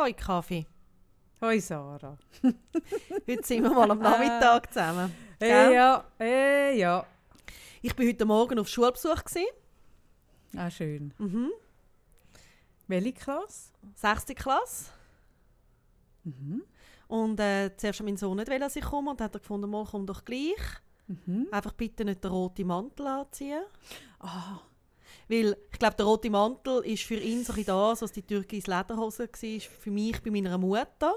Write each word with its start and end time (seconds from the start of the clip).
Hoi 0.00 0.12
Kaffee. 0.12 0.64
Hoi 1.40 1.58
Sarah. 1.58 2.16
Heute 3.26 3.44
sind 3.44 3.64
wir 3.64 3.70
mal 3.70 3.90
am 3.90 3.98
Nachmittag 3.98 4.72
zusammen. 4.72 5.12
Hey, 5.40 5.48
Gell? 5.50 5.74
ja, 5.74 6.04
hey, 6.18 6.78
ja. 6.78 7.04
Ich 7.82 7.98
war 7.98 8.06
heute 8.06 8.24
Morgen 8.24 8.60
auf 8.60 8.68
Schulbesuch. 8.68 9.24
Gewesen. 9.24 9.48
Ah, 10.56 10.70
schön. 10.70 11.12
Mhm. 11.18 11.50
Welche 12.86 13.12
Klasse? 13.12 13.72
Sechste 13.96 14.36
Klasse. 14.36 14.92
Mhm. 16.22 16.62
Und 17.08 17.40
äh, 17.40 17.76
zuerst 17.76 18.00
mein 18.04 18.16
Sohn 18.16 18.36
nicht, 18.36 18.48
dass 18.48 18.76
ich 18.76 18.84
komme. 18.84 19.10
Und 19.10 19.18
dann 19.18 19.24
hat 19.24 19.34
er 19.34 19.40
gefunden, 19.40 19.68
mal 19.68 19.84
komm 19.84 20.06
doch 20.06 20.24
gleich. 20.24 20.62
Mhm. 21.08 21.48
Einfach 21.50 21.72
bitte 21.72 22.04
nicht 22.04 22.22
den 22.22 22.30
roten 22.30 22.68
Mantel 22.68 23.08
anziehen. 23.08 23.64
Ah, 24.20 24.60
Weil 25.28 25.56
ich 25.72 25.78
glaube, 25.78 25.96
der 25.96 26.06
rote 26.06 26.30
Mantel 26.30 26.80
ist 26.84 27.02
für 27.04 27.16
ihn 27.16 27.44
so 27.44 27.52
das, 27.52 28.02
was 28.02 28.12
die 28.12 28.22
türkische 28.22 28.70
Lederhose 28.70 29.28
war, 29.28 29.60
für 29.60 29.90
mich 29.90 30.22
bei 30.22 30.30
meiner 30.30 30.56
Mutter. 30.56 31.14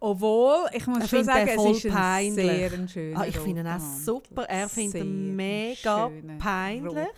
obwohl, 0.00 0.66
ich 0.72 0.86
muss 0.86 1.02
Ich 1.04 1.10
schon 1.10 1.24
sagen, 1.24 1.48
es 1.48 1.84
ist 1.84 1.92
ein 1.92 2.32
sehr 2.34 2.72
ein 2.72 2.88
schöner 2.88 3.20
Ah, 3.20 3.26
ich 3.26 3.36
finde 3.36 3.62
ihn 3.62 3.66
auch 3.66 3.80
super. 3.80 4.44
Er 4.44 4.68
findet 4.68 5.02
ihn 5.02 5.34
mega 5.34 6.08
peinlich. 6.38 7.08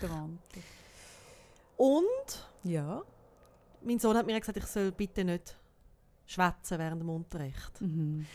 Und 1.77 2.47
Ja. 2.64 3.02
mein 3.83 3.98
Sohn 3.98 4.16
hat 4.16 4.27
mir 4.27 4.38
gesagt, 4.41 4.58
ich 4.58 4.66
soll 4.66 4.92
bitte 4.92 5.24
nicht 5.24 5.56
schwätzen 6.27 6.78
während 6.78 7.02
dem 7.02 7.11
Unterricht. 7.11 7.80
Mhm. 7.80 8.27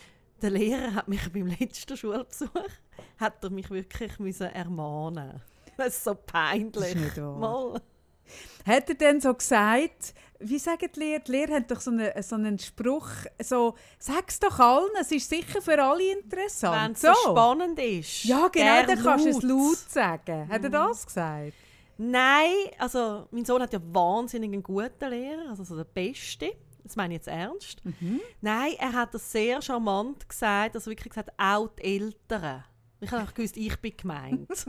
Der 0.42 0.50
Lehrer 0.50 0.94
hat 0.94 1.08
mich 1.08 1.20
beim 1.32 1.46
letzten 1.46 1.96
Schulbesuch 1.96 2.50
hat 3.18 3.42
er 3.42 3.50
mich 3.50 3.70
wirklich 3.70 4.18
müssen 4.18 4.46
ermahnen. 4.48 5.40
Das 5.86 5.88
ist 5.88 6.04
so 6.04 6.14
peinlich. 6.14 6.72
Das 6.72 6.94
ist. 6.94 7.16
Mal. 7.18 7.80
Hat 8.64 8.88
er 8.88 8.94
denn 8.94 9.20
so 9.20 9.32
gesagt, 9.34 10.14
wie 10.40 10.58
sagen 10.58 10.88
die 10.94 10.98
Lehrer? 11.00 11.20
Die 11.20 11.32
Lehrer 11.32 11.54
haben 11.54 11.66
doch 11.66 11.80
so 11.80 11.90
einen, 11.90 12.22
so 12.22 12.34
einen 12.34 12.58
Spruch, 12.58 13.08
so, 13.42 13.74
sag's 13.98 14.40
doch 14.40 14.58
allen, 14.58 14.90
es 15.00 15.12
ist 15.12 15.28
sicher 15.28 15.62
für 15.62 15.80
alle 15.82 16.00
Wenn 16.00 16.18
interessant. 16.18 16.96
es 16.96 17.02
so 17.02 17.12
spannend 17.30 17.78
ist. 17.78 18.24
Ja, 18.24 18.48
genau, 18.48 18.82
dann 18.86 19.02
kannst 19.02 19.26
du 19.26 19.30
es 19.30 19.42
laut. 19.42 19.44
Mhm. 19.44 19.58
laut 19.58 19.76
sagen. 19.88 20.48
Hat 20.48 20.64
er 20.64 20.70
das 20.70 21.06
gesagt? 21.06 21.52
Nein, 21.98 22.52
also 22.78 23.26
mein 23.30 23.44
Sohn 23.44 23.62
hat 23.62 23.72
ja 23.72 23.80
wahnsinnig 23.82 24.52
einen 24.52 24.62
guten 24.62 25.10
Lehrer, 25.10 25.48
also 25.48 25.64
so 25.64 25.76
der 25.76 25.84
Beste. 25.84 26.52
Das 26.82 26.94
meine 26.94 27.14
ich 27.14 27.18
jetzt 27.18 27.28
ernst. 27.28 27.84
Mhm. 27.84 28.20
Nein, 28.40 28.74
er 28.78 28.92
hat 28.92 29.14
das 29.14 29.32
sehr 29.32 29.60
charmant 29.62 30.28
gesagt, 30.28 30.76
also 30.76 30.90
wirklich 30.90 31.10
gesagt, 31.12 31.30
auch 31.38 31.68
die 31.68 31.82
Eltern. 31.96 32.64
Ich 33.00 33.10
habe 33.10 33.30
gewusst, 33.32 33.56
ich 33.56 33.76
bin 33.80 33.96
gemeint. 33.96 34.48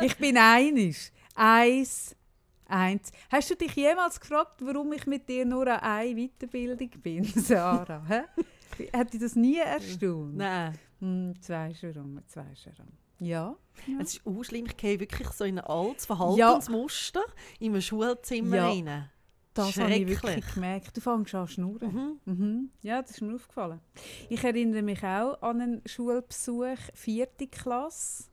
Ich 0.00 0.16
bin 0.16 0.36
einig. 0.36 1.12
Eins, 1.34 2.16
eins. 2.66 3.12
Hast 3.30 3.50
du 3.50 3.54
dich 3.56 3.74
jemals 3.74 4.18
gefragt, 4.20 4.60
warum 4.64 4.92
ich 4.92 5.06
mit 5.06 5.28
dir 5.28 5.44
nur 5.44 5.66
an 5.68 5.80
eine 5.80 6.14
Weiterbildung 6.16 6.90
bin, 7.00 7.24
Sarah? 7.36 8.02
Hä? 8.08 8.22
Hat 8.92 9.12
dich 9.12 9.20
das 9.20 9.36
nie 9.36 9.58
erstaunt? 9.58 10.36
Nein, 10.36 10.78
Hm, 11.00 11.34
zwei 11.40 11.74
schon 11.74 11.92
rum, 11.92 12.20
zwei 12.26 12.54
schon 12.54 12.72
rum. 12.78 12.88
Ja. 13.18 13.56
es 14.00 14.14
ist 14.14 14.26
auch 14.26 14.42
schlimm. 14.42 14.66
Ich 14.66 14.76
gehe 14.76 14.98
wirklich 14.98 15.28
so 15.30 15.44
in 15.44 15.58
ein 15.58 15.64
altes 15.64 16.06
Verhaltensmuster 16.06 17.22
in 17.60 17.72
einem 17.72 17.82
Schulzimmer 17.82 18.56
Ja. 18.56 18.68
rein. 18.68 19.10
Das 19.54 19.76
habe 19.76 19.94
ich 19.94 20.08
wirklich 20.08 20.54
gemerkt. 20.54 20.96
Du 20.96 21.00
fängst 21.00 21.34
an 21.34 21.46
zu 21.46 21.54
schnurren. 21.54 22.20
Mhm. 22.24 22.32
Mhm. 22.32 22.70
Ja, 22.82 23.02
das 23.02 23.12
ist 23.12 23.20
mir 23.20 23.34
aufgefallen. 23.34 23.80
Ich 24.28 24.42
erinnere 24.42 24.82
mich 24.82 25.02
auch 25.04 25.40
an 25.42 25.60
einen 25.60 25.82
Schulbesuch, 25.86 26.78
vierte 26.94 27.46
Klasse. 27.46 28.24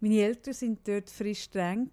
Meine 0.00 0.20
Eltern 0.20 0.54
sind 0.54 0.88
dort 0.88 1.10
frisch 1.10 1.42
streng. 1.42 1.90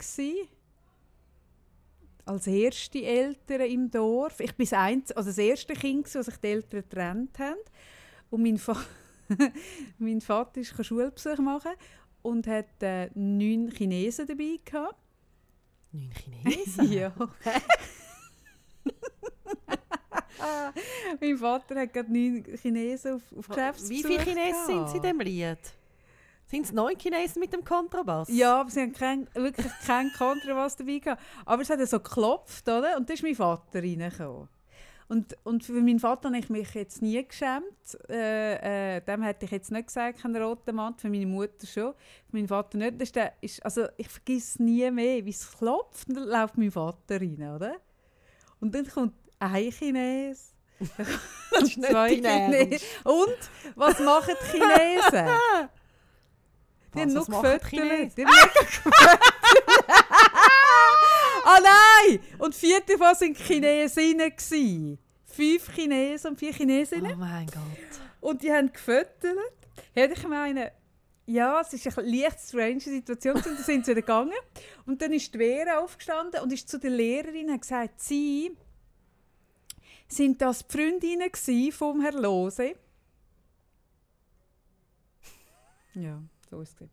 Als 2.25 2.47
erste 2.47 3.03
Eltern 3.03 3.61
im 3.61 3.91
Dorf. 3.91 4.39
Ich 4.39 4.55
bin 4.55 4.65
das, 4.65 4.73
einz 4.73 5.11
also 5.11 5.29
das 5.29 5.37
erste 5.37 5.73
Kind, 5.73 6.13
das 6.13 6.25
sich 6.25 6.37
die 6.37 6.47
Eltern 6.47 6.81
getrennt 6.81 7.39
haben. 7.39 7.59
Und 8.29 8.43
mein, 8.43 8.57
Fa 8.57 8.77
mein 9.97 10.21
Vater 10.21 10.61
ist 10.61 10.85
Schulbesuch 10.85 11.39
machen 11.39 11.71
und 12.21 12.47
hat 12.47 12.81
äh, 12.81 13.09
neun 13.15 13.71
Chinesen 13.71 14.27
dabei 14.27 14.59
gehabt. 14.63 14.95
Neun 15.91 16.11
Chinesen? 16.11 16.91
Ja. 16.91 17.13
Mein 21.19 21.37
Vater 21.37 21.79
hat 21.79 21.93
gerade 21.93 22.11
neun 22.11 22.43
Chinesen 22.61 23.15
auf, 23.15 23.21
auf 23.37 23.47
Geschäftsbesuch 23.47 23.91
Wie 23.91 24.03
viele 24.03 24.23
Chinesen 24.23 24.65
sind 24.65 24.89
sie 24.89 24.97
in 24.97 25.03
diesem 25.03 25.19
Lied? 25.19 25.57
Sind 26.45 26.65
es 26.65 26.71
neun 26.71 26.97
Chinesen 26.97 27.41
mit 27.41 27.51
dem 27.51 27.63
Kontrabass? 27.63 28.29
Ja, 28.29 28.61
aber 28.61 28.69
sie 28.69 28.81
haben 28.81 28.93
kein, 28.93 29.27
wirklich 29.33 29.71
keinen 29.85 30.11
Kontrabass 30.13 30.77
dabei 30.77 30.99
gehabt. 30.99 31.21
Aber 31.45 31.61
es 31.61 31.69
hat 31.69 31.85
so 31.87 31.99
geklopft, 31.99 32.67
oder? 32.69 32.95
Und 32.95 33.09
da 33.09 33.13
ist 33.13 33.23
mein 33.23 33.35
Vater 33.35 33.81
reingekommen. 33.81 34.47
Und, 35.09 35.37
und 35.43 35.63
für 35.63 35.73
meinen 35.73 35.99
Vater 35.99 36.29
habe 36.29 36.37
ich 36.37 36.49
mich 36.49 36.73
jetzt 36.73 37.01
nie 37.01 37.25
geschämt. 37.25 37.97
Äh, 38.09 38.97
äh, 38.97 39.01
dem 39.01 39.21
hätte 39.23 39.45
ich 39.45 39.51
jetzt 39.51 39.71
nicht 39.71 39.87
gesagt, 39.87 40.21
kein 40.21 40.35
roter 40.35 40.73
Mann. 40.73 40.95
Für 40.95 41.09
meine 41.09 41.25
Mutter 41.25 41.65
schon. 41.65 41.93
Für 42.29 42.35
meinen 42.35 42.47
Vater 42.47 42.77
nicht. 42.77 42.95
Das 42.95 43.09
ist 43.09 43.15
der, 43.15 43.33
ist, 43.41 43.63
also 43.63 43.87
ich 43.95 44.09
vergesse 44.09 44.61
nie 44.61 44.89
mehr, 44.91 45.25
wie 45.25 45.29
es 45.29 45.49
klopft. 45.57 46.09
Und 46.09 46.15
dann 46.15 46.27
läuft 46.27 46.57
mein 46.57 46.71
Vater 46.71 47.21
rein, 47.21 47.55
oder? 47.55 47.75
Und 48.59 48.75
dann 48.75 48.87
kommt 48.87 49.13
ein 49.39 49.71
Chines. 49.71 50.53
Das 51.49 51.63
ist 51.63 51.77
nicht 51.77 51.89
zwei 51.89 52.09
Chinesen. 52.09 52.87
Und 53.03 53.37
was 53.75 53.99
machen 53.99 54.35
die 54.41 54.51
Chinesen? 54.51 55.27
Die 56.93 57.01
haben 57.01 57.13
nur 57.13 57.29
machen 57.29 57.59
die 57.71 57.79
haben. 57.79 58.11
Ah 61.45 61.59
nein! 61.63 62.19
Und 62.39 62.55
vier 62.55 62.81
davon 62.81 62.99
waren 63.01 63.35
Chinesinnen. 63.35 64.29
gewesen. 64.29 64.99
Fünf 65.25 65.73
Chinesen 65.73 66.31
und 66.31 66.39
vier 66.39 66.53
Chinesinnen. 66.53 67.13
Oh 67.13 67.17
mein 67.17 67.45
Gott. 67.47 68.01
Und 68.21 68.41
die 68.41 68.51
haben 68.51 68.71
gefüttert. 68.71 69.37
Hätte 69.93 70.13
ich 70.13 70.27
meine, 70.27 70.71
ja, 71.25 71.61
es 71.61 71.73
ist 71.73 71.97
eine 71.97 72.07
leicht 72.09 72.39
strange 72.39 72.79
Situation. 72.81 73.35
Und 73.35 73.45
dann 73.45 73.57
sind 73.57 73.85
sie 73.85 73.91
wieder 73.91 74.01
gegangen. 74.01 74.33
Und 74.85 75.01
dann 75.01 75.13
ist 75.13 75.33
die 75.33 75.37
Vera 75.37 75.79
aufgestanden 75.79 76.41
und 76.41 76.51
ist 76.51 76.67
zu 76.67 76.79
der 76.79 76.89
Lehrerin 76.91 77.47
und 77.47 77.53
hat 77.53 77.61
gesagt, 77.61 78.01
sie 78.01 78.57
sind 80.07 80.41
das 80.41 80.65
die 80.67 80.77
Freundinnen 80.77 81.71
vom 81.71 82.01
Herrn 82.01 82.21
Lose. 82.21 82.75
Ja, 85.93 86.21
so 86.49 86.61
ist 86.61 86.79
es. 86.81 86.89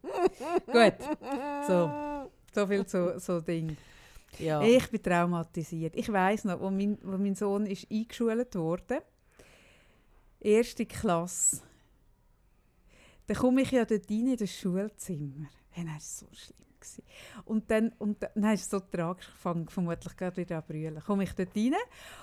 Gut, 0.67 0.95
so, 1.67 2.31
so 2.53 2.67
viel 2.67 2.87
zu 2.87 3.21
so 3.21 3.41
Ding. 3.41 3.77
Ja. 4.39 4.63
Ich 4.63 4.91
bin 4.91 5.03
traumatisiert. 5.03 5.95
Ich 5.97 6.11
weiß 6.11 6.45
noch, 6.45 6.61
wo 6.61 6.71
mein, 6.71 6.99
wo 7.03 7.17
mein 7.17 7.35
Sohn 7.35 7.67
ist 7.67 7.87
eingeschult 7.91 8.55
wurde, 8.57 9.03
erste 10.41 10.87
Klasse, 10.87 11.63
dann 13.27 13.37
komme 13.37 13.63
ich 13.63 13.71
ja 13.71 13.85
dort 13.85 14.11
rein 14.11 14.27
in 14.27 14.37
das 14.37 14.51
Schulzimmer. 14.51 15.49
Hey, 15.71 15.85
das 15.85 16.23
war 16.23 16.29
so 16.29 16.35
schlimm. 16.35 16.74
Gewesen. 16.84 17.05
Und 17.45 17.71
dann, 17.71 17.93
und 17.99 18.22
dann 18.22 18.45
es 18.53 18.62
ist 18.62 18.71
so 18.71 18.81
tragisch, 18.81 19.28
ich 19.28 19.41
fange 19.41 19.67
vermutlich 19.69 20.17
gerade 20.17 20.37
wieder 20.37 20.59
an 20.59 20.65
brüllen. 20.67 21.03
Komme 21.05 21.25
ich 21.25 21.33
dort 21.33 21.56
rein 21.56 21.75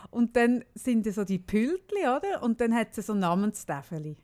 und 0.10 0.36
dann 0.36 0.64
sind 0.76 1.06
da 1.06 1.12
so 1.12 1.24
die 1.24 1.40
Pültli, 1.40 2.02
oder? 2.02 2.42
Und 2.44 2.62
dann 2.62 2.74
hat 2.74 2.96
sie 2.96 3.02
so 3.02 3.14
Namenstäfeli 3.14 4.18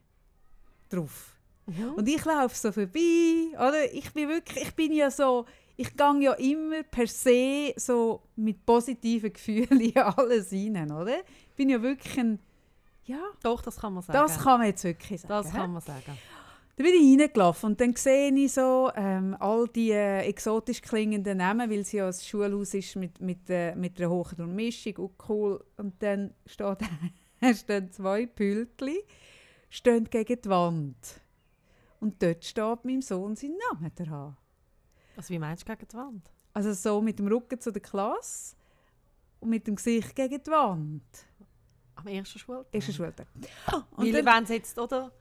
drauf. 0.90 1.36
Mhm. 1.66 1.94
Und 1.96 2.08
ich 2.08 2.24
laufe 2.24 2.56
so 2.56 2.72
vorbei, 2.72 3.50
oder? 3.56 3.94
Ich 3.94 4.14
bin 4.14 4.30
wirklich, 4.30 4.64
ich 4.64 4.76
bin 4.76 4.94
ja 4.94 5.12
so, 5.12 5.46
ich 5.76 5.96
gehe 5.96 6.22
ja 6.22 6.34
immer 6.34 6.84
per 6.84 7.08
se 7.08 7.74
so 7.76 8.24
mit 8.36 8.66
positiven 8.66 9.34
Gefühlen 9.34 9.80
in 9.80 9.98
alles 9.98 10.52
rein, 10.52 10.92
oder? 10.92 11.20
Ich 11.20 11.56
bin 11.56 11.70
ja 11.70 11.82
wirklich 11.82 12.18
ein, 12.20 12.40
ja, 13.04 13.22
Doch, 13.42 13.62
das 13.62 13.78
kann 13.78 13.94
man 13.94 14.04
sagen. 14.04 14.20
das 14.20 14.38
kann 14.40 14.60
man 14.60 14.68
jetzt 14.68 14.84
wirklich 14.84 15.22
sagen. 15.22 15.44
das 15.44 15.52
kann 15.52 15.72
man 15.72 15.82
sagen. 15.82 16.18
Dann 16.78 16.86
bin 16.86 16.94
ich 16.94 17.20
reingelaufen 17.20 17.72
und 17.72 17.82
dann 17.82 17.96
sehe 17.96 18.32
ich 18.34 18.54
so 18.54 18.92
ähm, 18.96 19.36
all 19.40 19.68
die 19.68 19.90
äh, 19.92 20.20
exotisch 20.28 20.80
klingenden 20.82 21.40
Namen, 21.40 21.70
weil 21.72 21.80
es 21.80 21.92
ja 21.92 22.06
ein 22.08 22.14
Schulhaus 22.14 22.74
ist 22.76 22.96
mit, 22.96 23.20
mit, 23.20 23.50
äh, 23.50 23.74
mit 23.76 24.00
einer 24.00 24.12
hohen 24.12 24.38
Durchmischung 24.38 24.96
und 24.98 25.12
cool. 25.28 25.66
Und 25.78 26.02
dann 26.04 26.36
steht, 26.46 26.78
stehen 27.56 27.92
zwei 27.92 28.28
Pültli, 28.28 29.04
stehen 29.70 30.08
gegen 30.08 30.40
die 30.40 30.50
Wand. 30.50 31.20
Und 32.00 32.22
dort 32.22 32.46
steht 32.46 32.86
meinem 32.86 33.02
Sohn 33.02 33.36
sein 33.36 33.56
Name 33.74 33.90
dran. 33.90 34.38
Also 35.16 35.34
wie 35.34 35.40
meinst 35.40 35.68
du 35.68 35.74
gegen 35.74 35.88
die 35.92 35.98
Wand? 35.98 36.30
Also 36.54 36.74
so 36.74 37.02
mit 37.02 37.18
dem 37.18 37.28
Rücken 37.28 37.60
zu 37.60 37.72
der 37.72 37.82
Klasse 37.82 38.56
und 39.40 39.50
mit 39.50 39.66
dem 39.66 39.76
Gesicht 39.78 40.16
gegen 40.16 40.44
die 40.44 40.52
Wand. 40.52 41.02
Am 41.96 42.06
ersten 42.06 42.38
Schultag? 42.38 42.72
Ist 42.76 42.88
ein 42.90 42.94
Schultag. 42.94 43.28
Weil 43.96 44.12
dann- 44.12 44.26
wenn 44.28 44.44
es 44.44 44.50
jetzt, 44.50 44.78
oder, 44.78 45.12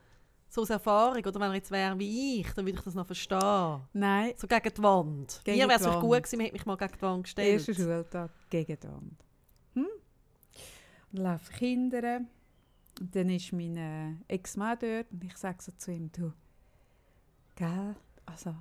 so 0.49 0.63
aus 0.63 0.71
Erfahrung, 0.71 1.25
oder 1.25 1.35
wenn 1.41 1.51
er 1.51 1.55
jetzt 1.55 1.71
wäre 1.71 1.99
wie 1.99 2.41
ich, 2.41 2.53
dann 2.55 2.65
würde 2.65 2.79
ich 2.79 2.85
das 2.85 2.95
noch 2.95 3.07
verstehen. 3.07 3.81
Nein, 3.93 4.33
So 4.37 4.47
gegen 4.47 4.75
die 4.75 4.83
Wand. 4.83 5.41
Gegen 5.45 5.59
Mir 5.59 5.69
wäre 5.69 5.81
es 5.81 6.01
gut 6.01 6.23
gewesen, 6.23 6.37
man 6.37 6.45
hätte 6.47 6.53
mich 6.55 6.67
mal 6.67 6.77
gegen 6.77 6.93
die 6.95 7.03
Wand 7.03 7.25
gestellt. 7.25 7.69
erster 7.69 7.75
Schultag 7.75 8.31
gegen 8.51 8.79
die 8.81 8.89
Wand. 8.89 9.25
Hm? 9.75 9.87
Dann 11.13 11.23
laufen 11.23 11.55
Kinder. 11.57 12.21
Und 12.99 13.15
dann 13.15 13.29
ist 13.29 13.53
mein 13.53 13.77
äh, 13.77 14.15
Ex-Mann 14.29 14.79
dort 14.81 15.11
und 15.13 15.23
ich 15.25 15.37
sage 15.37 15.59
so 15.63 15.73
zu 15.77 15.91
ihm, 15.93 16.11
du, 16.13 16.33
gell, 17.55 17.95
also, 18.25 18.55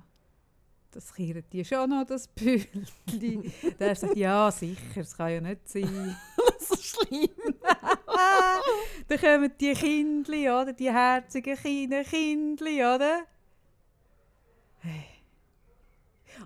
das 0.90 1.14
kiert 1.14 1.50
dir 1.52 1.64
schon 1.64 1.88
noch, 1.88 2.04
das 2.06 2.28
Pültli. 2.28 3.50
Der 3.80 3.96
sagt, 3.96 4.16
ja, 4.16 4.50
sicher, 4.50 4.80
das 4.96 5.16
kann 5.16 5.30
ja 5.32 5.40
nicht 5.40 5.66
sein. 5.68 6.16
so 6.60 6.76
schlimm. 6.76 7.30
dann 8.06 9.20
kommen 9.20 9.52
die 9.60 9.72
Kindli, 9.72 10.48
oder? 10.48 10.72
Die 10.72 10.92
herzigen 10.92 11.56
kleinen 11.56 12.04
Kindli, 12.04 12.82
oder? 12.82 13.26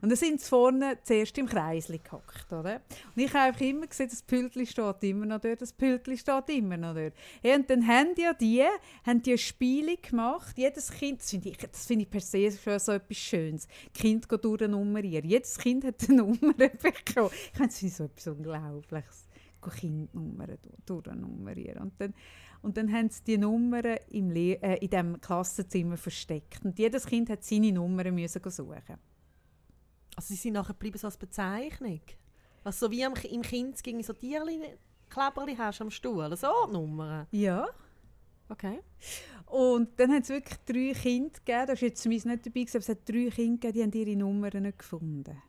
Und 0.01 0.09
dann 0.09 0.17
sind 0.17 0.41
sie 0.41 0.49
vorne 0.49 0.99
zuerst 1.03 1.37
im 1.39 1.47
Kreis 1.47 1.89
gehockt, 1.89 2.53
oder? 2.53 2.81
Und 3.15 3.23
ich 3.23 3.33
habe 3.35 3.65
immer 3.65 3.87
gesehen, 3.87 4.09
das 4.09 4.23
Pültli 4.23 4.67
steht 4.67 5.03
immer 5.03 5.27
noch 5.27 5.41
dort, 5.41 5.61
das 5.61 5.73
Pültli 5.73 6.17
steht 6.17 6.49
immer 6.49 6.77
noch 6.77 6.95
dort. 6.95 7.13
Ja, 7.43 7.57
und 7.57 7.69
dann 7.69 7.87
haben 7.87 8.15
ja 8.17 8.33
die, 8.33 8.65
haben 9.05 9.23
die 9.23 9.37
Spiele 9.37 9.97
gemacht, 9.97 10.57
jedes 10.57 10.91
Kind, 10.91 11.21
das 11.21 11.31
finde 11.31 11.51
ich, 11.51 11.57
das 11.59 11.87
find 11.87 12.03
ich 12.03 12.11
per 12.11 12.21
se 12.21 12.51
schon 12.53 12.79
so 12.79 12.93
etwas 12.93 13.17
Schönes, 13.19 13.69
Kind 13.93 14.29
geht 14.29 14.45
durchnummerieren. 14.45 15.29
Jedes 15.29 15.59
Kind 15.59 15.85
hat 15.85 15.97
eine 16.09 16.19
Nummer 16.19 16.55
bekommen. 16.55 17.31
Ich 17.33 17.59
finde, 17.59 17.69
das 17.69 17.79
finde 17.79 17.95
so 17.95 18.05
etwas 18.05 18.27
Unglaubliches. 18.29 19.30
Kindnummern 19.69 20.59
durchnummerieren. 20.87 21.83
Und 21.83 22.01
dann, 22.01 22.15
und 22.63 22.77
dann 22.77 22.93
haben 22.93 23.09
sie 23.11 23.25
die 23.25 23.39
Nummern 23.39 23.99
im 24.11 24.31
Le 24.31 24.63
äh, 24.63 24.79
in 24.79 24.91
diesem 24.91 25.21
Klassenzimmer 25.21 25.97
versteckt. 25.97 26.65
Und 26.65 26.79
jedes 26.79 27.07
Kind 27.07 27.31
hat 27.31 27.45
seine 27.45 27.73
Nummern 27.73 28.15
müssen 28.15 28.43
suchen. 28.51 28.97
Also 30.17 30.35
sie 30.35 30.37
sind 30.37 30.55
nachher 30.55 30.75
geblieben 30.75 30.99
so 30.99 31.07
als 31.07 31.17
Bezeichnung? 31.17 32.01
Also 32.65 32.87
so 32.87 32.93
wie 32.93 33.03
im, 33.03 33.15
im 33.31 33.43
Kind 33.43 33.83
gegen 33.83 34.03
so 34.03 34.13
Tierli 34.13 34.61
Kleberli 35.09 35.57
hast 35.57 35.81
am 35.81 35.91
Stuhl, 35.91 36.37
so 36.37 36.67
Nummern? 36.71 37.27
Ja. 37.33 37.69
Okay. 38.49 38.81
Und 39.47 39.99
dann 39.99 40.11
haben 40.11 40.23
es 40.23 40.29
wirklich 40.29 40.59
drei 40.67 40.93
Kinder 41.01 41.31
gegeben, 41.31 41.67
da 41.67 41.69
war 41.69 41.77
jetzt 41.77 42.03
zumindest 42.03 42.27
nicht 42.27 42.47
dabei, 42.47 42.67
aber 42.69 42.79
es 42.79 42.89
hat 42.89 43.09
drei 43.09 43.31
Kinder 43.31 43.73
gegeben, 43.73 43.73
die 43.73 43.83
haben 43.83 44.09
ihre 44.09 44.19
Nummern 44.19 44.63
nicht 44.63 44.79
gefunden. 44.79 45.43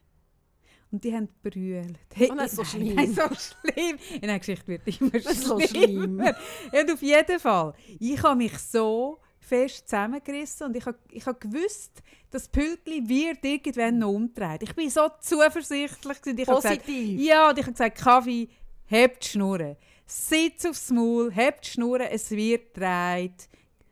Und 0.91 1.03
die 1.03 1.13
haben 1.13 1.29
brüllt. 1.41 1.97
Hey, 2.13 2.29
oh, 2.31 2.41
ist 2.43 2.55
so 2.55 2.65
schlimm. 2.65 2.95
Nein, 2.95 3.13
so 3.13 3.21
schlimm. 3.23 3.97
In 4.15 4.27
der 4.27 4.39
Geschichte 4.39 4.67
wird 4.67 4.87
immer 4.99 5.15
ist 5.15 5.43
so 5.43 5.59
schlimm. 5.59 6.19
und 6.71 6.91
auf 6.91 7.01
jeden 7.01 7.39
Fall, 7.39 7.73
ich 7.99 8.21
habe 8.21 8.35
mich 8.35 8.57
so 8.57 9.19
fest 9.39 9.87
zusammengerissen 9.87 10.67
und 10.67 10.75
ich 10.75 10.85
habe, 10.85 10.97
ich 11.11 11.25
habe 11.25 11.39
gewusst, 11.39 12.01
das 12.29 12.47
Pültli 12.47 13.07
wird 13.07 13.43
irgendwann 13.43 13.99
noch 13.99 14.09
umdreht. 14.09 14.63
Ich 14.63 14.75
bin 14.75 14.89
so 14.89 15.09
zuversichtlich. 15.19 16.17
Ich 16.25 16.45
Positiv? 16.45 16.85
Gesagt, 16.85 16.87
ja, 16.87 17.49
und 17.49 17.57
ich 17.57 17.65
habe 17.65 17.73
gesagt, 17.73 17.97
Kaffee, 17.97 18.49
hebt 18.85 19.23
die 19.23 19.29
Schnurren. 19.29 19.77
Sitz 20.05 20.65
aufs 20.65 20.89
Maul, 20.89 21.31
hebt 21.31 21.65
die 21.65 21.69
Schnurren, 21.71 22.07
es 22.11 22.31
wird 22.31 22.77
dreht. 22.77 23.49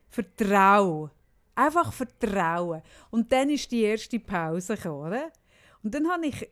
Vertrauen. 0.08 1.10
Einfach 1.54 1.92
vertrauen. 1.92 2.82
Und 3.10 3.30
dann 3.32 3.50
ist 3.50 3.70
die 3.70 3.82
erste 3.82 4.18
Pause 4.18 4.76
gekommen? 4.76 5.24
Und 5.82 5.94
dann 5.94 6.10
habe 6.10 6.26
ich 6.26 6.48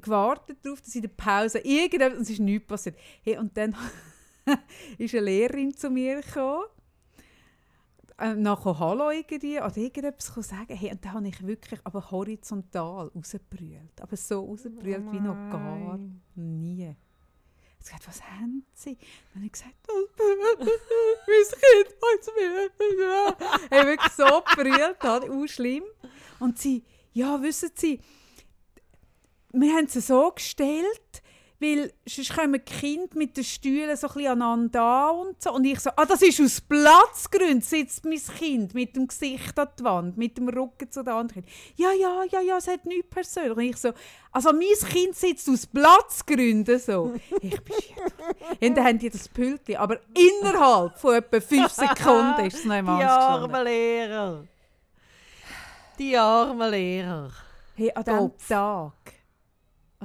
gewartet 0.00 0.58
darauf, 0.62 0.80
dass 0.80 0.94
in 0.94 1.02
der 1.02 1.08
Pause 1.08 1.58
irgendetwas, 1.58 2.22
es 2.22 2.30
ist 2.30 2.40
nichts 2.40 2.66
passiert. 2.66 2.96
Hey, 3.22 3.38
und 3.38 3.56
dann 3.56 3.74
ist 4.98 5.14
eine 5.14 5.24
Lehrerin 5.24 5.74
zu 5.74 5.90
mir 5.90 6.20
gekommen, 6.20 6.64
äh, 8.18 8.34
nachher 8.34 8.78
Hallo 8.78 9.10
irgendwie, 9.10 9.58
oder 9.58 9.76
irgendetwas 9.76 10.48
sagen. 10.48 10.76
Hey, 10.76 10.90
und 10.90 11.04
dann 11.04 11.14
habe 11.14 11.28
ich 11.28 11.46
wirklich 11.46 11.80
aber 11.84 12.10
horizontal 12.10 13.08
rausgebrüllt. 13.14 14.00
Aber 14.00 14.16
so 14.16 14.44
rausgebrüllt 14.44 15.04
oh 15.08 15.12
wie 15.12 15.20
noch 15.20 15.50
gar 15.50 15.98
nie. 16.34 16.96
Sie 17.80 17.84
gesagt, 17.84 18.08
was 18.08 18.22
haben 18.22 18.64
Sie? 18.74 18.96
Dann 18.96 19.42
habe 19.42 19.46
ich 19.46 19.52
gesagt, 19.52 19.74
mein 19.88 20.56
Kind 21.50 22.26
hat 22.26 22.36
mir. 22.36 23.78
Ich 23.78 23.86
wirklich 23.86 24.12
so 24.12 24.42
gebrüllt, 24.42 25.04
auch 25.30 25.46
schlimm. 25.46 25.84
Und 26.40 26.58
sie, 26.58 26.84
ja, 27.12 27.40
wissen 27.40 27.70
Sie, 27.74 28.00
wir 29.52 29.72
haben 29.74 29.88
sie 29.88 30.00
so 30.00 30.30
gestellt, 30.30 31.22
weil 31.60 31.92
sonst 32.06 32.36
kommen 32.36 32.52
die 32.52 32.60
Kinder 32.60 33.16
mit 33.16 33.36
den 33.36 33.42
Stühlen 33.42 33.96
so 33.96 34.06
ein 34.06 34.14
bisschen 34.14 34.30
aneinander 34.30 34.82
an 34.82 35.16
und 35.16 35.42
so. 35.42 35.52
Und 35.52 35.64
ich 35.64 35.80
so, 35.80 35.90
ah, 35.96 36.04
das 36.06 36.22
ist 36.22 36.40
aus 36.40 36.60
Platzgründen, 36.60 37.62
sitzt 37.62 38.04
mein 38.04 38.20
Kind 38.38 38.74
mit 38.74 38.94
dem 38.94 39.08
Gesicht 39.08 39.58
an 39.58 39.68
die 39.78 39.84
Wand, 39.84 40.16
mit 40.16 40.38
dem 40.38 40.48
Rücken 40.48 40.90
zu 40.90 41.02
den 41.02 41.14
anderen 41.14 41.42
Kindern. 41.42 41.52
Ja, 41.76 41.90
ja, 41.92 42.22
ja, 42.30 42.40
ja, 42.40 42.56
es 42.58 42.68
hat 42.68 42.86
nichts 42.86 43.10
persönlich. 43.10 43.56
Und 43.56 43.64
ich 43.64 43.76
so, 43.76 43.92
also 44.30 44.52
mein 44.52 44.88
Kind 44.88 45.16
sitzt 45.16 45.48
aus 45.48 45.66
Platzgründen 45.66 46.78
so. 46.78 47.14
Ich 47.40 47.60
bin 47.60 47.76
Und 48.68 48.76
dann 48.76 48.84
haben 48.84 48.98
die 48.98 49.10
das 49.10 49.28
Pültchen, 49.28 49.76
aber 49.76 49.98
innerhalb 50.14 50.96
von 50.98 51.14
etwa 51.16 51.40
fünf 51.40 51.72
Sekunden 51.72 52.46
ist 52.46 52.58
es 52.58 52.64
noch 52.64 52.76
im 52.76 52.86
Die 52.86 53.04
armen 53.04 53.64
Lehrer. 53.64 54.44
Die 55.98 56.16
armen 56.16 56.70
Lehrer. 56.70 57.32
Hey, 57.74 57.90
an 57.92 58.04
diesem 58.04 58.32
Tag 58.48 59.17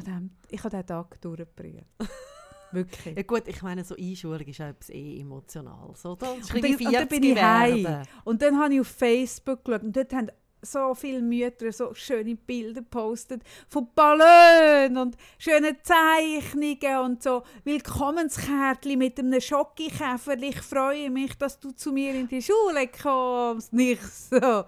dem, 0.02 0.32
ich 0.50 0.64
habe 0.64 0.70
diesen 0.72 0.88
Tag 0.88 1.22
durchgebrüllt. 1.22 1.86
Wirklich. 2.72 3.16
Ja 3.16 3.22
gut, 3.22 3.48
ich 3.48 3.62
meine, 3.62 3.84
so 3.84 3.96
Einschulung 3.96 4.42
ist 4.42 4.60
etwas 4.60 4.90
eh 4.90 5.20
Emotionales, 5.20 6.04
oder? 6.06 6.34
Und, 6.34 6.52
dann, 6.52 6.76
und 6.76 6.94
dann 6.94 7.08
bin 7.08 7.24
ich 7.24 7.42
heim. 7.42 8.04
Und 8.24 8.42
dann 8.42 8.58
habe 8.58 8.74
ich 8.74 8.82
auf 8.82 8.88
Facebook 8.88 9.64
geschaut 9.64 9.84
und 9.84 9.96
dort 9.96 10.12
haben 10.14 10.32
so 10.64 10.96
viele 10.96 11.22
Mütter 11.22 11.72
so 11.72 11.94
schöne 11.94 12.36
Bilder 12.36 12.82
gepostet 12.82 13.44
von 13.68 13.88
Ballon 13.94 14.98
und 14.98 15.18
schönen 15.38 15.76
Zeichnungen 15.84 17.00
und 17.04 17.22
so 17.22 17.44
Willkommenskärtchen 17.64 18.98
mit 18.98 19.20
einem 19.20 19.42
Schokikäfer. 19.42 20.38
Ich 20.42 20.62
freue 20.62 21.10
mich, 21.10 21.38
dass 21.38 21.60
du 21.60 21.72
zu 21.72 21.92
mir 21.92 22.16
in 22.16 22.28
die 22.28 22.42
Schule 22.42 22.88
kommst. 22.88 23.74
Nicht 23.74 24.04
so. 24.04 24.64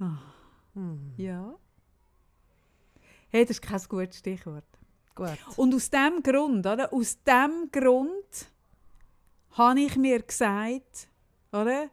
Oh. 0.00 0.04
Hm. 0.74 1.12
Ja. 1.16 1.54
Hey, 3.34 3.46
das 3.46 3.56
ist 3.56 3.62
kein 3.62 3.80
gutes 3.88 4.18
Stichwort. 4.18 4.66
Gut. 5.14 5.38
Und 5.56 5.74
aus 5.74 5.88
diesem 5.88 6.22
Grund, 6.22 6.66
oder? 6.66 6.92
Aus 6.92 7.16
diesem 7.24 7.70
Grund 7.72 8.50
habe 9.52 9.80
ich 9.80 9.96
mir 9.96 10.20
gesagt, 10.20 11.08
oder? 11.50 11.88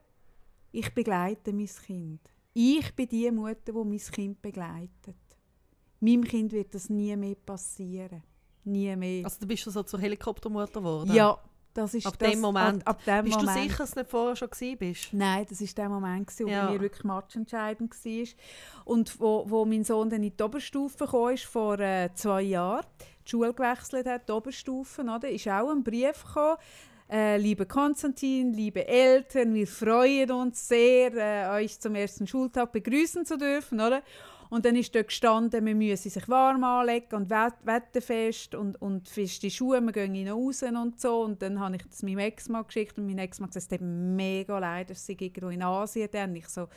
Ich 0.73 0.93
begleite 0.93 1.53
mein 1.53 1.69
Kind. 1.85 2.19
Ich 2.53 2.93
bin 2.93 3.07
die 3.07 3.31
Mutter, 3.31 3.71
die 3.71 3.71
mein 3.71 3.97
Kind 3.99 4.41
begleitet. 4.41 5.15
Meinem 6.01 6.25
Kind 6.25 6.51
wird 6.51 6.75
das 6.75 6.89
nie 6.89 7.15
mehr 7.15 7.35
passieren. 7.35 8.21
Nie 8.65 8.93
mehr. 8.97 9.23
Also 9.23 9.39
du 9.39 9.47
bist 9.47 9.63
schon 9.63 9.71
so 9.71 9.83
zur 9.83 9.99
Helikoptermutter 10.01 10.81
geworden? 10.81 11.13
Ja, 11.13 11.41
das 11.81 11.93
ist 11.93 12.05
ab 12.05 12.15
das, 12.17 12.31
dem 12.31 12.41
Moment. 12.41 12.85
Ab, 12.87 12.97
ab 12.97 13.05
dem 13.05 13.25
bist 13.25 13.37
Moment. 13.37 13.57
du 13.57 13.61
sicher, 13.63 13.77
dass 13.77 13.91
du 13.91 13.99
nicht 13.99 14.09
vorher 14.11 14.35
schon 14.35 14.49
gewesen 14.49 14.77
bist? 14.77 15.13
Nein, 15.13 15.45
das 15.49 15.61
war 15.61 15.67
der 15.75 15.89
Moment, 15.89 16.31
wo 16.39 16.47
Ja. 16.47 16.65
bei 16.65 16.73
mir 16.73 16.81
wirklich 16.81 17.03
matchentscheidend 17.03 17.93
war. 17.93 18.27
Und 18.85 19.19
wo, 19.19 19.45
wo 19.47 19.65
mein 19.65 19.83
Sohn 19.83 20.09
dann 20.09 20.23
in 20.23 20.35
die 20.35 20.43
Oberstufe 20.43 21.07
kam, 21.07 21.29
ist 21.29 21.45
vor 21.45 21.79
äh, 21.79 22.09
zwei 22.13 22.41
Jahren, 22.43 22.85
die 23.25 23.29
Schule 23.29 23.53
gewechselt 23.53 24.07
hat, 24.07 24.27
die 24.27 24.31
Oberstufe, 24.33 25.01
oder, 25.03 25.29
ist 25.29 25.47
auch 25.47 25.69
ein 25.69 25.83
Brief 25.83 26.23
gekommen, 26.25 26.57
äh, 27.11 27.37
liebe 27.37 27.65
Konstantin, 27.65 28.53
liebe 28.53 28.87
Eltern, 28.87 29.53
wir 29.55 29.65
freuen 29.67 30.29
uns 30.31 30.67
sehr, 30.67 31.11
äh, 31.15 31.63
euch 31.63 31.79
zum 31.79 31.95
ersten 31.95 32.27
Schultag 32.27 32.71
begrüßen 32.71 33.25
zu 33.25 33.35
dürfen, 33.37 33.79
oder? 33.81 34.03
Und 34.49 34.65
dann 34.65 34.75
ist 34.75 34.95
dort 34.95 35.07
gestanden, 35.07 35.63
wir 35.65 35.75
müssen 35.75 36.09
sich 36.09 36.27
warm 36.27 36.63
anlegen 36.63 37.15
und 37.15 37.29
wet 37.29 37.53
wetterfest 37.63 38.55
und, 38.55 38.81
und 38.81 39.07
feste 39.07 39.49
Schuhe, 39.49 39.79
wir 39.79 39.91
gehen 39.91 40.15
rein 40.15 40.29
raus 40.29 40.63
und 40.63 40.99
so. 40.99 41.21
Und 41.21 41.41
dann 41.41 41.59
habe 41.59 41.75
ich 41.75 41.83
das 41.83 42.01
meinem 42.01 42.19
Ex-Mann 42.19 42.65
geschickt 42.65 42.97
und 42.97 43.05
mein 43.05 43.19
Ex-Mann 43.19 43.49
gesagt, 43.49 43.71
es 43.71 43.79
tut 43.79 43.87
mega 43.87 44.57
leid, 44.57 44.89
dass 44.89 45.05
sie 45.05 45.17
irgendwo 45.19 45.49
in 45.49 45.61
Asien 45.61 46.09
dann. 46.11 46.35
Ich 46.35 46.49
so, 46.49 46.67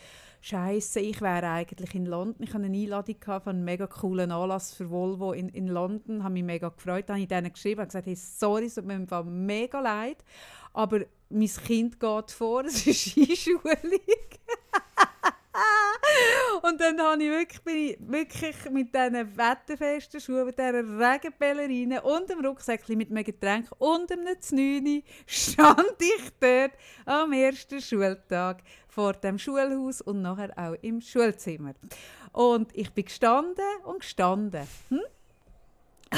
Scheiße, 0.41 0.99
ich 0.99 1.21
wäre 1.21 1.47
eigentlich 1.49 1.95
in 1.95 2.05
London. 2.05 2.43
Ich 2.43 2.53
hatte 2.53 2.65
eine 2.65 2.77
Einladung 2.77 3.15
von 3.25 3.41
einem 3.47 3.63
mega 3.63 3.87
coolen 3.87 4.31
Anlass 4.31 4.73
für 4.73 4.89
Volvo 4.89 5.31
in, 5.31 5.49
in 5.49 5.67
London. 5.67 6.23
habe 6.23 6.33
mich 6.33 6.43
mega 6.43 6.69
gefreut. 6.69 7.05
Dann 7.07 7.15
habe 7.15 7.23
ich 7.23 7.29
denen 7.29 7.53
geschrieben 7.53 7.79
und 7.79 7.87
gesagt, 7.87 8.05
hey, 8.05 8.15
sorry, 8.15 8.65
es 8.65 8.75
tut 8.75 8.85
mir 8.85 9.07
Fall 9.07 9.23
mega 9.23 9.79
leid, 9.79 10.17
aber 10.73 11.01
mein 11.29 11.47
Kind 11.47 11.99
geht 11.99 12.31
vor, 12.31 12.63
es 12.65 12.85
ist 12.85 13.17
Einschulung. 13.17 13.61
und 16.63 16.81
dann 16.81 16.99
habe 16.99 17.23
ich 17.23 17.29
wirklich, 17.29 17.61
bin 17.63 17.77
ich 17.77 17.97
wirklich 17.99 18.69
mit 18.71 18.93
diesen 18.93 19.37
wetterfesten 19.37 20.19
Schuhen, 20.19 20.45
mit 20.45 20.57
dieser 20.57 20.83
Regenballerine 20.83 22.01
und 22.01 22.29
dem 22.29 22.43
Rucksäckchen 22.43 22.97
mit 22.97 23.11
einem 23.11 23.23
Getränk 23.23 23.67
und 23.77 24.11
einem 24.11 24.39
Znüni 24.39 25.03
stand 25.27 25.95
ich 25.99 26.31
dort 26.39 26.71
am 27.05 27.33
ersten 27.33 27.81
Schultag 27.81 28.63
vor 28.87 29.13
dem 29.13 29.37
Schulhaus 29.37 30.01
und 30.01 30.21
nachher 30.21 30.51
auch 30.57 30.75
im 30.81 31.01
Schulzimmer. 31.01 31.73
Und 32.31 32.75
ich 32.75 32.91
bin 32.91 33.05
gestanden 33.05 33.63
und 33.85 33.99
gestanden. 33.99 34.67
Hm? 34.89 35.01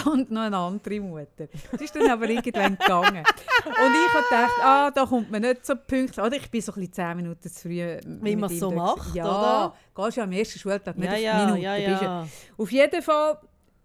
Und 0.05 0.29
noch 0.31 0.41
eine 0.41 0.57
andere 0.57 0.99
Mutter. 0.99 1.47
Das 1.71 1.81
ist 1.81 1.95
dann 1.95 2.09
aber 2.09 2.29
irgendwann 2.29 2.77
gegangen. 2.77 3.23
Und 3.65 3.95
ich 3.95 4.13
habe 4.13 4.23
gedacht, 4.29 4.59
ah, 4.61 4.91
da 4.91 5.05
kommt 5.05 5.31
man 5.31 5.41
nicht 5.41 5.65
so 5.65 5.75
pünktlich. 5.75 6.19
Oder 6.25 6.35
ich 6.37 6.49
bin 6.49 6.61
so 6.61 6.71
ein 6.73 6.75
bisschen 6.75 6.93
zehn 6.93 7.15
Minuten 7.17 7.49
zu 7.49 7.59
früh. 7.61 7.97
Wie 8.05 8.35
man 8.35 8.51
es 8.51 8.59
so 8.59 8.71
macht, 8.71 9.13
ja, 9.15 9.25
oder? 9.25 9.75
gehst 10.05 10.17
ja 10.17 10.23
am 10.23 10.31
ersten 10.31 10.59
Schultag 10.59 10.97
nicht 10.97 11.07
Ja, 11.09 11.13
auf 11.15 11.19
ja, 11.21 11.45
Minuten. 11.45 11.61
ja, 11.61 11.75
ja. 11.77 12.27
Auf 12.57 12.71
jeden 12.71 13.01
Fall, 13.01 13.39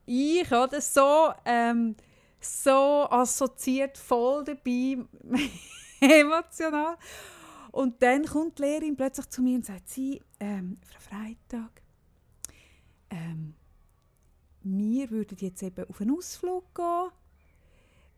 ich 0.06 0.50
oder 0.52 0.80
so, 0.80 1.30
ähm, 1.44 1.94
so 2.40 3.06
assoziiert, 3.10 3.96
voll 3.98 4.44
dabei, 4.44 4.96
emotional. 6.00 6.96
Und 7.72 8.02
dann 8.02 8.24
kommt 8.24 8.58
die 8.58 8.62
Lehrerin 8.62 8.96
plötzlich 8.96 9.28
zu 9.28 9.42
mir 9.42 9.56
und 9.56 9.64
sagt, 9.66 9.88
sie, 9.88 10.20
ähm, 10.40 10.78
Frau 10.84 10.98
Freitag, 11.16 11.82
ähm, 13.10 13.54
wir 14.62 15.10
würden 15.10 15.36
jetzt 15.40 15.62
eben 15.62 15.88
auf 15.88 16.00
einen 16.00 16.16
Ausflug 16.16 16.64
gehen. 16.74 17.10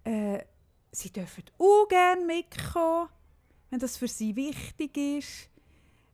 Äh, 0.05 0.45
sie 0.91 1.11
dürfen 1.11 1.45
auch 1.59 1.89
gerne 1.89 2.25
mitkommen, 2.25 3.09
wenn 3.71 3.79
das 3.79 3.97
für 3.97 4.09
sie 4.09 4.35
wichtig 4.37 4.97
ist. 4.97 5.49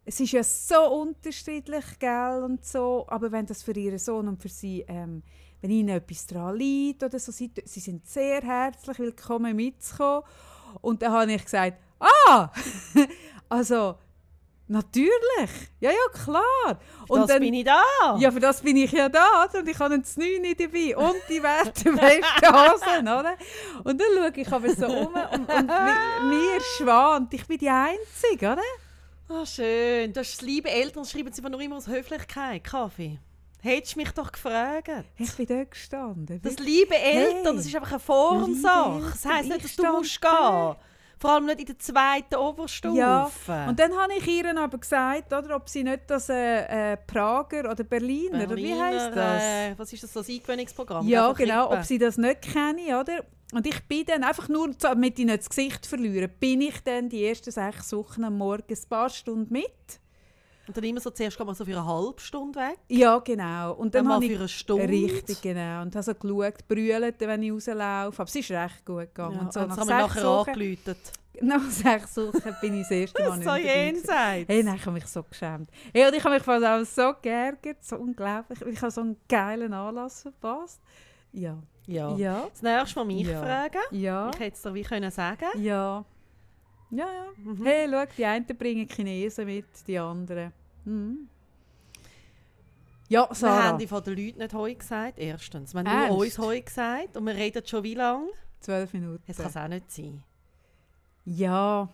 Es 0.04 0.20
ist 0.20 0.32
ja 0.32 0.42
so 0.42 1.00
unterschiedlich, 1.00 1.85
gell, 1.99 2.42
und 2.42 2.64
so, 2.64 3.04
aber 3.08 3.30
wenn 3.30 3.44
das 3.44 3.62
für 3.62 3.73
ihren 3.73 3.99
Sohn 3.99 4.28
und 4.28 4.40
für 4.40 4.49
sie, 4.49 4.85
ähm, 4.88 5.23
wenn 5.61 5.70
ihnen 5.70 5.90
etwas 5.90 6.26
daran 6.26 6.56
liegt 6.56 7.02
oder 7.02 7.18
so, 7.18 7.30
sie, 7.30 7.50
sie 7.64 7.80
sind 7.80 8.06
sehr 8.06 8.40
herzlich 8.40 8.99
willkommen 8.99 9.54
mitzukommen. 9.56 10.23
Und 10.80 11.02
dann 11.02 11.12
habe 11.12 11.32
ich 11.32 11.44
gesagt, 11.44 11.78
ah, 12.00 12.50
also 13.49 13.97
natürlich, 14.68 15.50
ja, 15.80 15.90
ja, 15.90 15.96
klar. 16.25 16.78
Und 17.08 17.20
das 17.20 17.28
dann, 17.28 17.40
bin 17.40 17.54
ich 17.54 17.64
da. 17.64 17.82
ja, 18.18 18.30
für 18.30 18.40
das 18.40 18.60
bin 18.60 18.76
ich 18.76 18.92
ja 18.92 19.08
da, 19.08 19.44
oder? 19.48 19.60
Und 19.60 19.68
ich 19.68 19.78
habe 19.78 19.98
das 19.98 20.16
9 20.16 20.40
nicht 20.42 20.60
dabei 20.60 20.96
und 20.96 21.16
die 21.28 21.42
Werte 21.42 21.92
besten 21.92 22.54
Hosen, 22.54 23.08
oder? 23.08 23.34
Und 23.84 24.00
dann 24.00 24.08
schaue 24.16 24.32
ich 24.34 24.52
aber 24.52 24.70
so 24.75 24.87
um 24.87 25.14
und, 25.14 25.48
und 25.52 25.68
mi- 25.70 26.28
mir 26.28 26.60
schwant, 26.76 27.32
ich 27.34 27.46
bin 27.46 27.58
die 27.58 27.68
Einzige, 27.70 28.52
oder? 28.52 28.62
Ah, 29.30 29.44
schön. 29.44 30.12
Das 30.12 30.28
ist 30.28 30.42
liebe 30.42 30.70
Eltern, 30.70 31.04
schreiben 31.04 31.32
sie 31.32 31.40
einfach 31.40 31.50
nur 31.50 31.60
immer 31.60 31.76
aus 31.76 31.87
Höflichkeit. 31.87 32.64
Kaffee. 32.64 33.18
Hättest 33.60 33.96
du 33.96 33.98
mich 34.00 34.10
doch 34.12 34.30
gefragt. 34.30 34.88
Ich 35.16 35.34
bin 35.34 35.46
dort 35.46 35.72
gestanden. 35.72 36.40
Das 36.42 36.58
liebe 36.58 36.94
Eltern, 36.94 37.44
Hey. 37.44 37.56
das 37.56 37.66
ist 37.66 37.75
einfach 37.75 37.90
eine 37.90 38.00
Formsache. 38.00 39.00
Das 39.12 39.25
heisst 39.26 39.48
nicht, 39.48 39.64
dass 39.64 39.76
du 39.76 39.82
musst 39.92 40.20
gehen. 40.20 40.76
Vor 41.20 41.30
allem 41.30 41.46
nicht 41.46 41.60
in 41.60 41.66
der 41.66 41.78
zweiten 41.78 42.37
Oberstufe. 42.37 42.96
Ja, 42.96 43.30
Und 43.66 43.78
dann 43.80 43.92
habe 43.96 44.14
ich 44.14 44.26
ihr 44.26 44.56
aber 44.56 44.78
gesagt, 44.78 45.32
oder, 45.32 45.56
ob 45.56 45.68
sie 45.68 45.82
nicht 45.82 46.02
das 46.08 46.28
äh, 46.28 46.92
äh, 46.92 46.96
Prager 46.96 47.70
oder 47.70 47.82
Berliner, 47.82 48.44
oder 48.44 48.56
wie 48.56 48.72
heisst 48.72 49.16
das? 49.16 49.42
Äh, 49.42 49.75
was 49.76 49.92
ist 49.92 50.04
das, 50.04 50.12
so 50.12 50.20
ein 50.20 50.26
Eingewöhnungsprogramm? 50.26 51.08
Ja, 51.08 51.32
genau, 51.32 51.64
kippen. 51.64 51.78
ob 51.78 51.84
sie 51.84 51.98
das 51.98 52.18
nicht 52.18 52.42
kenne, 52.42 53.00
oder? 53.00 53.25
Und 53.52 53.66
ich 53.66 53.82
bin 53.84 54.04
dann 54.04 54.25
einfach 54.25 54.48
nur, 54.48 54.70
damit 54.78 55.18
ich 55.18 55.25
nicht 55.25 55.38
das 55.40 55.48
Gesicht 55.48 55.87
verliere, 55.87 56.28
bin 56.28 56.60
ich 56.60 56.82
dann 56.84 57.08
die 57.08 57.25
ersten 57.25 57.50
sechs 57.50 57.92
Wochen 57.92 58.25
am 58.25 58.37
Morgen 58.37 58.64
ein 58.68 58.88
paar 58.88 59.08
Stunden 59.08 59.52
mit. 59.52 60.00
Und 60.68 60.76
dann 60.76 60.84
immer 60.84 61.00
so, 61.00 61.10
zuerst 61.10 61.37
geht 61.37 61.46
man 61.46 61.54
so 61.54 61.64
für 61.64 61.72
eine 61.72 61.87
halbe 61.87 62.20
Stunde 62.20 62.60
weg, 62.60 62.78
Ja, 62.88 63.18
genau. 63.18 63.72
Und 63.72 63.94
dann 63.94 64.04
dann 64.04 64.14
habe 64.14 64.26
für 64.26 64.37
eine 64.37 64.48
Stunde. 64.48 64.88
Richtig, 64.88 65.40
genau. 65.40 65.82
Und 65.82 65.94
habe 65.96 66.02
so 66.02 66.14
geschaut, 66.14 66.68
brüllt, 66.68 67.20
wenn 67.20 67.42
ich 67.42 67.52
rauslaufe. 67.52 68.20
Aber 68.20 68.28
es 68.28 68.37
ist 68.37 68.50
recht 68.50 68.84
gut 68.84 68.98
gegangen. 69.00 69.34
Ja, 69.37 69.40
und 69.40 69.52
so 69.52 69.60
und 69.60 69.68
nach 69.68 69.76
das 69.76 69.88
haben 69.88 69.88
wir 69.88 70.06
nachher 70.06 70.25
Wochen, 70.25 70.50
angeläutet. 70.50 70.98
nach 71.40 71.70
sechs 71.70 72.16
Wochen 72.16 72.54
bin 72.60 72.75
ich 72.75 72.82
das 72.82 72.90
erste 72.90 73.22
Mal 73.28 73.37
nicht 73.38 73.48
so 73.48 73.56
jenseits. 73.56 74.48
Hey, 74.48 74.62
nein, 74.62 74.76
ich 74.76 74.82
habe 74.82 74.92
mich 74.92 75.06
so 75.06 75.22
geschämt. 75.22 75.70
Hey, 75.94 76.06
und 76.06 76.14
ich 76.14 76.22
habe 76.25 76.34
mich 76.34 76.42
fast 76.42 76.64
auch 76.64 76.84
so 76.84 77.14
geärgert, 77.22 77.82
so 77.82 77.96
unglaublich. 77.96 78.60
Ich 78.62 78.82
habe 78.82 78.90
so 78.90 79.00
einen 79.00 79.16
geilen 79.28 79.72
Anlass 79.72 80.22
verpasst. 80.22 80.80
Ja. 81.32 81.56
Ja. 81.87 82.14
Ja. 82.16 82.46
Das 82.50 82.60
nächste 82.62 82.98
Mal 82.98 83.04
mich 83.06 83.26
Ja. 83.26 83.40
fragen. 83.42 83.78
Ja. 83.90 84.30
Ich 84.34 84.40
hätte 84.40 84.56
es 84.56 84.62
dir 84.62 84.75
wie 84.75 84.82
können 84.82 85.10
sagen 85.10 85.46
Ja. 85.56 86.04
Ja, 86.90 87.07
ja. 87.12 87.26
Mhm. 87.37 87.64
Hey, 87.64 87.88
schau, 87.90 88.04
die 88.16 88.25
einen 88.25 88.47
bringen 88.47 88.88
Chinesen 88.88 89.47
mit, 89.47 89.66
die 89.87 89.99
anderen. 89.99 90.52
Mhm. 90.85 91.28
Ja, 93.09 93.28
Wir 93.28 93.35
Sarah. 93.35 93.62
haben 93.64 93.88
von 93.88 94.02
den 94.04 94.16
Leuten 94.18 94.38
nicht 94.38 94.52
Heu 94.54 94.75
gesagt, 94.75 95.18
erstens. 95.18 95.73
Wir 95.75 95.83
haben 95.85 96.09
nur 96.09 96.18
uns 96.18 96.38
Heu 96.38 96.61
gesagt 96.61 97.16
und 97.16 97.25
wir 97.26 97.35
reden 97.35 97.66
schon 97.66 97.83
wie 97.83 97.95
lange? 97.95 98.28
Zwölf 98.61 98.92
Minuten. 98.92 99.23
Jetzt 99.26 99.38
kann 99.38 99.47
es 99.47 99.57
auch 99.57 99.68
nicht 99.68 99.90
sein. 99.90 100.23
Ja. 101.25 101.88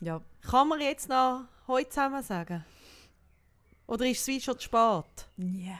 Ja. 0.00 0.20
Kann 0.42 0.68
man 0.68 0.80
jetzt 0.80 1.08
noch 1.08 1.44
Heu 1.68 1.82
zusammen 1.84 2.22
sagen? 2.22 2.64
Oder 3.86 4.06
ist 4.06 4.20
es 4.20 4.26
wie 4.28 4.40
schon 4.40 4.58
zu 4.58 4.64
spät? 4.64 5.28
Ja. 5.36 5.78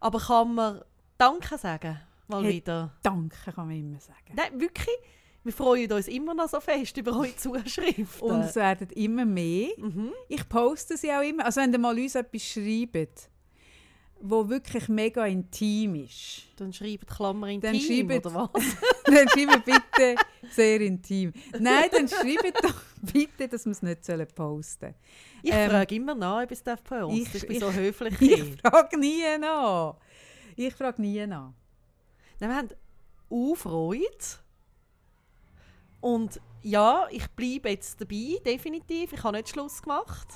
Aber 0.00 0.18
kann 0.18 0.54
man 0.54 0.80
Danke 1.18 1.58
sagen? 1.58 2.00
Mal 2.28 2.44
Hey. 2.44 2.54
wieder. 2.54 2.92
Danke, 3.02 3.52
kann 3.52 3.66
man 3.68 3.76
immer 3.76 4.00
sagen. 4.00 4.32
Nein, 4.34 4.60
wirklich. 4.60 4.88
Wir 5.42 5.52
freuen 5.52 5.90
uns 5.92 6.06
immer 6.08 6.34
noch 6.34 6.48
so 6.48 6.60
fest 6.60 6.96
über 6.98 7.12
eure 7.18 7.34
Zuschriften. 7.36 8.04
Und 8.30 8.40
es 8.42 8.56
werden 8.56 8.90
immer 8.90 9.24
mehr. 9.24 9.70
mhm. 9.78 10.12
Ich 10.28 10.46
poste 10.48 10.96
sie 10.98 11.10
auch 11.10 11.22
immer. 11.22 11.46
Also 11.46 11.60
wenn 11.62 11.72
ihr 11.72 11.78
mal 11.78 11.98
uns 11.98 12.14
etwas 12.14 12.42
schreibt, 12.42 13.30
wo 14.22 14.46
wirklich 14.50 14.86
mega 14.90 15.24
intim 15.24 15.94
ist, 15.94 16.42
Dann 16.56 16.74
schreibt 16.74 17.06
Klammer 17.06 17.48
in 17.48 17.58
Dann 17.62 17.74
schreibt- 17.80 18.26
oder 18.26 18.50
was? 18.52 18.62
dann 19.06 19.26
schreibt 19.30 19.64
bitte 19.64 20.16
sehr 20.50 20.78
intim. 20.82 21.32
Nein, 21.58 21.88
dann 21.90 22.06
schreibt 22.06 22.62
doch 22.62 22.82
bitte, 23.00 23.48
dass 23.48 23.64
wir 23.64 23.72
es 23.72 23.80
nicht 23.80 24.04
sollen 24.04 24.26
posten 24.34 24.94
Ich 25.42 25.50
Ähm, 25.54 25.70
frage 25.70 25.94
immer 25.94 26.14
nach, 26.14 26.42
ob 26.42 26.50
es 26.50 26.62
darf 26.62 26.82
bei 26.82 27.02
uns. 27.02 27.34
ich- 27.34 27.42
Ich, 27.44 27.48
bin 27.48 27.60
so 27.60 27.72
höflich. 27.72 28.14
Ich 28.20 28.60
frage 28.60 28.98
nie 28.98 29.22
nach. 29.40 29.96
Ich 30.54 30.74
frage 30.74 31.00
nie 31.00 31.26
nach. 31.26 31.54
Nein, 32.40 32.50
wir 32.50 32.56
haben 32.56 32.68
auch 33.30 33.54
Freude. 33.54 34.04
Und 36.00 36.40
ja, 36.62 37.06
ich 37.10 37.26
bleibe 37.30 37.70
jetzt 37.70 38.00
dabei, 38.00 38.38
definitiv. 38.44 39.12
Ich 39.12 39.22
habe 39.22 39.36
nicht 39.36 39.48
Schluss 39.50 39.82
gemacht. 39.82 40.28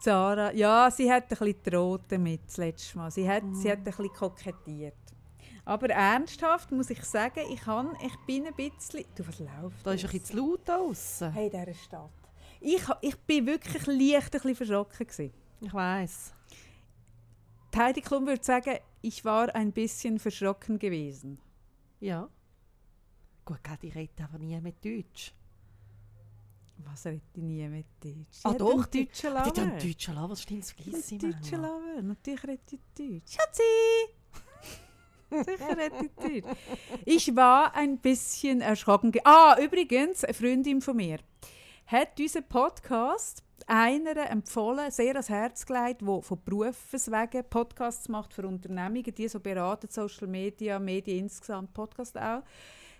Sarah, 0.00 0.52
ja, 0.52 0.90
sie 0.90 1.10
hat 1.12 1.24
ein 1.24 1.28
bisschen 1.28 1.62
gedroht 1.62 2.02
damit 2.08 2.40
das 2.46 2.56
letzte 2.56 2.96
Mal. 2.98 3.10
Sie 3.10 3.28
hat, 3.28 3.42
Mhm. 3.44 3.54
sie 3.54 3.70
hat 3.70 3.78
ein 3.78 3.84
bisschen 3.84 4.08
kokettiert. 4.12 4.94
Aber 5.66 5.90
ernsthaft 5.90 6.72
muss 6.72 6.88
ich 6.90 7.02
sagen, 7.04 7.40
ich, 7.50 7.60
kann, 7.60 7.94
ich 8.04 8.14
bin 8.26 8.46
ein 8.46 8.54
bisschen... 8.54 9.04
Du, 9.14 9.26
was 9.28 9.38
läuft? 9.38 9.84
Da 9.86 9.92
ist 9.92 10.04
ein 10.04 10.10
bisschen 10.10 10.24
zu 10.24 10.36
laut 10.38 10.66
draussen. 10.66 11.32
Hey, 11.32 11.46
in 11.46 11.50
dieser 11.50 11.74
Stadt. 11.74 12.10
Ich, 12.60 12.82
ich 13.02 13.16
bin 13.20 13.46
wirklich 13.46 13.86
leicht 13.86 14.26
ein 14.34 14.40
bisschen 14.40 14.54
verschrocken. 14.56 15.06
Gewesen. 15.06 15.32
Ich 15.60 15.72
weiß. 15.74 16.34
Heidi 17.76 18.00
Klum 18.00 18.26
würde 18.26 18.42
sagen, 18.42 18.78
ich 19.02 19.24
war 19.24 19.54
ein 19.54 19.72
bisschen 19.72 20.18
verschrocken 20.18 20.78
gewesen. 20.78 21.38
Ja. 22.00 22.28
Gut, 23.44 23.62
gell, 23.64 23.76
die 23.82 23.88
redet 23.88 24.20
aber 24.20 24.38
nie 24.38 24.60
mit 24.60 24.84
Deutsch. 24.84 25.32
Was 26.78 27.04
redet 27.06 27.22
ich 27.34 27.42
nie 27.42 27.68
mit 27.68 27.86
Deutsch? 28.02 28.40
Ah, 28.44 28.50
hat 28.50 28.60
doch, 28.60 28.72
einen 28.72 28.90
die- 28.92 29.06
deutschen 29.06 29.30
Die 29.30 29.38
Lover. 29.38 29.52
tun 29.54 29.72
Deutsch 29.78 30.06
lassen, 30.08 30.30
was 30.30 30.42
stimmt, 30.42 30.62
das 30.62 30.72
vergiss 30.72 31.12
ich 31.12 31.18
Deutsche. 31.18 31.56
Lover, 31.56 32.02
natürlich 32.02 32.42
redet 32.44 32.72
ich 32.72 32.80
Deutsch. 32.96 33.32
Schatzi! 33.34 33.62
Sicher 35.30 35.76
redet 35.76 36.02
ich 36.02 36.42
Deutsch. 36.42 36.56
Ich 37.04 37.36
war 37.36 37.74
ein 37.74 37.98
bisschen 37.98 38.60
erschrocken. 38.60 39.12
Ah, 39.24 39.56
übrigens, 39.60 40.24
eine 40.24 40.34
Freundin 40.34 40.80
von 40.80 40.96
mir 40.96 41.18
hat 41.86 42.18
unseren 42.18 42.44
Podcast 42.48 43.42
einer 43.66 44.30
empfohlen, 44.30 44.90
sehr 44.90 45.12
ans 45.12 45.28
Herz 45.28 45.66
gelegt, 45.66 46.00
die 46.00 46.22
von 46.22 46.40
Berufswegen 46.44 47.44
Podcasts 47.48 48.08
macht 48.08 48.32
für 48.32 48.46
Unternehmungen, 48.46 49.14
die 49.14 49.28
so 49.28 49.38
beraten, 49.38 49.88
Social 49.90 50.26
Media, 50.28 50.78
Medien 50.78 51.18
insgesamt, 51.24 51.72
Podcast 51.74 52.16
auch. 52.16 52.42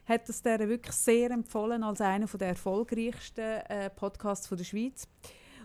Hat 0.06 0.28
das 0.28 0.42
der 0.42 0.68
wirklich 0.68 0.94
sehr 0.96 1.30
empfohlen 1.30 1.82
als 1.82 2.00
einer 2.00 2.26
der 2.26 2.48
erfolgreichsten 2.48 3.60
äh, 3.68 3.90
Podcasts 3.90 4.46
von 4.46 4.58
der 4.58 4.64
Schweiz. 4.64 5.06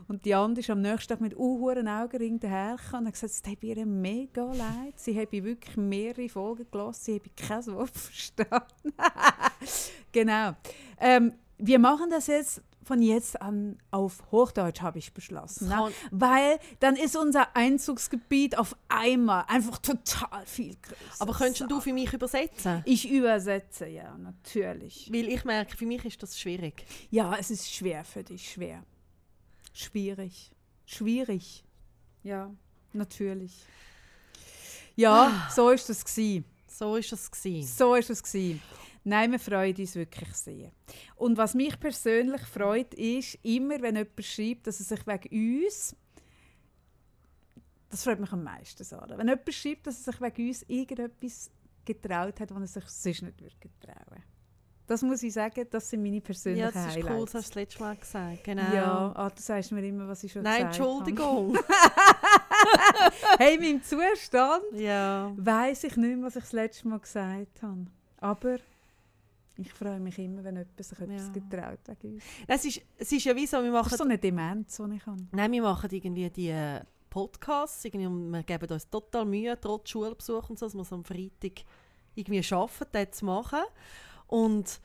Und 0.08 0.24
die 0.26 0.36
andere 0.36 0.60
ist 0.60 0.70
am 0.70 0.82
nächsten 0.82 1.10
Tag 1.10 1.22
mit 1.22 1.34
unhuren 1.34 1.88
Augenring 1.88 2.40
dahergekommen 2.40 3.02
und 3.02 3.08
hat 3.08 3.14
gesagt, 3.14 3.34
es 3.34 3.42
tut 3.42 3.64
ihr 3.64 3.86
mega 3.86 4.44
leid. 4.44 4.94
Sie 4.98 5.20
habe 5.20 5.44
wirklich 5.44 5.78
mehrere 5.78 6.30
Folgen 6.30 6.68
gelesen, 6.70 7.00
sie 7.02 7.16
habe 7.16 7.30
kein 7.36 7.66
Wort 7.74 7.98
verstanden. 7.98 8.94
genau. 10.12 10.52
Ähm, 11.00 11.34
wir 11.58 11.80
machen 11.80 12.10
das 12.10 12.28
jetzt 12.28 12.62
von 12.86 13.02
jetzt 13.02 13.42
an 13.42 13.80
auf 13.92 14.24
Hochdeutsch, 14.32 14.82
habe 14.82 15.00
ich 15.00 15.14
beschlossen. 15.14 15.70
Ne? 15.70 15.92
Weil 16.12 16.60
dann 16.80 16.96
ist 16.96 17.18
unser 17.18 17.56
Einzugsgebiet 17.56 18.58
auf 18.58 18.76
einmal 18.88 19.46
einfach 19.48 19.80
total 19.80 20.46
viel 20.46 20.76
größer. 20.82 21.20
Aber 21.20 21.34
könntest 21.34 21.70
du 21.70 21.82
für 21.82 21.94
mich 21.94 22.14
übersetzen? 22.14 22.84
Ich 22.86 23.10
übersetze, 23.10 23.88
ja, 23.88 24.16
natürlich. 24.18 25.10
Weil 25.12 25.28
ich 25.30 25.44
merke, 25.46 25.76
für 25.76 25.86
mich 25.88 26.06
ist 26.06 26.22
das 26.22 26.40
schwierig. 26.40 26.86
Ja, 27.10 27.36
es 27.36 27.50
ist 27.50 27.74
schwer 27.74 28.06
für 28.06 28.24
dich, 28.24 28.52
schwer. 28.52 28.84
Schwierig. 29.74 30.52
Schwierig. 30.86 31.64
Ja, 32.24 32.54
natürlich. 32.94 33.66
Ja, 34.96 35.50
so 35.54 35.72
ist 35.72 35.90
das 35.90 36.06
gsi. 36.06 36.44
So 36.68 36.96
ist 36.96 37.12
es 37.12 37.32
gewesen. 37.32 37.68
So 37.68 37.96
ist 37.96 38.10
es 38.10 38.22
gsi. 38.22 38.60
Nein, 39.06 39.32
wir 39.32 39.40
freuen 39.40 39.76
uns 39.76 39.96
wirklich 39.96 40.34
sehr. 40.34 40.72
Und 41.16 41.38
was 41.38 41.54
mich 41.54 41.80
persönlich 41.80 42.42
freut, 42.42 42.94
ist 42.96 43.38
immer, 43.44 43.82
wenn 43.82 43.96
jemand 43.96 44.26
schreibt, 44.26 44.68
dass 44.68 44.80
er 44.80 44.98
sich 44.98 45.08
wegen 45.08 45.66
uns 45.66 45.96
das 47.88 48.04
freut 48.04 48.20
mich 48.20 48.32
am 48.34 48.44
meisten, 48.44 48.84
Sarah. 48.84 49.18
Wenn 49.18 49.30
jemand 49.30 49.54
schreibt, 49.54 49.88
dass 49.88 50.06
er 50.06 50.12
sich 50.12 50.22
wegen 50.22 50.48
uns 50.50 50.64
irgendetwas 50.64 51.50
getraut 51.86 52.40
hat, 52.42 52.54
was 52.54 52.76
er 52.76 52.82
sich 52.82 52.90
sonst 52.90 53.22
nicht 53.22 53.42
würde 53.42 53.56
getrauen. 53.58 54.24
Das 54.88 55.02
muss 55.02 55.24
ich 55.24 55.34
sagen, 55.34 55.66
das 55.70 55.90
sind 55.90 56.04
meine 56.04 56.20
persönlichen 56.20 56.66
Ja, 56.66 56.72
das 56.72 56.96
ist 56.96 56.98
cool, 56.98 57.10
Highlights. 57.10 57.32
das 57.32 57.34
hast 57.34 57.48
du 57.48 57.50
das 57.50 57.56
letzte 57.56 57.80
Mal 57.80 57.96
gesagt. 57.96 58.44
Genau. 58.44 58.74
Ja, 58.74 59.14
ah, 59.16 59.30
du 59.30 59.42
sagst 59.42 59.72
mir 59.72 59.88
immer, 59.88 60.08
was 60.08 60.24
ich 60.24 60.32
schon 60.32 60.44
Nein, 60.44 60.68
gesagt 60.68 60.80
habe. 60.80 61.10
Entschuldigung. 61.10 61.58
Hey, 63.38 63.58
meinem 63.58 63.84
Zustand 63.84 64.64
ja. 64.74 65.32
weiß 65.38 65.84
ich 65.86 65.98
nicht 65.98 66.18
mehr, 66.18 66.26
was 66.26 66.36
ich 66.36 66.44
das 66.44 66.52
letzte 66.54 66.88
Mal 66.88 67.00
gesagt 67.00 67.62
habe. 67.62 67.86
Aber 68.18 68.58
ich 69.58 69.72
freue 69.74 70.00
mich 70.00 70.18
immer, 70.20 70.44
wenn 70.44 70.56
jemand 70.58 70.84
sich 70.84 71.00
etwas 71.00 71.28
Ja. 71.28 71.32
getraut 71.34 71.80
wegen 71.88 72.16
uns. 72.16 72.24
Es 72.48 72.66
ist, 72.66 72.82
es 72.98 73.12
ist 73.12 73.24
ja 73.24 73.36
wie 73.36 73.46
so, 73.48 73.58
wir 73.64 73.72
Das 73.72 73.86
ist 73.86 73.92
machen, 73.92 73.98
so 73.98 74.04
eine 74.04 74.18
Demenz, 74.18 74.78
die 74.78 74.96
ich 74.96 75.06
habe. 75.06 75.28
nein, 75.32 75.52
wir 75.52 75.62
machen 75.62 75.90
irgendwie 75.92 76.30
die 76.30 76.50
äh, 76.50 76.82
Podcasts 77.10 77.86
irgendwie, 77.86 78.08
und 78.08 78.30
wir 78.32 78.44
geben 78.44 78.70
uns 78.70 78.90
total 78.90 79.26
Mühe, 79.26 79.58
trotz 79.60 79.90
Schulbesuch 79.90 80.50
und 80.50 80.60
so, 80.60 80.66
dass 80.66 80.74
wir 80.76 80.82
es 80.82 80.92
am 80.94 81.04
Freitag 81.06 81.64
irgendwie 82.16 82.44
schaffen, 82.44 82.88
das 82.92 83.12
zu 83.12 83.26
machen. 83.26 83.62
Und 84.28 84.80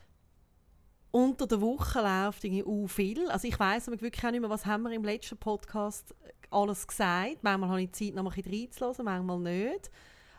unter 1.12 1.46
der 1.46 1.60
Woche 1.60 2.00
läuft 2.00 2.44
irgendwie 2.44 2.64
auch 2.64 2.86
viel. 2.86 3.28
Also 3.30 3.48
ich 3.48 3.58
weiss 3.58 3.88
aber 3.88 4.00
wirklich 4.00 4.24
auch 4.24 4.30
nicht 4.30 4.40
mehr, 4.40 4.50
was 4.50 4.64
haben 4.66 4.84
wir 4.84 4.92
im 4.92 5.02
letzten 5.04 5.36
Podcast 5.36 6.14
alles 6.50 6.86
gesagt. 6.86 7.38
Manchmal 7.42 7.68
habe 7.70 7.82
ich 7.82 7.92
Zeit, 7.92 8.14
noch 8.14 8.22
mal 8.22 8.30
ein 8.30 8.42
bisschen 8.42 8.60
reinzuhören, 8.60 9.04
manchmal 9.04 9.38
nicht. 9.40 9.90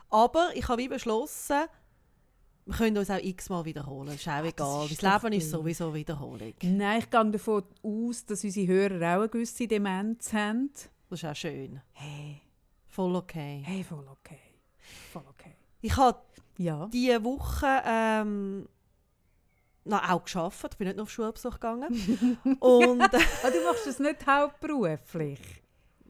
Aber 0.09 0.49
ich 0.55 0.67
habe 0.67 0.81
wie 0.81 0.87
beschlossen, 0.87 1.65
wir 2.65 2.75
können 2.75 2.97
uns 2.97 3.09
auch 3.09 3.17
x-mal 3.21 3.65
wiederholen. 3.65 4.09
Ist 4.13 4.27
auch 4.27 4.43
egal. 4.43 4.85
ist 4.89 5.01
Das 5.03 5.23
Leben 5.23 5.33
ist 5.35 5.49
sowieso 5.49 5.93
Wiederholung. 5.93 6.53
Nein, 6.63 6.99
ich 6.99 7.09
gehe 7.09 7.31
davon 7.31 7.63
aus, 7.83 8.25
dass 8.25 8.43
unsere 8.43 8.67
Hörer 8.67 8.95
auch 9.17 9.21
eine 9.21 9.29
gewisse 9.29 9.67
Demenz 9.67 10.31
haben. 10.33 10.69
Das 11.09 11.23
ist 11.23 11.29
auch 11.29 11.35
schön. 11.35 11.81
Hey, 11.93 12.41
Voll 12.87 13.15
okay. 13.15 13.61
hey, 13.65 13.83
voll 13.83 14.05
okay. 14.09 14.37
Voll 15.13 15.23
okay. 15.29 15.55
Ich 15.81 15.95
habe 15.95 16.19
Ja. 16.57 16.87
diese 16.91 17.23
Woche 17.23 17.81
ähm, 17.85 18.67
noch 19.85 20.09
auch 20.09 20.23
geschafft. 20.25 20.67
Ich 20.73 20.77
bin 20.77 20.87
nicht 20.87 20.97
noch 20.97 21.03
auf 21.05 21.09
Schulbesuch 21.11 21.53
gegangen. 21.53 21.87
Und 22.59 23.01
äh, 23.01 23.19
Ah, 23.43 23.49
du 23.49 23.63
machst 23.65 23.87
das 23.87 23.97
nicht 23.99 24.27
hauptberuflich. 24.27 25.39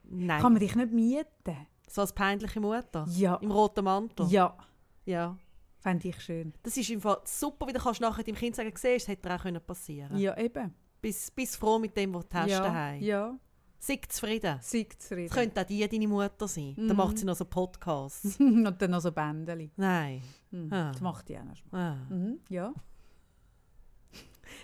nein, 0.03 0.41
Kann 0.41 0.53
man 0.53 0.60
dich 0.60 0.75
nicht 0.75 0.91
mieten? 0.91 1.67
so 1.88 2.01
als 2.01 2.13
peinliche 2.13 2.60
Mutter. 2.60 3.05
Ja. 3.10 3.36
Im 3.36 3.51
roten 3.51 3.84
Mantel. 3.84 4.25
Ja, 4.29 4.58
ja. 5.05 5.38
Fände 5.82 6.08
ich 6.08 6.22
schön. 6.22 6.54
Das 6.64 6.78
ist 6.78 6.90
im 6.90 7.02
Fall 7.02 7.20
super, 7.26 7.68
wie 7.68 7.74
du 7.74 7.80
kannst 7.80 8.00
nachher 8.00 8.24
deinem 8.24 8.36
Kind 8.36 8.56
sagen, 8.56 8.72
siehst, 8.74 9.06
das 9.06 9.08
hätte 9.10 9.34
auch 9.34 9.42
können 9.42 9.60
passieren 9.62 10.18
Ja, 10.18 10.38
eben. 10.38 10.74
Bist, 11.02 11.36
bist 11.36 11.58
froh 11.58 11.80
mit 11.80 11.98
dem, 11.98 12.14
was 12.14 12.28
du 12.30 12.38
hast 12.38 12.50
ja, 12.50 12.60
daheim. 12.62 13.02
ja. 13.02 13.38
Sei 13.84 14.00
zufrieden. 14.08 14.60
Sei 14.62 14.88
zufrieden. 14.96 15.32
könnte 15.34 15.60
auch 15.62 15.66
die 15.66 15.88
deine 15.88 16.08
Mutter 16.08 16.48
sein. 16.48 16.76
Dann 16.78 16.86
Mhm. 16.90 16.96
macht 16.96 17.18
sie 17.18 17.26
noch 17.26 17.36
so 17.36 17.46
Podcasts. 17.46 18.36
Und 18.40 18.80
dann 18.80 18.92
noch 18.92 19.02
so 19.02 19.12
Bändeli. 19.12 19.72
Nein. 19.76 20.22
Mhm. 20.52 20.72
Ah. 20.72 20.92
Das 20.92 21.02
macht 21.02 21.28
die 21.30 21.38
auch 21.40 21.44
noch. 21.46 21.58
Ah. 21.74 21.96
Mhm. 22.10 22.40
Ja. 22.50 22.72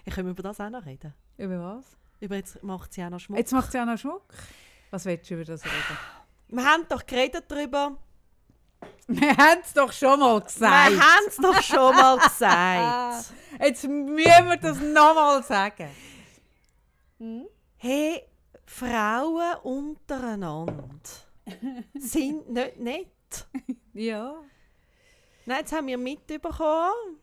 Ich 0.06 0.14
können 0.14 0.28
wir 0.28 0.32
über 0.34 0.44
das 0.44 0.60
auch 0.60 0.70
noch 0.70 0.86
reden. 0.86 1.14
Über 1.38 1.60
was? 1.78 1.98
Über 2.20 2.36
jetzt 2.36 2.62
macht 2.64 2.94
sie 2.94 3.04
auch 3.04 3.10
noch 3.10 3.20
Schmuck. 3.20 3.40
Jetzt 3.40 3.52
macht 3.54 3.72
sie 3.72 3.80
auch 3.80 3.86
noch 3.86 3.98
Schmuck. 3.98 4.24
Was 4.92 5.06
willst 5.06 5.30
du 5.30 5.34
über 5.34 5.46
das 5.46 5.66
reden? 5.66 5.98
Wir 6.50 6.64
haben 6.66 6.86
doch 6.88 7.06
geredet 7.06 7.46
darüber. 7.48 7.98
Wir 9.08 9.38
haben 9.38 9.62
es 9.64 9.74
doch 9.74 9.92
schon 9.94 10.20
mal 10.20 10.42
gesagt. 10.42 10.92
Wir 10.92 11.00
haben 11.00 11.26
es 11.28 11.36
doch 11.38 11.62
schon 11.62 11.96
mal 11.96 12.18
gesagt. 12.28 13.34
Jetzt 13.60 13.84
müssen 13.88 14.18
wir 14.18 14.58
das 14.58 14.80
nochmal 14.80 15.42
sagen. 15.44 15.88
Hey, 17.78 18.24
Frauen 18.66 19.56
untereinander 19.64 20.92
sind 21.98 22.50
nicht 22.50 22.80
nett. 22.80 23.48
Ja. 23.94 24.36
Nein, 25.46 25.58
jetzt 25.60 25.72
haben 25.72 25.88
wir 25.88 25.98
mitbekommen, 25.98 27.18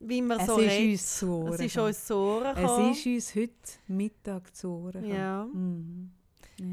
wie 0.00 0.20
man 0.20 0.38
Es 0.40 0.46
so 0.46 0.58
ist 0.58 0.70
redet. 0.70 0.92
uns 0.92 1.18
zu 1.18 1.32
Ohren 1.32 1.52
Es 1.54 1.60
ist 1.60 1.78
uns 1.78 2.04
zu 2.04 2.14
Ohren 2.16 2.46
Es 2.56 2.60
gekommen. 2.60 2.92
ist 2.92 3.06
uns 3.06 3.34
heute 3.34 3.52
Mittag 3.88 4.54
zu 4.54 4.68
Ohren 4.70 4.92
gekommen. 4.92 5.10
Ja. 5.14 5.44
Mhm. 5.44 6.10
Ja, 6.60 6.66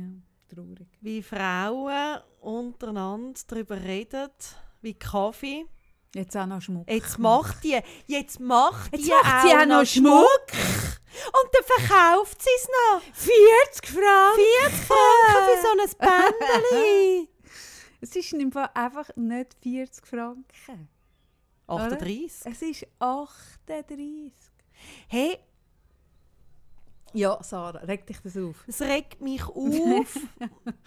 traurig. 0.48 0.88
wie 1.02 1.22
Frauen 1.24 2.20
untereinander 2.42 3.40
darüber 3.48 3.82
reden, 3.82 4.30
wie 4.82 4.94
Kaffee. 4.94 5.66
Jetzt 6.14 6.38
auch 6.38 6.46
noch 6.46 6.62
Schmuck. 6.62 6.90
Jetzt 6.90 7.20
macht 7.20 7.64
die, 7.64 7.78
jetzt 8.08 8.40
macht 8.40 8.94
Jetzt 8.94 9.06
die 9.06 9.12
macht 9.12 9.26
auch 9.26 9.50
die 9.50 9.56
auch 9.56 9.66
noch 9.66 9.86
Schmuck. 9.86 10.48
Und 11.28 11.50
dann 11.54 11.88
verkauft 11.88 12.42
sie 12.42 12.50
es 12.58 12.68
noch. 12.68 13.02
40 13.14 13.90
Franken! 13.90 14.42
40 14.62 14.86
Franken 14.86 15.46
für 15.46 15.62
so 15.62 16.06
ein 16.08 16.32
Bändeli. 16.40 17.30
Es 18.02 18.16
ist 18.16 18.34
im 18.34 18.52
Fall 18.52 18.70
einfach 18.76 19.10
nicht 19.16 19.56
40 19.64 20.06
Franken. 20.06 20.90
38. 21.66 22.52
Es 22.52 22.62
ist 22.62 22.88
38. 23.00 24.32
Hey, 25.08 25.40
Ja, 27.16 27.42
Sarah, 27.42 27.80
reg 27.80 28.06
dich 28.06 28.20
das 28.20 28.36
auf. 28.36 28.66
es 28.68 28.82
regt 28.82 29.22
mich 29.22 29.42
auf. 29.48 30.18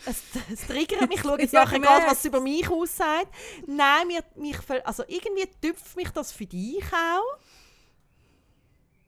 es, 0.04 0.22
es 0.52 0.66
triggert 0.66 1.08
mich. 1.08 1.16
Ich 1.18 1.22
schaue 1.22 1.40
jetzt 1.40 1.52
Ja, 1.54 1.64
nachher 1.64 1.76
ich 1.76 1.82
gerade, 1.82 2.06
was 2.06 2.18
es 2.18 2.24
über 2.26 2.40
mich 2.40 2.68
aussagt. 2.68 3.34
Nein, 3.66 4.08
mir, 4.08 4.22
mich, 4.36 4.58
also 4.84 5.04
irgendwie 5.08 5.48
tüpft 5.60 5.96
mich 5.96 6.10
das 6.10 6.30
für 6.32 6.44
dich 6.44 6.84
auch. 6.92 7.38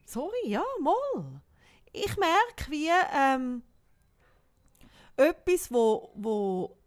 Sorry, 0.07 0.47
ja, 0.47 0.65
mal. 0.81 1.43
Ich 1.93 2.17
merke, 2.17 2.71
wie 2.71 2.89
ähm, 3.15 3.63
etwas, 5.17 5.71
wo, 5.71 6.13
wo 6.15 6.79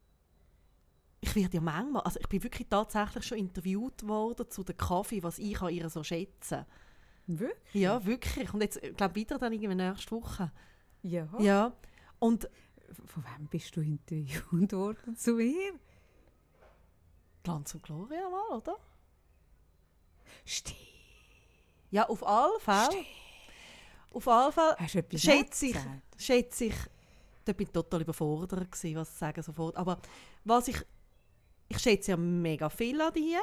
ich 1.21 1.35
werde 1.35 1.57
ja 1.57 1.61
manchmal, 1.61 2.01
also 2.01 2.19
ich 2.19 2.27
bin 2.27 2.43
wirklich 2.43 2.67
tatsächlich 2.67 3.23
schon 3.23 3.37
interviewt 3.37 4.07
worden 4.07 4.49
zu 4.49 4.63
der 4.63 4.75
Kaffee, 4.75 5.21
was 5.21 5.37
ich 5.37 5.61
an 5.61 5.69
ihr 5.73 5.89
so 5.89 6.03
schätze. 6.03 6.65
Wirklich? 7.27 7.73
Ja, 7.83 8.05
wirklich. 8.05 8.53
Und 8.53 8.61
jetzt, 8.61 8.83
ich 8.83 8.95
glaube, 8.95 9.15
wieder 9.15 9.37
dann 9.37 9.53
irgendwie 9.53 9.75
nächste 9.75 10.11
Woche. 10.11 10.51
Ja. 11.01 11.27
Ja. 11.39 11.73
Und 12.19 12.49
Von 13.05 13.23
wem 13.23 13.47
bist 13.47 13.75
du 13.75 13.81
interviewt 13.81 14.71
worden 14.73 15.15
zu 15.15 15.33
mir? 15.33 15.73
Glanz 17.43 17.73
und 17.73 17.83
Gloria 17.83 18.29
mal, 18.29 18.57
oder? 18.57 18.77
Stimmt. 20.45 20.77
Ja, 21.91 22.07
auf 22.07 22.25
alle 22.25 22.59
Fälle. 22.59 23.05
Auf 24.11 24.27
alle 24.27 24.51
Fälle 24.51 24.75
Hast 24.77 24.95
du 24.95 24.99
etwas 24.99 25.21
schätze 25.21 25.65
ich, 25.67 25.77
schätze 26.17 26.65
ich, 26.65 26.75
da 27.45 27.53
bin 27.53 27.67
ich 27.67 27.73
total 27.73 28.01
überfordert 28.01 28.71
gewesen, 28.71 28.95
was 28.95 29.11
zu 29.11 29.19
sagen 29.19 29.43
sofort. 29.43 29.75
Aber 29.75 29.99
was 30.43 30.67
ich, 30.69 30.77
ich 31.67 31.79
schätze 31.79 32.11
ja 32.11 32.17
mega 32.17 32.69
viel 32.69 32.99
an 33.01 33.13
dir, 33.13 33.41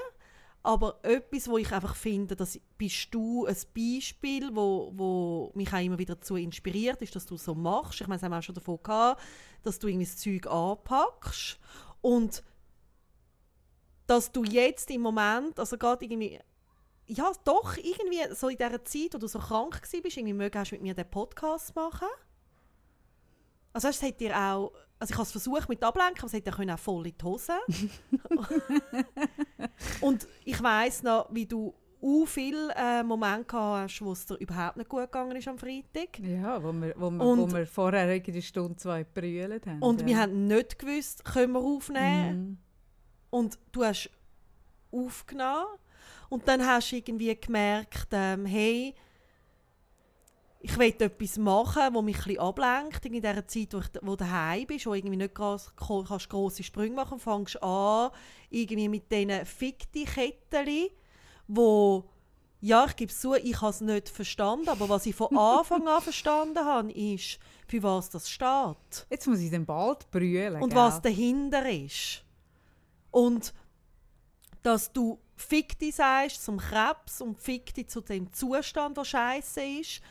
aber 0.63 0.99
etwas, 1.03 1.49
wo 1.49 1.57
ich 1.57 1.73
einfach 1.73 1.95
finde, 1.95 2.37
das 2.37 2.61
bist 2.77 3.09
du 3.13 3.47
ein 3.47 3.57
Beispiel, 3.75 4.55
wo, 4.55 4.93
wo 4.95 5.53
mich 5.55 5.73
auch 5.73 5.79
immer 5.79 5.99
wieder 5.99 6.17
dazu 6.17 6.37
inspiriert, 6.37 7.01
ist, 7.01 7.17
dass 7.17 7.27
du 7.27 7.37
so 7.37 7.55
machst. 7.55 8.01
Ich 8.01 8.07
meine, 8.07 8.19
es 8.19 8.23
haben 8.23 8.35
auch 8.35 8.43
schon 8.43 8.55
davon 8.55 8.79
gehabt, 8.83 9.23
dass 9.63 9.79
du 9.79 9.89
irgendwie 9.89 10.07
das 10.07 10.19
Zeug 10.19 10.47
anpackst 10.47 11.59
und 12.03 12.43
dass 14.07 14.33
du 14.33 14.45
jetzt 14.45 14.91
im 14.91 15.01
Moment, 15.01 15.59
also 15.59 15.79
gerade 15.79 16.05
irgendwie 16.05 16.39
ja, 17.13 17.33
doch, 17.45 17.77
irgendwie 17.77 18.35
so 18.35 18.49
in 18.49 18.57
dieser 18.57 18.85
Zeit, 18.85 19.15
wo 19.15 19.19
du 19.19 19.27
so 19.27 19.41
krank 19.41 19.81
warst, 19.81 19.95
irgendwie 19.95 20.33
mögen 20.33 20.65
mit 20.71 20.83
mir 20.83 20.95
den 20.95 21.11
Podcast 21.11 21.75
machen. 21.75 22.07
Also 23.73 23.89
es 23.89 24.01
hat 24.01 24.21
dir 24.21 24.37
auch, 24.37 24.73
also 25.01 25.13
ich 25.13 25.17
habe 25.17 25.23
es 25.25 25.33
versucht 25.33 25.69
mit 25.69 25.83
Ablenken, 25.83 26.19
aber 26.19 26.27
es 26.27 26.33
hätte 26.35 26.51
ja 26.51 26.57
können 26.57 26.71
auch 26.71 26.79
voll 26.79 27.07
in 27.07 27.15
die 27.19 27.25
Hose. 27.25 27.55
Und 30.01 30.27
ich 30.45 30.63
weiss 30.63 31.03
noch, 31.03 31.29
wie 31.33 31.47
du 31.47 31.75
auch 32.03 32.25
viele 32.27 32.73
äh, 32.77 33.03
Momente 33.03 33.57
hast, 33.57 34.01
wo 34.03 34.13
es 34.13 34.27
dir 34.27 34.35
überhaupt 34.37 34.77
nicht 34.77 34.89
gut 34.89 35.03
gegangen 35.03 35.37
ist 35.37 35.49
am 35.49 35.59
Freitag. 35.59 36.19
Ja, 36.19 36.63
wo 36.63 36.73
wir, 36.73 36.95
wo 36.97 37.11
wir, 37.11 37.25
Und- 37.25 37.41
wo 37.41 37.53
wir 37.57 37.67
vorher 37.67 38.03
eine 38.03 38.43
Stunde, 38.43 38.77
zwei 38.77 39.05
brüllt 39.05 39.67
haben. 39.67 39.83
Und 39.83 40.03
ja. 40.03 40.07
wir 40.07 40.19
haben 40.19 40.47
nicht 40.47 40.79
gewusst, 40.79 41.25
können 41.25 41.53
wir 41.53 41.61
aufnehmen. 41.61 42.39
Mhm. 42.39 42.59
Und 43.31 43.59
du 43.73 43.85
hast 43.85 44.11
aufgenommen 44.93 45.67
und 46.29 46.47
dann 46.49 46.67
hast 46.67 46.91
du 46.93 46.97
irgendwie 46.97 47.35
gemerkt, 47.37 48.09
ähm, 48.13 48.45
hey, 48.45 48.95
ich 50.63 50.79
will 50.79 50.95
etwas 50.99 51.39
machen, 51.39 51.95
das 51.95 52.03
mich 52.03 52.17
ein 52.19 52.23
bisschen 52.23 52.39
ablenkt 52.39 53.07
in 53.07 53.13
dieser 53.15 53.47
Zeit, 53.47 53.73
wo, 53.73 53.79
ich, 53.79 53.89
wo 54.03 54.11
du 54.11 54.17
daheim 54.17 54.67
bist, 54.67 54.87
wo 54.87 54.95
irgendwie 54.95 55.17
nicht 55.17 55.35
gross, 55.35 55.73
kannst 55.77 56.29
grosse 56.29 56.63
Sprünge 56.63 56.97
machen 56.97 57.15
und 57.15 57.21
fängst 57.21 57.63
an, 57.63 58.11
irgendwie 58.51 58.89
mit 58.89 59.11
diesen 59.11 59.47
Fikti-Kettchen, 59.47 60.89
wo, 61.49 62.05
ja, 62.61 62.85
ich 62.87 62.97
gebe 62.97 63.11
es 63.11 63.21
zu, 63.21 63.35
ich 63.35 63.59
habe 63.61 63.71
es 63.71 63.81
nicht 63.81 64.11
verstanden, 64.11 64.69
aber 64.69 64.89
was 64.91 65.07
ich 65.07 65.15
von 65.15 65.35
Anfang 65.37 65.89
an 65.89 66.03
verstanden 66.03 66.59
habe, 66.59 66.93
ist, 66.93 67.39
für 67.67 67.83
was 67.83 68.11
das 68.11 68.29
steht 68.29 69.07
Jetzt 69.09 69.27
muss 69.27 69.41
ich 69.41 69.51
dann 69.51 69.65
bald 69.65 70.11
brüllen. 70.11 70.61
und 70.61 70.71
gell? 70.71 70.79
was 70.79 71.01
dahinter 71.01 71.69
ist. 71.71 72.23
Und 73.11 73.55
dass 74.63 74.93
du 74.93 75.19
Fikti 75.37 75.91
sagst 75.91 76.45
zum 76.45 76.59
Krebs 76.59 77.23
und 77.23 77.41
Fikti 77.41 77.87
zu 77.87 78.03
dem 78.03 78.31
Zustand, 78.33 78.99
der 78.99 79.05
scheiße 79.05 79.63
ist. 79.63 80.03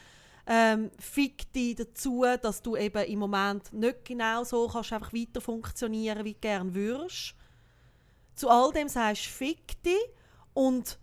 Ähm, 0.51 0.89
Fikti 0.97 1.75
dazu, 1.75 2.25
dass 2.41 2.63
du 2.63 2.75
eben 2.75 3.05
im 3.05 3.19
Moment 3.19 3.71
nicht 3.71 4.03
genau 4.03 4.43
so 4.43 4.67
kannst 4.67 4.91
einfach 4.91 5.13
weiter 5.13 5.41
funktionieren, 5.41 6.25
wie 6.25 6.33
du 6.33 6.39
gerne 6.39 6.73
würdest. 6.73 7.35
Zu 8.33 8.49
all 8.49 8.71
dem 8.71 8.89
sagst 8.89 9.27
du 9.27 9.29
Fikti 9.29 9.95
und 10.55 10.97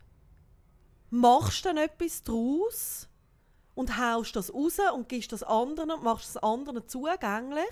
machst 1.11 1.65
dann 1.65 1.77
etwas 1.77 2.25
daraus 2.25 3.09
und 3.77 3.97
haust 3.97 4.35
das 4.35 4.53
raus 4.53 4.79
und 4.93 5.09
gibst 5.09 5.31
das 5.31 5.45
anderen 5.45 5.93
und 5.93 6.03
machst 6.03 6.35
das 6.35 6.43
anderen 6.43 6.89
zugänglich. 6.89 7.65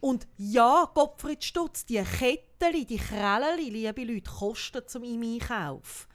Und 0.00 0.26
ja, 0.36 0.90
Gottfried 0.92 1.42
Stutz, 1.42 1.86
die 1.86 2.02
Kettchen, 2.02 2.86
die 2.86 2.98
Krellen, 2.98 3.58
liebe 3.58 4.04
Leute, 4.04 4.30
kosten 4.30 4.82
zum 4.86 5.02
Einkauf. 5.02 6.08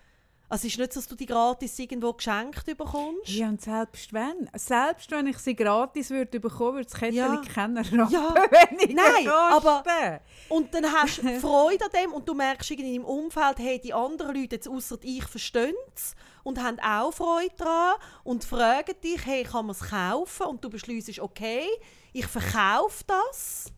Also 0.52 0.66
es 0.66 0.74
ist 0.74 0.80
nicht 0.80 0.96
dass 0.96 1.08
du 1.08 1.16
die 1.16 1.28
gratis 1.28 1.78
irgendwo 1.78 2.12
geschenkt 2.12 2.66
bekommst. 2.66 3.30
Ja, 3.30 3.50
und 3.50 3.62
selbst 3.62 4.12
wenn, 4.12 4.50
selbst 4.56 5.12
wenn 5.12 5.28
ich 5.28 5.38
sie 5.38 5.56
gratis 5.56 6.10
würde 6.10 6.40
bekommen, 6.40 6.78
würde 6.78 6.90
das 6.90 7.00
Kettchen 7.00 7.16
Ja. 7.16 7.42
kennen 7.42 7.84
Ja. 8.10 8.34
weniger 8.72 8.94
Nein, 8.96 9.28
aber-. 9.28 10.22
Und 10.50 10.74
dann 10.74 10.92
hast 10.92 11.22
du 11.22 11.40
Freude 11.40 11.86
an 11.86 11.92
dem 11.92 12.14
und 12.14 12.28
du 12.28 12.34
merkst 12.34 12.72
in 12.72 12.78
deinem 12.80 13.06
Umfeld, 13.06 13.60
hey, 13.60 13.80
die 13.80 13.94
anderen 13.94 14.36
Leute, 14.36 14.56
jetzt 14.56 14.68
ausser 14.68 14.98
ich, 15.04 15.24
verstehen 15.26 15.76
es 15.96 16.16
und 16.44 16.62
haben 16.64 16.80
auch 16.80 17.14
Freude 17.14 17.54
daran 17.56 17.94
und 18.24 18.44
fragen 18.44 18.96
dich, 19.04 19.24
hey, 19.24 19.44
kann 19.44 19.68
man 19.68 19.76
es 19.76 19.88
kaufen? 19.88 20.48
Und 20.48 20.64
du 20.64 20.72
beschließt, 20.72 21.20
okay, 21.20 21.68
ich 22.12 22.26
verkaufe 22.26 23.04
das. 23.06 23.72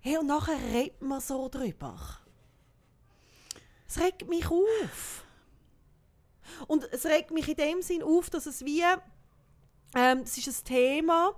Hey, 0.00 0.18
und 0.18 0.26
nachher 0.26 0.58
redet 0.74 1.00
man 1.00 1.20
so 1.22 1.48
drüber. 1.48 2.21
Es 3.94 4.00
regt 4.00 4.26
mich 4.26 4.46
auf. 4.50 5.24
Und 6.66 6.84
es 6.92 7.04
regt 7.04 7.30
mich 7.30 7.46
in 7.48 7.56
dem 7.56 7.82
Sinn 7.82 8.02
auf, 8.02 8.30
dass 8.30 8.46
es 8.46 8.64
wie, 8.64 8.82
ähm, 9.94 10.18
es 10.24 10.38
ist 10.38 10.48
ein 10.48 10.64
Thema, 10.64 11.32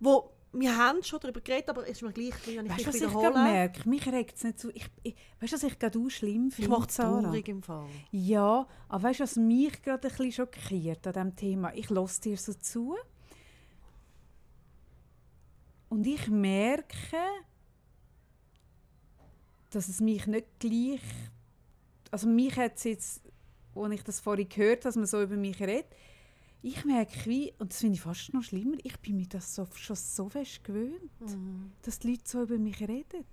wo 0.00 0.30
wir 0.52 0.74
haben 0.78 1.02
schon 1.02 1.20
darüber 1.20 1.42
geredet, 1.42 1.68
aber 1.68 1.82
es 1.82 1.90
ist 1.90 2.02
mir 2.02 2.12
gleich, 2.12 2.32
wenn 2.46 2.64
ich 2.64 2.72
Weißt 2.72 2.86
was 2.86 2.94
ich 2.94 3.00
gerade 3.02 3.12
wiederhole. 3.18 3.42
merke? 3.42 3.86
Mich 3.88 4.06
regt 4.10 4.36
es 4.38 4.44
nicht 4.44 4.58
so. 4.58 4.70
Ich, 4.70 4.86
ich, 5.02 5.14
weißt 5.40 5.52
du, 5.52 5.56
was 5.56 5.62
ich 5.62 5.78
gerade 5.78 5.98
auch 5.98 6.08
schlimm 6.08 6.48
Ich 6.48 6.54
finde? 6.54 6.70
mache 6.70 6.88
es 6.88 6.94
Sarah? 6.94 7.20
traurig 7.20 7.48
im 7.48 7.62
Fall. 7.62 7.86
Ja, 8.10 8.66
aber 8.88 9.02
weißt 9.02 9.20
du, 9.20 9.24
was 9.24 9.36
mich 9.36 9.82
gerade 9.82 10.08
ein 10.08 10.16
bisschen 10.16 10.32
schockiert 10.32 11.06
an 11.06 11.12
diesem 11.12 11.36
Thema? 11.36 11.74
Ich 11.74 11.90
lasse 11.90 12.22
dir 12.22 12.38
so 12.38 12.54
zu. 12.54 12.96
Und 15.90 16.06
ich 16.06 16.28
merke, 16.28 17.18
dass 19.70 19.88
es 19.88 20.00
mich 20.00 20.26
nicht 20.26 20.46
gleich. 20.58 21.00
Also, 22.10 22.28
mich 22.28 22.56
hat 22.56 22.76
es 22.76 22.84
jetzt, 22.84 23.22
als 23.74 23.94
ich 23.94 24.02
das 24.02 24.20
vorhin 24.20 24.48
gehört 24.48 24.78
habe, 24.78 24.84
dass 24.84 24.96
man 24.96 25.06
so 25.06 25.22
über 25.22 25.36
mich 25.36 25.60
redet, 25.60 25.86
ich 26.60 26.84
merke, 26.84 27.12
wie, 27.26 27.52
und 27.58 27.70
das 27.70 27.78
finde 27.80 27.94
ich 27.94 28.00
fast 28.00 28.34
noch 28.34 28.42
schlimmer, 28.42 28.78
ich 28.82 28.98
bin 28.98 29.16
mir 29.16 29.28
das 29.28 29.54
so, 29.54 29.66
schon 29.74 29.94
so 29.94 30.28
fest 30.28 30.64
gewöhnt, 30.64 31.10
dass 31.82 32.00
die 32.00 32.10
Leute 32.10 32.22
so 32.24 32.42
über 32.42 32.58
mich 32.58 32.80
reden, 32.80 33.24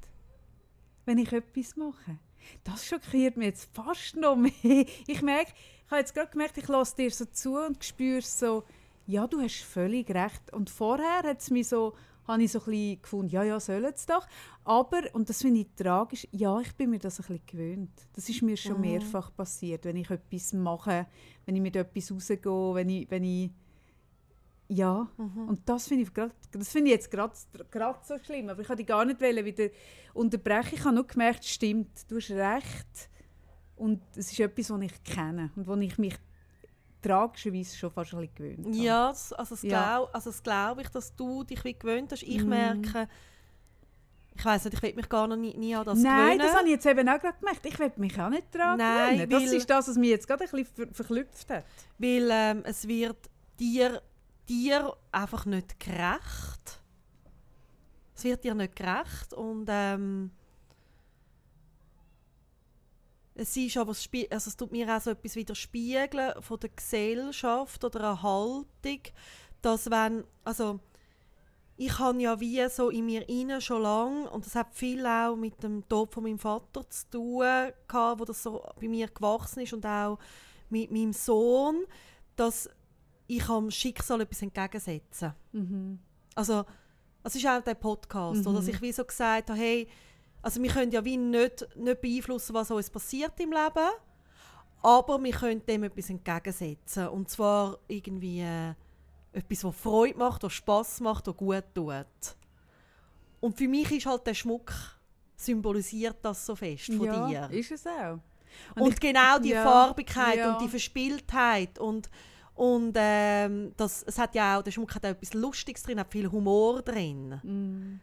wenn 1.05 1.17
ich 1.17 1.31
etwas 1.33 1.75
mache. 1.75 2.19
Das 2.63 2.85
schockiert 2.85 3.37
mich 3.37 3.47
jetzt 3.47 3.69
fast 3.73 4.15
noch 4.15 4.35
mehr. 4.35 4.85
Ich 5.07 5.21
merke, 5.23 5.51
ich 5.85 5.91
habe 5.91 6.01
jetzt 6.01 6.13
gerade 6.13 6.31
gemerkt, 6.31 6.57
ich 6.59 6.67
lasse 6.67 6.95
dir 6.95 7.09
so 7.09 7.25
zu 7.25 7.57
und 7.57 7.83
spüre 7.83 8.21
so, 8.21 8.63
ja, 9.07 9.25
du 9.25 9.41
hast 9.41 9.63
völlig 9.63 10.09
recht. 10.11 10.53
Und 10.53 10.69
vorher 10.69 11.23
hat 11.23 11.41
es 11.41 11.49
mich 11.49 11.67
so, 11.67 11.95
habe 12.27 12.43
ich 12.43 12.51
so 12.51 12.59
ein 12.59 12.65
bisschen 12.65 13.01
gefunden, 13.01 13.29
ja, 13.31 13.43
ja, 13.43 13.59
sollen 13.59 13.91
es 13.93 14.05
doch. 14.05 14.27
Aber, 14.63 15.01
und 15.13 15.29
das 15.29 15.41
finde 15.41 15.61
ich 15.61 15.67
tragisch, 15.75 16.27
ja, 16.31 16.59
ich 16.59 16.73
bin 16.75 16.89
mir 16.89 16.99
das 16.99 17.19
ein 17.19 17.25
bisschen 17.27 17.45
gewöhnt. 17.45 17.91
Das 18.13 18.27
ist 18.29 18.41
mir 18.41 18.57
schon 18.57 18.75
Mhm. 18.75 18.81
mehrfach 18.81 19.35
passiert, 19.35 19.85
wenn 19.85 19.97
ich 19.97 20.09
etwas 20.09 20.53
mache, 20.53 21.05
wenn 21.45 21.55
ich 21.55 21.61
mit 21.61 21.75
etwas 21.75 22.11
rausgehe, 22.11 22.41
wenn 22.75 22.89
ich, 22.89 23.09
wenn 23.11 23.23
ich 23.23 23.51
ja, 24.67 25.07
Mhm. 25.17 25.47
und 25.49 25.69
das 25.69 25.87
finde 25.87 26.03
ich, 26.05 26.13
grad- 26.13 26.33
das 26.51 26.69
finde 26.69 26.87
ich 26.89 26.95
jetzt 26.95 27.11
gerade 27.11 27.33
so 28.03 28.17
schlimm. 28.23 28.49
Aber 28.49 28.61
ich 28.61 28.67
wollte 28.69 28.81
dich 28.81 28.87
gar 28.87 29.05
nicht 29.05 29.21
wieder 29.21 29.69
unterbrechen. 30.15 30.73
Ich 30.73 30.83
habe 30.83 30.95
nur 30.95 31.05
gemerkt, 31.05 31.45
stimmt, 31.45 32.09
du 32.09 32.15
hast 32.17 32.31
recht. 32.31 33.09
Und 33.75 34.01
es 34.15 34.31
ist 34.31 34.39
etwas, 34.39 34.67
das 34.67 34.81
ich 34.81 35.03
kenne 35.03 35.51
und 35.55 35.67
wo 35.67 35.75
ich 35.75 35.97
mich 35.99 36.15
tragischerweise 37.07 37.77
schon 37.77 37.91
fast 37.91 38.13
ein 38.13 38.19
bisschen 38.19 38.35
gewöhnt 38.35 38.65
habe. 38.65 38.75
Ja, 38.77 39.09
das, 39.09 39.33
also 39.33 39.55
das 39.55 39.61
Ja. 39.63 39.69
glaube 39.97 40.13
also 40.13 40.29
das 40.31 40.43
glaub 40.43 40.79
ich, 40.79 40.89
dass 40.89 41.15
du 41.15 41.43
dich 41.43 41.63
wie 41.63 41.73
gewöhnt 41.77 42.11
hast. 42.11 42.23
Ich 42.23 42.41
Mhm. 42.43 42.49
merke, 42.49 43.07
ich 44.37 44.43
weiß 44.43 44.65
nicht, 44.65 44.73
ich 44.73 44.81
will 44.81 44.93
mich 44.95 45.07
gar 45.07 45.27
noch 45.27 45.37
nie, 45.37 45.55
nie 45.55 45.75
an 45.75 45.85
das 45.85 45.99
Nein, 45.99 46.37
gewöhnen. 46.37 46.39
das 46.39 46.55
habe 46.55 46.65
ich 46.65 46.71
jetzt 46.71 46.85
eben 46.85 47.07
auch 47.07 47.19
gerade 47.19 47.37
gemerkt. 47.39 47.65
Ich 47.65 47.79
will 47.79 47.91
mich 47.97 48.19
auch 48.19 48.29
nicht 48.29 48.53
daran 48.53 48.77
Nein, 48.77 49.13
gewöhnen. 49.13 49.29
Das 49.29 49.43
weil- 49.43 49.57
ist 49.57 49.69
das, 49.69 49.87
was 49.87 49.95
mich 49.95 50.09
jetzt 50.09 50.27
gerade 50.27 50.43
ein 50.43 50.49
bisschen 50.49 50.65
ver 50.87 50.93
verklüpft 50.93 51.49
hat. 51.49 51.65
Weil 51.97 52.29
ähm, 52.31 52.61
es 52.65 52.87
wird 52.87 53.17
dir, 53.59 54.01
dir 54.49 54.93
einfach 55.11 55.45
nicht 55.45 55.79
gerecht. 55.79 56.81
Es 58.15 58.23
wird 58.23 58.43
dir 58.43 58.55
nicht 58.55 58.75
gerecht 58.75 59.33
und 59.33 59.67
ähm, 59.69 60.31
es 63.35 63.55
ist 63.57 63.77
aber, 63.77 63.89
also 63.91 64.49
es 64.49 64.57
tut 64.57 64.71
mir 64.71 64.95
auch 64.95 65.01
so 65.01 65.11
etwas 65.11 65.35
widerspiegeln 65.35 66.41
von 66.41 66.59
der 66.59 66.69
Gesellschaft 66.69 67.83
oder 67.83 67.99
einer 67.99 68.23
Haltung, 68.23 69.01
dass 69.61 69.89
wenn, 69.91 70.23
also 70.43 70.79
ich 71.77 71.99
habe 71.99 72.21
ja 72.21 72.39
wie 72.39 72.67
so 72.69 72.89
in 72.89 73.05
mir 73.05 73.27
inne 73.27 73.59
schon 73.59 73.81
lange 73.81 74.29
und 74.29 74.45
das 74.45 74.55
hat 74.55 74.73
viel 74.73 75.05
auch 75.05 75.35
mit 75.35 75.61
dem 75.61 75.87
Tod 75.89 76.13
von 76.13 76.23
meinem 76.23 76.39
Vater 76.39 76.89
zu 76.89 77.09
tun 77.09 77.39
gehabt, 77.87 78.19
wo 78.21 78.23
das 78.25 78.41
so 78.41 78.63
bei 78.79 78.87
mir 78.87 79.07
gewachsen 79.07 79.61
ist 79.63 79.73
und 79.73 79.85
auch 79.85 80.17
mit 80.69 80.89
meinem 80.91 81.11
Sohn, 81.11 81.83
dass 82.37 82.69
ich 83.27 83.49
am 83.49 83.69
Schicksal 83.71 84.21
etwas 84.21 84.41
entgegensetzen. 84.41 85.33
Mhm. 85.51 85.99
Also, 86.35 86.63
es 87.23 87.35
ist 87.35 87.45
auch 87.47 87.61
der 87.61 87.73
Podcast, 87.73 88.41
Mhm. 88.41 88.47
oder? 88.47 88.59
dass 88.59 88.67
ich 88.67 88.81
wie 88.81 88.91
so 88.91 89.03
gesagt 89.03 89.49
habe, 89.49 89.59
hey, 89.59 89.87
also 90.45 90.61
wir 90.61 90.69
können 90.69 90.91
ja 90.91 91.03
wie 91.03 91.17
nicht, 91.17 91.67
nicht 91.75 92.01
beeinflussen, 92.01 92.53
was 92.53 92.69
uns 92.69 92.91
passiert 92.91 93.39
im 93.39 93.49
Leben, 93.51 93.89
aber 94.83 95.23
wir 95.23 95.31
können 95.31 95.65
dem 95.65 95.85
etwas 95.85 96.11
entgegensetzen. 96.11 97.07
Und 97.07 97.27
zwar 97.29 97.79
irgendwie 97.87 98.41
äh, 98.41 98.75
etwas, 99.33 99.63
was 99.63 99.75
Freude 99.75 100.19
macht, 100.19 100.43
was 100.43 100.53
Spass 100.53 101.01
macht, 101.01 101.25
was 101.25 101.35
gut 101.35 101.63
tut. 101.73 102.35
Und 103.39 103.57
für 103.57 103.67
mich 103.67 103.91
ist 103.91 104.05
halt 104.05 104.27
der 104.27 104.35
Schmuck 104.35 104.71
symbolisiert 105.35 106.17
das 106.21 106.45
so 106.45 106.55
fest 106.55 106.93
von 106.93 107.05
ja, 107.07 107.47
dir. 107.47 107.49
ist 107.57 107.71
es 107.71 107.87
auch. 107.87 108.19
Und, 108.75 108.93
ich- 108.93 108.99
genau 108.99 109.39
die 109.39 109.49
ja, 109.49 109.63
Farbigkeit 109.63 110.37
ja. 110.37 110.53
und 110.53 110.61
die 110.61 110.69
Verspieltheit 110.69 111.79
und, 111.79 112.07
und 112.53 112.93
ähm, 112.95 113.73
das, 113.75 114.03
es 114.03 114.19
hat 114.19 114.35
ja 114.35 114.59
auch, 114.59 114.61
der 114.61 114.69
Schmuck 114.69 114.93
hat 114.93 115.05
auch 115.07 115.09
etwas 115.09 115.33
Lustiges 115.33 115.81
drin, 115.81 115.99
hat 115.99 116.11
viel 116.11 116.31
Humor 116.31 116.83
drin. 116.83 117.39
Mhm. 117.41 117.99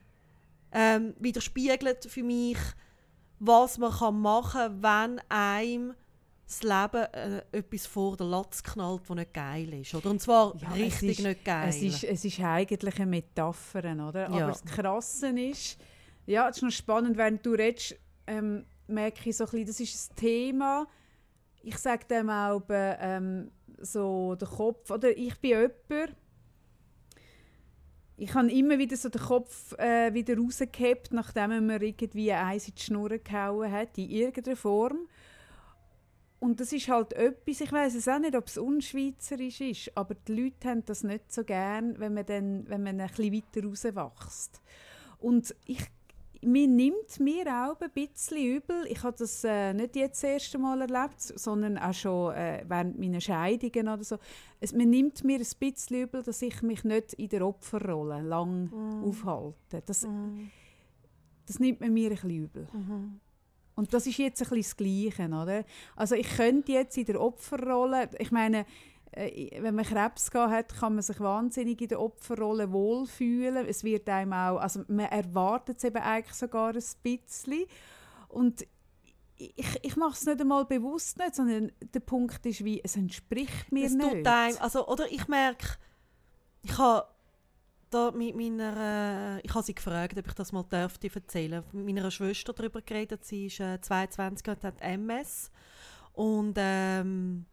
Ähm, 0.73 1.15
widerspiegelt 1.19 2.05
für 2.07 2.23
mich, 2.23 2.59
was 3.39 3.79
man 3.79 3.93
kann 3.93 4.21
machen 4.21 4.81
kann, 4.81 5.17
wenn 5.19 5.21
einem 5.29 5.95
das 6.47 6.63
Leben 6.63 7.05
äh, 7.15 7.43
etwas 7.53 7.87
vor 7.87 8.17
der 8.17 8.27
Latz 8.27 8.63
knallt, 8.63 9.03
das 9.09 9.17
nicht 9.17 9.33
geil 9.35 9.73
ist. 9.75 9.95
Oder? 9.95 10.11
Und 10.11 10.21
zwar 10.21 10.55
Ja, 10.61 10.69
richtig 10.73 11.19
ist- 11.19 11.25
nicht 11.25 11.45
geil. 11.45 11.69
Es 11.69 11.83
ist, 11.83 12.05
es 12.05 12.25
ist 12.25 12.41
eigentlich 12.41 12.97
eine 12.97 13.07
Metapher, 13.07 13.79
oder? 13.81 14.29
Ja. 14.29 14.29
Aber 14.29 14.47
das 14.49 14.65
Krasse 14.65 15.29
ist, 15.29 15.79
ja, 16.27 16.49
es 16.49 16.57
ist 16.57 16.63
noch 16.63 16.71
spannend, 16.71 17.17
während 17.17 17.45
du 17.45 17.53
redest, 17.53 17.97
ähm, 18.27 18.65
merke 18.87 19.31
ich 19.31 19.37
so 19.37 19.45
ein 19.45 19.51
bisschen, 19.51 19.67
das 19.67 19.81
ist 19.81 20.13
ein 20.13 20.17
Thema, 20.17 20.87
ich 21.63 21.79
sage 21.79 22.05
dem 22.07 22.29
auch 22.29 22.63
ähm, 22.71 23.51
so 23.81 24.35
der 24.35 24.49
Kopf, 24.49 24.91
oder 24.91 25.17
ich 25.17 25.39
bin 25.41 25.51
jemand, 25.51 26.17
ich 28.17 28.35
habe 28.35 28.51
immer 28.53 28.79
wieder 28.79 28.97
so 28.97 29.09
den 29.09 29.21
Kopf 29.21 29.73
äh, 29.79 30.13
wieder 30.15 30.37
rausgehabt, 30.37 31.13
nachdem 31.13 31.67
mir 31.67 31.83
irgendwie 31.83 32.33
eins 32.33 32.69
in 32.69 32.75
die 32.75 32.83
Schnur 32.83 33.09
gehauen 33.19 33.71
hat, 33.71 33.97
in 33.99 34.11
irgendeiner 34.11 34.57
Form. 34.57 35.09
Und 36.39 36.59
das 36.61 36.73
ist 36.73 36.89
halt 36.89 37.13
etwas, 37.13 37.61
ich 37.61 37.71
weiß 37.71 37.95
es 37.95 38.09
auch 38.09 38.19
nicht, 38.19 38.35
ob 38.35 38.49
es 38.49 38.59
unschweizerisch 38.59 39.61
ist, 39.61 39.97
aber 39.97 40.15
die 40.27 40.35
Leute 40.35 40.69
haben 40.69 40.85
das 40.85 41.05
nicht 41.05 41.33
so 41.33 41.45
gern, 41.45 41.99
wenn 42.01 42.15
man, 42.15 42.27
dann, 42.27 42.69
wenn 42.69 42.83
man 42.83 43.01
ein 43.01 43.09
bisschen 43.09 43.33
weiter 43.33 43.65
rauswächst. 43.65 44.61
Und 45.21 45.55
ich, 45.67 45.85
mir 46.45 46.67
nimmt 46.67 47.21
mir 47.21 47.47
auch 47.47 47.81
ein 47.81 47.91
bisschen 47.93 48.39
übel, 48.57 48.85
ich 48.89 49.03
habe 49.03 49.17
das 49.19 49.45
äh, 49.45 49.73
nicht 49.73 49.97
jetzt 49.97 50.23
das 50.23 50.31
erste 50.31 50.59
Mal 50.59 50.81
erlebt, 50.81 51.21
sondern 51.21 51.79
auch 51.79 51.95
schon 51.95 52.35
äh, 52.35 52.65
während 52.67 52.99
meiner 52.99 53.21
Scheidungen 53.21 53.89
oder 53.89 54.05
so. 54.05 54.19
Es, 54.61 54.73
mir 54.73 54.87
nimmt 54.87 55.25
mir 55.25 55.39
ein 55.39 55.47
bisschen 55.59 56.03
übel, 56.03 56.23
dass 56.23 56.43
ich 56.43 56.63
mich 56.63 56.85
nicht 56.85 57.13
in 57.15 57.29
der 57.29 57.47
Opferrolle 57.47 58.23
lang 58.23 58.71
Mm. 58.71 59.05
aufhalte. 59.05 59.83
Das, 59.87 60.03
Mhm. 60.07 60.51
das 61.47 61.59
nimmt 61.59 61.81
man 61.81 61.93
mir 61.93 62.11
ein 62.11 62.15
bisschen 62.17 62.31
übel. 62.31 62.67
Mhm. 62.73 63.21
Und 63.75 63.95
das 63.95 64.07
ist 64.07 64.19
jetzt 64.19 64.43
ein 64.43 64.49
bisschen 64.51 64.63
das 64.63 64.77
Gleiche, 65.17 65.27
oder? 65.29 65.65
Also 65.97 66.15
ich 66.15 66.29
könnte 66.37 66.73
jetzt 66.73 66.99
in 66.99 67.07
der 67.07 67.21
Opferrolle, 67.21 68.11
ich 68.19 68.31
meine, 68.31 68.67
wenn 69.15 69.75
man 69.75 69.85
Krebs 69.85 70.31
gehabt 70.31 70.53
hat, 70.53 70.75
kann 70.75 70.95
man 70.95 71.03
sich 71.03 71.21
wahnsinnig 71.21 71.81
in 71.83 71.89
der 71.89 72.01
Opferrolle 72.01 72.73
wohlfühlen. 72.73 73.67
Es 73.67 73.85
wird 73.85 74.09
einem 74.09 74.33
auch, 74.33 74.59
also 74.59 74.85
man 74.89 75.07
erwartet 75.07 75.79
es 75.79 75.85
eben 75.85 75.99
eigentlich 75.99 76.35
sogar 76.35 76.75
ein 76.75 76.83
bisschen. 77.03 77.65
Und 78.29 78.67
ich, 79.37 79.79
ich 79.83 79.97
mache 79.97 80.13
es 80.15 80.25
nicht 80.25 80.41
einmal 80.41 80.65
bewusst 80.65 81.19
nicht, 81.19 81.35
sondern 81.35 81.73
der 81.81 82.01
Punkt 82.01 82.45
ist 82.47 82.65
wie, 82.65 82.81
es 82.83 82.97
entspricht 82.97 83.71
mir 83.71 83.87
es 83.87 83.93
nicht. 83.93 84.09
tut 84.09 84.27
einem, 84.27 84.57
also, 84.61 84.87
oder 84.87 85.11
ich 85.11 85.29
merke, 85.29 85.77
ich 86.63 86.79
habe 86.79 87.07
da 87.91 88.11
mit 88.13 88.35
meiner, 88.35 89.37
äh, 89.37 89.41
ich 89.43 89.53
habe 89.55 89.65
sie 89.65 89.75
gefragt, 89.75 90.17
ob 90.17 90.27
ich 90.27 90.33
das 90.35 90.53
mal 90.53 90.63
dürfte 90.63 91.11
erzählen. 91.15 91.63
Mit 91.73 91.85
meiner 91.85 92.11
Schwester 92.11 92.53
darüber 92.53 92.81
geredet. 92.81 93.25
Sie 93.25 93.47
ist 93.47 93.61
äh, 93.61 93.81
22 93.81 94.49
und 94.49 94.65
hat 94.65 94.81
MS 94.81 95.51
und 96.15 96.55
ähm, 96.57 97.47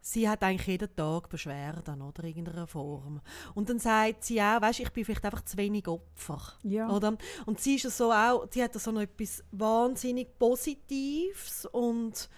sie 0.00 0.28
hat 0.28 0.42
eigentlich 0.42 0.66
jeden 0.66 0.94
Tag 0.96 1.28
Beschwerden 1.28 2.02
oder 2.02 2.24
irgendeiner 2.24 2.66
Form. 2.66 3.20
Und 3.54 3.68
dann 3.68 3.78
sagt 3.78 4.24
sie 4.24 4.40
auch, 4.40 4.60
weißt, 4.60 4.80
ich 4.80 4.90
bin 4.90 5.04
vielleicht 5.04 5.24
einfach 5.24 5.44
zu 5.44 5.56
wenig 5.56 5.86
Opfer. 5.86 6.40
Ja. 6.62 6.88
Oder? 6.90 7.16
Und 7.46 7.60
sie 7.60 7.76
ist 7.76 7.96
so 7.96 8.12
auch, 8.12 8.46
sie 8.50 8.62
hat 8.62 8.74
so 8.74 8.90
noch 8.90 9.02
etwas 9.02 9.44
wahnsinnig 9.52 10.38
Positives 10.38 11.66
und 11.66 12.28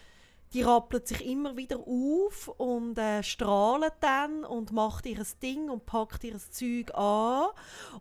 die 0.53 0.62
rappelt 0.62 1.09
sich 1.09 1.25
immer 1.25 1.57
wieder 1.57 1.79
auf 1.79 2.48
und 2.48 2.98
äh, 2.98 3.22
strahlt 3.22 3.94
dann 4.01 4.44
und 4.44 4.70
macht 4.72 5.07
ihr 5.07 5.25
Ding 5.42 5.70
und 5.70 5.87
packt 5.87 6.25
ihr 6.25 6.38
Zeug 6.38 6.94
an 6.94 7.48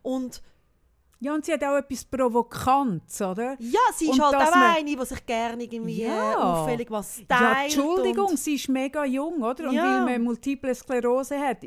und 0.01 0.41
Ja, 1.23 1.35
und 1.35 1.45
sie 1.45 1.53
hat 1.53 1.63
auch 1.63 1.77
etwas 1.77 2.03
Provokantes, 2.03 3.21
oder? 3.21 3.55
ja, 3.59 3.79
sie 3.93 4.05
ist 4.09 4.13
Und 4.13 4.21
halt 4.23 4.35
auch 4.35 4.49
man- 4.55 4.75
eine, 4.77 4.95
die 4.95 5.05
sich 5.05 5.23
gerne 5.25 5.63
irgendwie 5.63 6.01
Ja. 6.03 6.35
auffällig 6.63 6.89
was 6.89 7.13
stylt. 7.13 7.29
Ja, 7.29 7.61
Entschuldigung, 7.63 8.35
sie 8.35 8.55
ist 8.55 8.67
mega 8.69 9.05
jung, 9.05 9.43
oder? 9.43 9.69
Und 9.69 9.75
Ja. 9.75 9.83
weil 9.83 10.01
man 10.17 10.23
Multiple 10.23 10.73
Sklerose 10.73 11.39
hat, 11.39 11.59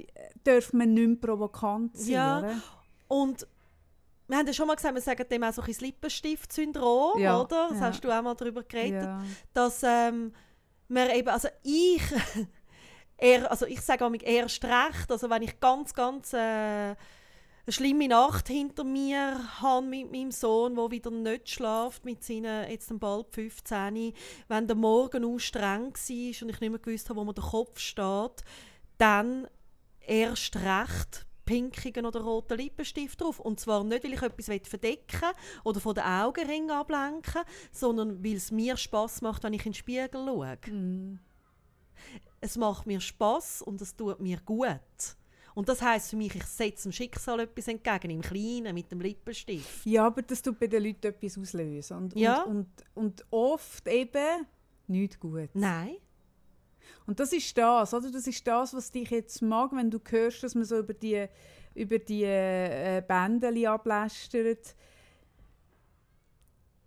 darf 0.43 0.73
man 0.73 0.93
nicht 0.93 1.07
mehr 1.07 1.17
provokant 1.21 1.97
sein, 1.97 2.11
Ja. 2.15 2.39
oder? 2.41 2.55
Und 3.07 3.47
wir 4.27 4.39
haben 4.39 4.47
ja 4.49 4.53
schon 4.53 4.67
mal 4.67 4.75
gesagt, 4.75 4.95
wir 4.95 5.03
sagen 5.03 5.25
dem 5.31 5.45
auch 5.45 5.53
so 5.53 5.63
ein 5.63 5.75
Lippenstift-Syndrom, 5.79 7.21
Ja, 7.21 7.41
oder? 7.41 7.69
Das 7.69 7.79
ja. 7.79 7.85
hast 7.87 8.03
du 8.05 8.11
auch 8.11 8.23
mal 8.23 8.35
darüber 8.35 8.65
geredet. 8.65 9.09
Dass 9.53 9.83
ähm, 9.85 10.33
man 10.89 11.11
eben, 11.11 11.29
also 11.29 11.47
ich, 11.63 12.03
eher, 13.19 13.49
also 13.51 13.67
ich 13.67 13.81
sage 13.81 14.05
auch 14.05 14.13
erst 14.23 14.65
recht, 14.65 15.11
also 15.13 15.31
wenn 15.31 15.43
ich 15.43 15.61
ganz, 15.61 15.95
ganz 15.95 16.33
äh, 16.33 16.97
eine 17.67 17.73
schlimme 17.73 18.09
Nacht 18.09 18.49
hinter 18.49 18.85
mir 18.85 19.41
habe 19.63 19.87
mit 19.87 20.13
meinem 20.13 20.31
Sohn, 20.31 20.77
der 20.77 20.91
wieder 20.91 21.11
nicht 21.11 21.49
schläft, 21.49 22.05
mit 22.05 22.23
seinen 22.23 22.71
jetzt 22.71 22.93
bald 23.01 23.31
15, 23.31 24.13
wenn 24.49 24.67
der 24.67 24.77
Morgen 24.77 25.25
auch 25.25 25.39
streng 25.39 25.95
war 25.95 25.95
und 25.95 25.99
ich 25.99 26.43
nicht 26.43 26.61
mehr 26.61 26.79
gewusst 26.79 27.09
habe, 27.09 27.21
wo 27.21 27.25
mir 27.25 27.33
der 27.33 27.45
Kopf 27.45 27.79
steht, 27.79 28.45
dann 28.99 29.49
erst 30.01 30.57
recht 30.57 31.27
pinkigen 31.47 32.05
oder 32.05 32.21
roten 32.21 32.59
Lippenstift 32.59 33.21
drauf. 33.21 33.41
Und 33.41 33.61
zwar 33.61 33.83
nicht, 33.83 34.05
weil 34.05 34.13
ich 34.13 34.23
etwas 34.23 34.69
verdecken 34.69 35.23
will 35.23 35.61
oder 35.65 35.81
von 35.81 35.95
den 35.95 36.05
Augenringen 36.05 36.71
ablenken, 36.71 37.43
sondern 37.73 38.23
weil 38.23 38.37
es 38.37 38.51
mir 38.51 38.77
Spaß 38.77 39.23
macht, 39.23 39.43
wenn 39.43 39.55
ich 39.55 39.65
in 39.65 39.73
den 39.73 39.75
Spiegel 39.75 40.27
schaue. 40.27 40.59
Mm. 40.71 41.19
Es 42.41 42.59
macht 42.59 42.87
mir 42.87 43.01
Spaß 43.01 43.63
und 43.63 43.81
es 43.81 43.97
tut 43.97 44.21
mir 44.21 44.39
gut. 44.45 45.17
Und 45.55 45.69
das 45.69 45.81
heißt 45.81 46.11
für 46.11 46.17
mich, 46.17 46.35
ich 46.35 46.45
setze 46.45 46.89
dem 46.89 46.93
Schicksal 46.93 47.41
etwas 47.41 47.69
entgegen, 47.69 48.11
im 48.11 48.21
Kleinen, 48.23 48.75
mit 48.75 48.91
dem 48.91 49.01
Lippenstift. 49.01 49.87
ja, 49.87 50.07
aber 50.07 50.23
das 50.23 50.43
tut 50.43 50.59
bei 50.59 50.67
den 50.67 50.83
Leuten 50.83 51.07
etwas 51.07 51.39
auslösen. 51.39 51.97
Und, 51.97 52.17
Ja. 52.17 52.43
und, 52.43 52.57
und, 52.57 52.67
und 52.95 53.25
oft 53.31 53.87
eben 53.87 54.47
nicht 54.89 55.21
gut. 55.21 55.51
Nein. 55.55 55.97
Und 57.07 57.21
das 57.21 57.33
ist 57.33 57.57
das, 57.57 57.95
oder? 57.95 58.11
Das 58.11 58.27
ist 58.27 58.47
das, 58.47 58.75
was 58.75 58.91
dich 58.91 59.11
jetzt 59.11 59.43
mag, 59.43 59.71
wenn 59.75 59.91
du 59.91 59.99
hörst, 60.11 60.43
dass 60.43 60.55
man 60.55 60.65
so 60.65 60.79
über 60.79 60.95
die, 60.95 61.27
über 61.75 61.99
die 61.99 62.25
äh, 62.25 63.03
Bändeli 63.07 63.67
ablästert. 63.67 64.75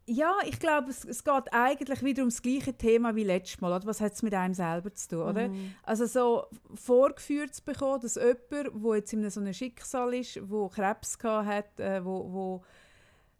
Ja, 0.09 0.35
ich 0.45 0.57
glaube, 0.59 0.89
es, 0.89 1.03
es 1.03 1.21
geht 1.21 1.51
eigentlich 1.51 2.01
wieder 2.01 2.23
um 2.23 2.29
das 2.29 2.41
gleiche 2.41 2.73
Thema 2.73 3.13
wie 3.15 3.25
letztes 3.25 3.59
Mal. 3.59 3.75
Oder? 3.75 3.85
Was 3.85 3.99
hat 3.99 4.13
es 4.13 4.23
mit 4.23 4.33
einem 4.33 4.53
selber 4.53 4.93
zu 4.93 5.09
tun? 5.09 5.21
Oder? 5.21 5.49
Mhm. 5.49 5.75
Also 5.83 6.05
so 6.05 6.45
vorgeführt 6.75 7.53
zu 7.53 7.63
bekommen, 7.65 7.99
dass 8.01 8.15
jemand, 8.15 8.49
der 8.51 8.95
jetzt 8.95 9.11
in 9.11 9.29
so 9.29 9.41
einem 9.41 9.53
Schicksal 9.53 10.13
ist, 10.13 10.39
wo 10.49 10.69
Krebs 10.69 11.19
gehabt 11.19 11.47
hat, 11.47 11.79
äh, 11.81 12.03
wo, 12.05 12.31
wo 12.31 12.63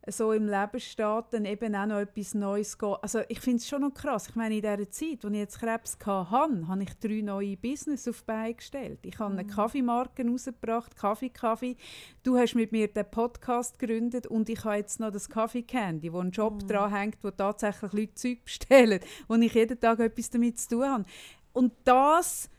so 0.10 0.32
im 0.32 0.48
Leben 0.48 0.80
steht, 0.80 1.26
dann 1.32 1.46
eben 1.46 1.76
auch 1.76 1.86
noch 1.86 2.00
etwas 2.00 2.34
Neues 2.34 2.78
geht. 2.78 2.98
Also 3.02 3.22
ich 3.28 3.39
finde 3.39 3.58
es 3.58 3.67
schon 3.67 3.82
noch 3.82 3.93
krass. 3.93 4.30
Ich 4.30 4.36
meine, 4.36 4.56
in 4.56 4.62
dieser 4.62 4.89
Zeit, 4.89 5.24
als 5.24 5.34
ich 5.34 5.39
jetzt 5.39 5.60
Krebs 5.60 5.98
hatte, 6.06 6.67
habe 6.67 6.84
ich 6.84 6.93
drei 7.00 7.22
neue 7.22 7.58
Business 7.58 8.08
auf 8.08 8.20
die 8.20 8.26
Beine 8.26 8.54
gestellt. 8.54 9.00
Ich 9.04 9.20
habe 9.20 9.34
eine 9.34 9.46
Kaffeemarke 9.46 10.26
rausgebracht, 10.28 10.96
Kaffee 10.96 11.30
Kaffee. 11.30 11.78
Du 12.24 12.38
hast 12.38 12.56
mit 12.56 12.72
mir 12.72 12.88
den 12.88 13.10
Podcast 13.10 13.80
gegründet 13.80 14.28
und 14.28 14.50
ich 14.50 14.63
habe 14.63 14.76
jetzt 14.76 15.00
noch 15.00 15.12
das 15.12 15.30
Kaffee 15.30 15.63
Candy, 15.63 16.12
wo 16.12 16.20
ein 16.20 16.32
Job 16.32 16.67
dran 16.67 16.93
hängt, 16.93 17.17
wo 17.24 17.32
tatsächlich 17.32 17.93
Leute 17.93 18.15
Zeug 18.15 18.43
bestellen, 18.43 19.00
wo 19.28 19.36
ich 19.36 19.54
jeden 19.54 19.80
Tag 19.80 20.00
etwas 20.00 20.30
damit 20.30 20.60
zu 20.60 20.70
tun 20.70 20.86
habe. 20.86 21.06
Und 21.54 21.74
das 21.86 22.50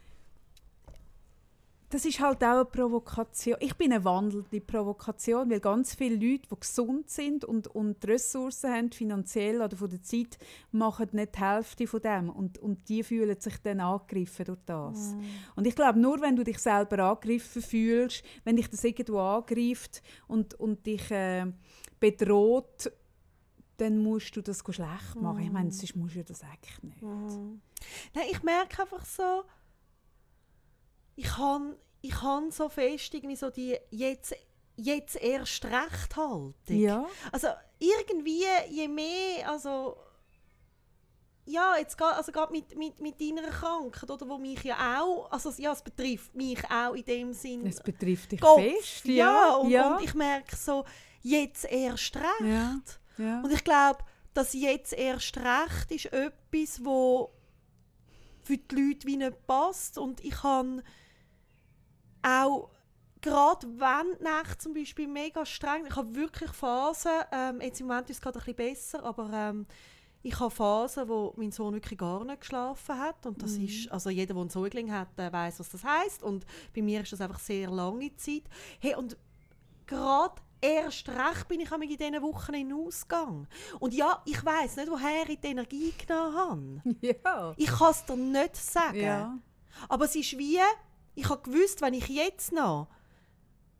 das 1.90 2.04
ist 2.04 2.20
halt 2.20 2.44
auch 2.44 2.48
eine 2.48 2.64
Provokation. 2.66 3.56
Ich 3.60 3.74
bin 3.74 3.92
eine 3.92 4.04
wandelnde 4.04 4.60
Provokation, 4.60 5.50
weil 5.50 5.60
ganz 5.60 5.94
viele 5.94 6.16
Leute, 6.16 6.48
die 6.50 6.60
gesund 6.60 7.08
sind 7.08 7.44
und, 7.44 7.68
und 7.68 8.02
die 8.02 8.08
Ressourcen 8.08 8.70
haben, 8.70 8.92
finanziell 8.92 9.62
oder 9.62 9.76
von 9.76 9.88
der 9.88 10.02
Zeit, 10.02 10.38
machen 10.70 11.08
nicht 11.12 11.34
die 11.34 11.40
Hälfte 11.40 11.86
von 11.86 12.00
dem. 12.00 12.28
Und, 12.28 12.58
und 12.58 12.88
die 12.88 13.02
fühlen 13.02 13.40
sich 13.40 13.56
dann 13.62 13.80
angegriffen 13.80 14.44
durch 14.44 14.58
das. 14.66 15.14
Und 15.56 15.66
ich 15.66 15.74
glaube, 15.74 15.98
nur 15.98 16.20
wenn 16.20 16.36
du 16.36 16.44
dich 16.44 16.58
selber 16.58 16.98
angegriffen 16.98 17.62
fühlst, 17.62 18.22
wenn 18.44 18.56
dich 18.56 18.68
das 18.68 18.84
irgendwo 18.84 19.20
angreift 19.20 20.02
und, 20.26 20.54
und 20.54 20.84
dich 20.84 21.10
äh, 21.10 21.46
bedroht, 21.98 22.92
dann 23.78 23.98
musst 23.98 24.36
du 24.36 24.42
das 24.42 24.58
schlecht 24.58 25.16
machen. 25.16 25.42
Ich 25.42 25.52
meine, 25.52 25.70
sonst 25.70 25.96
musst 25.96 26.16
du 26.16 26.24
das 26.24 26.42
echt 26.42 26.82
nicht. 26.82 27.00
Mhm. 27.00 27.62
Nein, 28.14 28.24
ich 28.30 28.42
merke 28.42 28.82
einfach 28.82 29.04
so, 29.04 29.44
ich 31.18 31.36
habe 31.36 31.76
ich 32.00 32.22
han 32.22 32.52
so 32.52 32.68
fest 32.68 33.12
irgendwie 33.12 33.34
so 33.34 33.50
die 33.50 33.76
jetzt, 33.90 34.34
jetzt 34.76 35.16
erst 35.16 35.64
recht 35.64 36.16
Haltung. 36.16 36.54
Ja. 36.68 37.06
Also 37.32 37.48
irgendwie, 37.80 38.44
je 38.70 38.86
mehr, 38.86 39.50
also 39.50 39.96
ja, 41.44 41.76
jetzt 41.76 41.98
geht, 41.98 42.06
also 42.06 42.30
mit, 42.50 42.76
mit, 42.76 43.00
mit 43.00 43.20
deiner 43.20 43.48
Krankheit, 43.48 44.08
oder, 44.08 44.28
wo 44.28 44.38
mich 44.38 44.62
ja 44.62 45.00
auch, 45.00 45.30
also 45.32 45.50
ja, 45.56 45.72
es 45.72 45.82
betrifft 45.82 46.36
mich 46.36 46.62
auch 46.70 46.94
in 46.94 47.04
dem 47.04 47.32
Sinn. 47.32 47.66
Es 47.66 47.82
betrifft 47.82 48.30
dich 48.30 48.40
Kopf, 48.40 48.60
fest. 48.60 49.06
ja, 49.06 49.54
und, 49.56 49.70
ja. 49.70 49.96
und 49.96 50.04
ich 50.04 50.14
merke 50.14 50.54
so, 50.54 50.84
jetzt 51.22 51.64
erst 51.64 52.14
recht. 52.14 52.26
Ja. 52.40 52.80
ja. 53.16 53.40
Und 53.40 53.52
ich 53.52 53.64
glaube, 53.64 54.04
das 54.34 54.52
jetzt 54.52 54.92
erst 54.92 55.36
recht 55.36 55.90
ist 55.90 56.12
etwas, 56.12 56.84
wo 56.84 57.32
für 58.48 58.56
die 58.56 58.74
Leute 58.74 59.06
wie 59.06 59.16
nicht 59.16 59.46
passt. 59.46 59.98
Und 59.98 60.24
ich 60.24 60.42
habe 60.42 60.82
auch, 62.22 62.70
gerade 63.20 63.66
wenn 63.66 64.18
die 64.18 64.24
Nächte 64.24 64.58
zum 64.58 64.74
Beispiel 64.74 65.08
mega 65.08 65.44
streng 65.44 65.86
ich 65.86 65.96
habe 65.96 66.14
wirklich 66.14 66.50
Phasen, 66.50 67.12
ähm, 67.32 67.60
jetzt 67.60 67.80
im 67.80 67.88
Moment 67.88 68.10
ist 68.10 68.16
es 68.16 68.22
gerade 68.22 68.38
ein 68.38 68.44
bisschen 68.44 68.56
besser, 68.56 69.04
aber 69.04 69.30
ähm, 69.32 69.66
ich 70.22 70.38
habe 70.38 70.50
Phasen, 70.50 71.08
wo 71.08 71.32
mein 71.36 71.52
Sohn 71.52 71.74
wirklich 71.74 71.98
gar 71.98 72.24
nicht 72.24 72.40
geschlafen 72.40 72.98
hat 72.98 73.24
und 73.26 73.42
das 73.42 73.52
ist, 73.52 73.90
also 73.90 74.10
jeder, 74.10 74.34
der 74.34 74.40
einen 74.40 74.50
Säugling 74.50 74.92
hat, 74.92 75.08
weiß, 75.16 75.60
was 75.60 75.70
das 75.70 75.84
heißt 75.84 76.22
und 76.22 76.44
bei 76.74 76.82
mir 76.82 77.02
ist 77.02 77.12
das 77.12 77.20
einfach 77.20 77.38
sehr 77.38 77.70
lange 77.70 78.14
Zeit. 78.16 78.42
Hey, 78.80 78.94
und 78.94 79.16
gerade 79.86 80.42
erst 80.60 81.08
recht 81.08 81.48
bin 81.48 81.60
ich 81.60 81.70
in 81.70 81.80
diesen 81.80 82.22
Wochen 82.22 82.54
in 82.54 82.68
den 82.68 82.78
Ausgang. 82.78 83.46
Und 83.78 83.94
ja, 83.94 84.22
ich 84.24 84.44
weiß 84.44 84.76
nicht, 84.76 84.90
woher 84.90 85.28
ich 85.28 85.40
die 85.40 85.48
Energie 85.48 85.92
genommen 86.06 86.82
habe. 86.84 86.96
ja. 87.00 87.54
Ich 87.56 87.70
kann 87.70 87.90
es 87.90 88.04
dir 88.04 88.16
nicht 88.16 88.56
sagen. 88.56 89.00
Ja. 89.00 89.38
Aber 89.88 90.06
es 90.06 90.16
ist 90.16 90.36
wie, 90.36 90.58
ich 91.18 91.28
habe 91.28 91.42
gewusst, 91.42 91.80
wenn 91.82 91.94
ich 91.94 92.08
jetzt 92.08 92.52
noch 92.52 92.88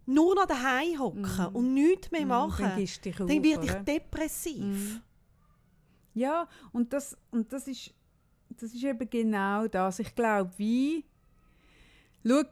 nur 0.06 0.34
noch 0.34 0.46
daheim 0.46 0.98
hocke 0.98 1.50
und 1.52 1.74
nichts 1.74 2.10
mehr 2.10 2.24
Mm, 2.24 2.28
mache, 2.28 2.62
dann 2.62 2.76
dich 2.76 3.00
dann 3.00 3.22
auf, 3.22 3.28
werde 3.28 3.66
ich 3.66 3.72
depressiv. 3.72 5.02
Ja, 6.14 6.48
und 6.72 6.92
das, 6.92 7.16
und 7.30 7.52
das 7.52 7.68
ist 7.68 7.94
das 8.50 8.72
ist 8.72 8.82
eben 8.82 9.08
genau 9.08 9.68
das. 9.68 9.98
Ich 9.98 10.14
glaube, 10.14 10.50
wie 10.56 11.04
Schau, 12.26 12.42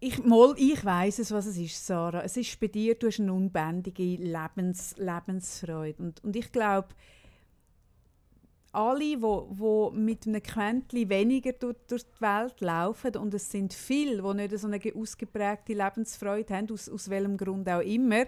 ich, 0.00 0.24
mal, 0.24 0.54
ich 0.56 0.84
weiß 0.84 1.18
es, 1.20 1.30
was 1.30 1.46
es 1.46 1.56
ist, 1.56 1.86
Sarah. 1.86 2.22
Es 2.22 2.36
ist 2.36 2.58
bei 2.60 2.66
dir, 2.66 2.94
du 2.94 3.06
hast 3.06 3.20
eine 3.20 3.32
unbändige 3.32 4.02
Lebens, 4.02 4.94
Lebensfreude. 4.98 6.02
Und, 6.02 6.24
und 6.24 6.36
ich 6.36 6.50
glaube, 6.52 6.88
alle, 8.74 9.00
die 9.00 9.22
wo, 9.22 9.46
wo 9.50 9.90
mit 9.90 10.26
einem 10.26 10.42
Quäntchen 10.42 11.08
weniger 11.08 11.52
durch, 11.52 11.76
durch 11.88 12.04
die 12.04 12.20
Welt 12.20 12.60
laufen, 12.60 13.16
und 13.16 13.32
es 13.34 13.50
sind 13.50 13.72
viele, 13.72 14.22
die 14.22 14.34
nicht 14.34 14.58
so 14.58 14.66
eine 14.66 14.80
ausgeprägte 14.94 15.72
Lebensfreude 15.72 16.54
haben, 16.54 16.70
aus, 16.70 16.88
aus 16.88 17.08
welchem 17.08 17.36
Grund 17.36 17.68
auch 17.68 17.80
immer, 17.80 18.26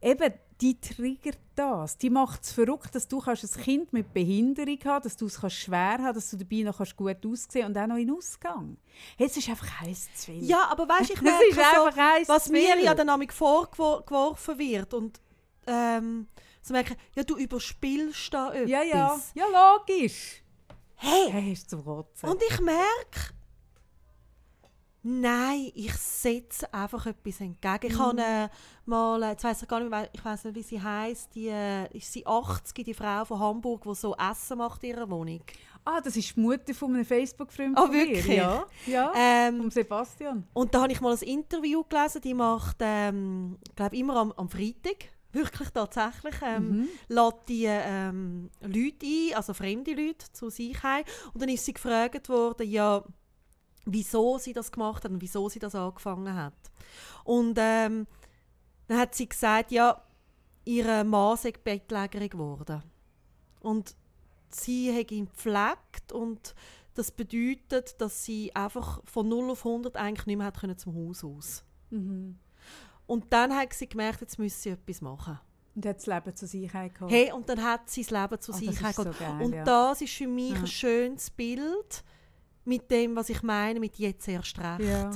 eben, 0.00 0.32
die 0.60 0.80
triggert 0.80 1.38
das. 1.56 1.98
Die 1.98 2.10
macht 2.10 2.44
es 2.44 2.52
verrückt, 2.52 2.94
dass 2.94 3.08
du 3.08 3.18
kannst 3.18 3.42
ein 3.44 3.62
Kind 3.62 3.92
mit 3.92 4.14
Behinderung 4.14 4.78
haben 4.84 5.02
dass 5.02 5.16
du 5.16 5.26
es 5.26 5.40
kannst 5.40 5.56
schwer 5.56 5.98
haben 5.98 6.14
dass 6.14 6.30
du 6.30 6.36
dabei 6.36 6.62
noch 6.62 6.76
kannst 6.76 6.96
gut 6.96 7.26
aussehen 7.26 7.66
und 7.66 7.76
auch 7.76 7.86
noch 7.88 7.96
in 7.96 8.12
Ausgang. 8.12 8.76
Hey, 9.16 9.26
es 9.26 9.36
ist 9.36 9.48
einfach 9.48 9.80
heiß 9.80 10.14
zu 10.14 10.32
viel. 10.32 10.44
Ja, 10.44 10.68
aber 10.70 10.88
weißt 10.88 11.10
du, 11.10 11.14
ich 11.14 11.22
merke 11.22 11.44
so, 11.52 12.32
was 12.32 12.48
mir 12.48 12.78
ja 12.80 12.94
dann 12.94 13.28
vorgeworfen 13.28 14.58
wird 14.58 14.94
und 14.94 15.20
ähm, 15.66 16.28
so 16.62 16.72
merke, 16.72 16.96
ja, 17.16 17.22
du 17.24 17.36
überspielst 17.36 18.32
da 18.32 18.52
etwas. 18.52 18.70
ja, 18.70 18.82
ja. 18.82 19.20
Ja, 19.34 19.44
logisch. 19.46 20.42
Hey, 20.96 21.30
Hey, 21.30 21.52
ist 21.52 21.68
zum 21.68 21.80
Rotzen. 21.80 22.28
Und 22.28 22.40
ich 22.48 22.60
merke, 22.60 23.34
nein, 25.02 25.72
ich 25.74 25.92
setze 25.94 26.72
einfach 26.72 27.06
etwas 27.06 27.40
entgegen. 27.40 27.92
Ich 27.92 27.98
habe 27.98 28.20
äh, 28.22 28.48
mal, 28.86 29.22
äh, 29.22 29.30
jetzt 29.30 29.42
weiss 29.44 29.62
ich 29.62 29.68
gar 29.68 29.80
nicht, 29.80 29.90
mehr, 29.90 30.08
ich 30.12 30.24
weiß 30.24 30.44
nicht, 30.44 30.54
wie 30.56 30.62
sie 30.62 30.80
heißt, 30.80 31.34
die 31.34 31.48
äh, 31.48 31.88
ist 31.96 32.12
sie 32.12 32.24
80, 32.26 32.84
die 32.84 32.94
Frau 32.94 33.24
von 33.24 33.40
Hamburg, 33.40 33.82
die 33.82 33.94
so 33.94 34.14
Essen 34.14 34.58
macht 34.58 34.84
in 34.84 34.90
ihrer 34.90 35.10
Wohnung. 35.10 35.42
Ah, 35.84 36.00
das 36.00 36.16
ist 36.16 36.36
die 36.36 36.40
Mutter 36.40 36.72
von 36.74 36.94
einem 36.94 37.04
Facebook-Freund 37.04 37.76
Ah, 37.76 37.86
mir. 37.86 37.92
wirklich? 37.94 38.26
Ja, 38.36 38.64
ja. 38.86 39.12
Ähm, 39.16 39.56
Vom 39.58 39.70
Sebastian. 39.72 40.46
und 40.52 40.72
da 40.72 40.82
habe 40.82 40.92
ich 40.92 41.00
mal 41.00 41.12
ein 41.12 41.22
Interview 41.22 41.82
gelesen, 41.82 42.20
die 42.22 42.34
macht, 42.34 42.76
ähm, 42.80 43.58
glaube 43.74 43.96
immer 43.96 44.14
am, 44.14 44.30
am 44.32 44.48
Freitag, 44.48 45.06
wirklich 45.32 45.70
tatsächlich, 45.70 46.34
ähm, 46.42 46.68
Mhm. 46.68 46.88
lädt 47.08 47.34
die 47.48 47.64
ähm, 47.66 48.50
Leute 48.60 49.06
ein, 49.06 49.34
also 49.36 49.54
fremde 49.54 49.92
Leute, 49.94 50.30
zu 50.32 50.50
sich 50.50 50.82
heim. 50.82 51.04
Und 51.32 51.42
dann 51.42 51.48
ist 51.48 51.64
sie 51.64 51.72
gefragt 51.72 52.28
worden, 52.28 52.68
ja, 52.68 53.02
wieso 53.84 54.38
sie 54.38 54.52
das 54.52 54.70
gemacht 54.70 55.04
hat 55.04 55.10
und 55.10 55.20
wieso 55.20 55.48
sie 55.48 55.58
das 55.58 55.74
angefangen 55.74 56.34
hat. 56.34 56.54
Und 57.24 57.56
ähm, 57.58 58.06
dann 58.88 58.98
hat 58.98 59.14
sie 59.14 59.28
gesagt, 59.28 59.72
ja, 59.72 60.02
ihre 60.64 61.04
Mann 61.04 61.36
sei 61.36 61.52
Bettlägerin 61.52 62.28
geworden. 62.28 62.82
Und 63.60 63.94
sie 64.50 64.96
hat 64.96 65.10
ihn 65.10 65.26
gepflegt 65.26 66.12
und 66.12 66.54
das 66.94 67.10
bedeutet, 67.10 68.00
dass 68.00 68.24
sie 68.24 68.54
einfach 68.54 69.00
von 69.04 69.28
0 69.28 69.50
auf 69.52 69.64
100 69.64 69.96
eigentlich 69.96 70.26
nicht 70.26 70.36
mehr 70.36 70.46
hat 70.46 70.60
können 70.60 70.76
zum 70.76 70.94
Haus 70.94 71.24
aus. 71.24 71.64
Mhm. 71.90 72.38
Und 73.06 73.32
dann 73.32 73.54
hat 73.54 73.72
sie 73.72 73.88
gemerkt, 73.88 74.20
jetzt 74.20 74.38
müsse 74.38 74.60
sie 74.62 74.70
etwas 74.70 75.00
machen. 75.00 75.38
Und 75.74 75.86
hat 75.86 75.96
das 75.96 76.06
Leben 76.06 76.36
zu 76.36 76.46
sich 76.46 76.70
geholt. 76.70 77.10
Hey, 77.10 77.32
und 77.32 77.48
dann 77.48 77.62
hat 77.62 77.88
sie 77.88 78.02
das 78.02 78.10
Leben 78.10 78.40
zu 78.40 78.52
Ah, 78.52 78.56
sich 78.56 78.68
ist 78.70 78.94
so 78.94 79.02
geholt. 79.04 79.18
geil, 79.18 79.40
Und 79.42 79.52
ja. 79.54 79.64
das 79.64 80.00
ist 80.02 80.12
für 80.12 80.26
mich 80.26 80.50
Ja. 80.52 80.58
ein 80.60 80.66
schönes 80.66 81.30
Bild 81.30 82.04
mit 82.64 82.90
dem, 82.90 83.16
was 83.16 83.28
ich 83.30 83.42
meine, 83.42 83.80
mit 83.80 83.96
jetzt 83.98 84.28
erst 84.28 84.58
recht. 84.58 84.80
Ja. 84.80 85.10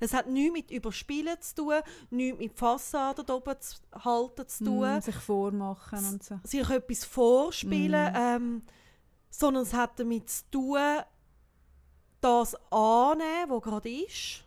Das 0.00 0.12
hat 0.14 0.26
nichts 0.28 0.52
mit 0.52 0.70
Überspielen 0.70 1.36
zu 1.40 1.54
tun, 1.56 1.74
nichts 2.10 2.38
mit 2.38 2.52
Fassaden 2.58 3.28
oben 3.30 3.54
zu 3.60 3.76
halten 4.04 4.48
zu 4.48 4.64
tun, 4.64 4.94
Mhm, 4.94 5.00
sich 5.00 5.16
vormachen 5.16 5.98
und 6.06 6.22
so. 6.22 6.38
sich 6.44 6.68
etwas 6.70 7.04
vorspielen, 7.04 8.10
Mhm. 8.12 8.16
ähm, 8.18 8.62
sondern 9.30 9.62
es 9.64 9.72
hat 9.74 9.98
damit 9.98 10.30
zu 10.30 10.42
tun, 10.50 10.78
das 12.20 12.54
annehmen, 12.70 13.48
was 13.50 13.62
gerade 13.62 13.90
ist, 13.90 14.41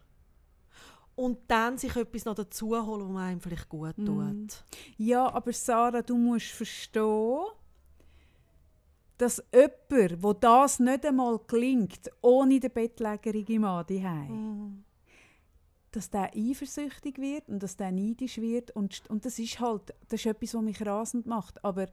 und 1.16 1.40
dann 1.48 1.78
sich 1.78 1.96
etwas 1.96 2.26
noch 2.26 2.36
dazu 2.36 2.76
holen, 2.86 3.14
was 3.14 3.22
einem 3.22 3.42
vielleicht 3.42 3.70
gut 3.70 3.96
tut. 3.96 4.08
Mhm. 4.08 4.48
Ja, 4.98 5.32
aber 5.34 5.54
Sarah, 5.54 6.02
du 6.02 6.18
musst 6.18 6.48
verstehen, 6.48 7.46
dass 9.18 9.42
jemand, 9.54 10.22
wo 10.22 10.34
das 10.34 10.80
nicht 10.80 11.06
einmal 11.06 11.40
gelingt, 11.48 12.12
ohne 12.22 12.60
den 12.60 12.72
bettlägerigen 12.72 13.62
Mann 13.62 13.86
daheim, 13.88 14.28
Mhm. 14.68 14.84
dass 15.92 16.10
der 16.10 16.32
eifersüchtig 16.36 17.18
wird 17.18 17.48
und 17.48 17.64
dass 17.64 17.78
der 17.78 17.92
neidisch 17.94 18.38
wird 18.40 18.72
und, 18.72 19.04
und 19.10 19.24
das 19.26 19.40
ist 19.40 19.60
halt, 19.62 19.94
das 20.10 20.20
ist 20.20 20.26
etwas, 20.26 20.54
was 20.54 20.62
mich 20.62 20.86
rasend 20.86 21.26
macht, 21.26 21.64
aber 21.64 21.88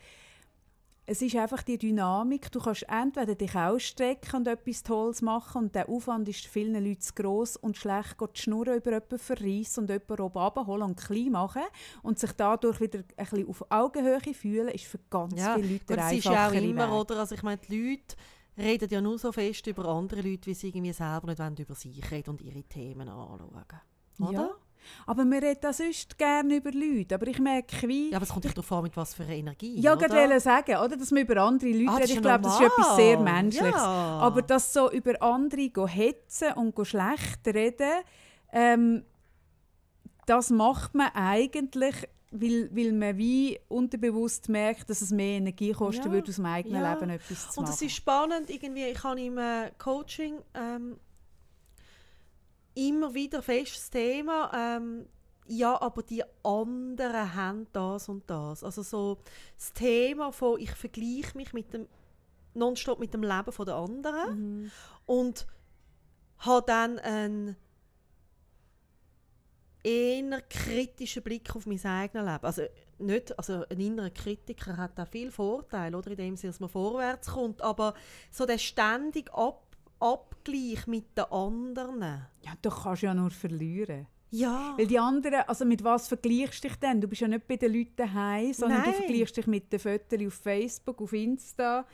es 1.05 1.21
ist 1.21 1.35
einfach 1.35 1.63
die 1.63 1.79
Dynamik, 1.79 2.51
du 2.53 2.61
kannst 2.61 2.85
entweder 2.89 3.35
dich 3.35 3.55
ausstrecken 3.57 4.37
und 4.37 4.47
etwas 4.49 4.83
Tolles 4.85 5.21
machen 5.21 5.65
und 5.65 5.75
der 5.75 5.89
Aufwand 5.89 6.29
ist 6.29 6.47
vielen 6.47 6.83
Leuten 6.85 7.01
zu 7.01 7.13
gross 7.15 7.57
und 7.57 7.77
schlecht 7.77 8.19
geht 8.19 8.37
die 8.37 8.41
Schnur 8.41 8.67
über 8.73 8.93
jemanden 8.93 9.19
verreissen 9.19 9.81
und 9.81 9.91
jemanden 9.91 10.21
oben 10.23 10.39
runterholen 10.39 10.83
und 10.85 10.97
klein 11.01 11.31
machen 11.33 11.63
und 12.03 12.19
sich 12.21 12.33
dadurch 12.33 12.81
wieder 12.81 13.01
ein 13.01 13.27
bisschen 13.27 13.49
auf 13.49 13.65
Augenhöhe 13.69 14.21
fühlen, 14.33 14.69
ist 14.69 14.85
für 14.85 15.01
ganz 15.11 15.35
Ja, 15.39 15.55
viele 15.57 15.73
Leute 15.73 15.85
der 15.87 16.07
es 16.07 16.13
ist 16.13 16.25
ja 16.25 16.49
auch 16.49 16.53
immer, 16.53 16.87
Weg. 16.87 16.95
oder? 16.95 17.19
Also 17.19 17.35
ich 17.35 17.43
meine, 17.43 17.59
die 17.59 17.91
Leute 17.91 18.17
reden 18.57 18.89
ja 18.89 19.01
nur 19.01 19.19
so 19.19 19.33
fest 19.33 19.67
über 19.67 19.85
andere 19.87 20.21
Leute, 20.21 20.47
wie 20.47 20.55
sie 20.55 20.69
irgendwie 20.69 20.93
selber 20.93 21.27
nicht 21.27 21.59
über 21.59 21.75
sich 21.75 22.11
reden 22.11 22.31
und 22.31 22.43
ihre 22.43 22.63
Themen 22.63 23.09
anschauen. 23.09 23.51
Oder? 24.21 24.33
Ja, 24.33 24.51
aber 25.07 25.25
wir 25.25 25.43
reden 25.43 25.67
auch 25.67 25.73
sonst 25.73 26.17
gerne 26.19 26.57
über 26.57 26.71
Leute, 26.73 27.15
aber 27.15 27.27
ich 27.27 27.39
merke, 27.39 27.89
wie... 27.89 28.11
Ja, 28.11 28.17
aber 28.17 28.25
es 28.25 28.31
kommt 28.31 28.45
doch 28.45 28.53
darauf 28.53 28.73
an, 28.73 28.83
mit 28.85 28.97
was 28.97 29.15
für 29.15 29.25
einer 29.25 29.33
Energie. 29.35 29.81
Ja, 29.81 29.93
oder? 29.95 30.07
gerade 30.09 30.29
wollte 30.29 30.41
sagen, 30.41 30.77
oder? 30.77 30.97
dass 30.97 31.11
man 31.11 31.23
über 31.23 31.37
andere 31.43 31.71
Leute 31.71 31.91
Ah, 31.91 31.99
das 31.99 32.11
redet. 32.11 32.17
Ich 32.17 32.23
glaube, 32.23 32.43
das 32.45 32.55
ist 32.55 32.67
etwas 32.67 32.97
sehr. 32.97 33.19
Menschliches. 33.19 33.75
Ja. 33.75 34.19
Aber 34.21 34.43
das 34.43 34.73
so 34.73 34.91
über 34.91 35.21
andere 35.23 35.71
go 35.71 35.87
hetzen 35.87 36.53
und 36.55 36.75
go 36.75 36.85
schlecht 36.85 37.47
reden, 37.47 38.03
ähm, 38.53 39.05
das 40.27 40.51
macht 40.51 40.95
man 40.95 41.09
eigentlich, 41.15 41.95
weil, 42.31 42.71
weil 42.75 42.93
man 42.93 43.17
wie 43.19 43.59
unterbewusst 43.69 44.49
merkt, 44.49 44.89
dass 44.89 45.01
es 45.03 45.11
mehr 45.11 45.37
Energie 45.39 45.73
kosten 45.73 46.07
Ja, 46.07 46.13
würde, 46.13 46.29
aus 46.31 46.37
dem 46.37 46.47
eigenen 46.47 46.83
ja. 46.83 46.95
Leben 46.95 47.11
etwas 47.11 47.51
zu 47.51 47.61
Und 47.61 47.67
machen. 47.67 47.75
es 47.75 47.83
ist 47.83 47.93
spannend, 47.93 48.51
irgendwie, 48.51 48.85
ich 48.85 49.03
habe 49.03 49.21
im 49.21 49.39
äh, 49.39 49.71
Coaching 49.79 50.37
ähm, 50.55 50.97
immer 52.75 53.15
wieder 53.15 53.43
festes 53.43 53.91
Thema, 53.91 54.51
ähm, 54.55 55.07
ja, 55.47 55.81
aber 55.81 56.03
die 56.03 56.23
anderen 56.45 57.35
haben 57.35 57.67
das 57.73 58.09
und 58.09 58.29
das. 58.31 58.63
Also 58.63 58.83
so 58.83 59.19
das 59.57 59.73
Thema 59.73 60.33
von, 60.33 60.59
ich 60.61 60.71
vergleiche 60.71 61.37
mich 61.37 61.53
mit 61.53 61.73
dem, 61.73 61.89
nonstop 62.55 62.99
mit 62.99 63.13
dem 63.13 63.23
Leben 63.23 63.65
der 63.67 63.75
anderen 63.75 64.63
Mhm. 64.63 64.71
und 65.07 65.47
habe 66.39 66.67
dann 66.67 66.99
einen 66.99 67.57
eher 69.85 70.41
kritischen 70.43 71.23
Blick 71.23 71.55
auf 71.57 71.67
mein 71.67 71.85
eigenes 71.85 72.25
Leben. 72.25 72.45
Also 72.45 72.63
nicht, 72.99 73.37
also 73.37 73.65
ein 73.69 73.81
innerer 73.81 74.11
Kritiker 74.11 74.77
hat 74.77 74.99
auch 74.99 75.09
viel 75.09 75.31
Vorteile, 75.31 75.97
oder 75.97 76.13
in 76.13 76.17
dem 76.17 76.37
Sinne, 76.37 76.53
dass 76.53 76.61
man 76.61 76.69
vorwärts 76.71 77.29
kommt, 77.33 77.63
aber 77.63 77.95
so 78.31 78.47
der 78.47 78.59
ständige 78.59 79.33
Ab 79.35 79.62
Abgleich 80.03 80.87
mit 80.87 81.17
den 81.17 81.25
anderen. 81.25 82.01
Ja, 82.43 82.53
du 82.61 82.71
kannst 82.71 83.03
ja 83.03 83.15
nur 83.15 83.31
verlieren. 83.31 84.07
Ja. 84.31 84.75
Weil 84.79 84.87
die 84.87 84.99
anderen, 84.99 85.43
also 85.47 85.65
mit 85.65 85.85
was 85.85 86.09
vergleichst 86.09 86.65
du 86.65 86.69
dich 86.69 86.77
denn? 86.79 87.01
Du 87.01 87.07
bist 87.07 87.21
ja 87.21 87.29
nicht 87.29 87.47
bei 87.47 87.57
den 87.57 87.73
Leuten 87.73 87.97
daheim, 87.97 88.53
sondern 88.55 88.81
Nein. 88.81 88.91
du 88.91 88.97
vergleichst 88.97 89.37
dich 89.37 89.47
mit 89.47 89.73
den 89.73 89.79
Fotos 89.79 90.27
auf 90.27 90.35
Facebook, 90.35 91.03
auf 91.03 91.13
Insta. 91.13 91.87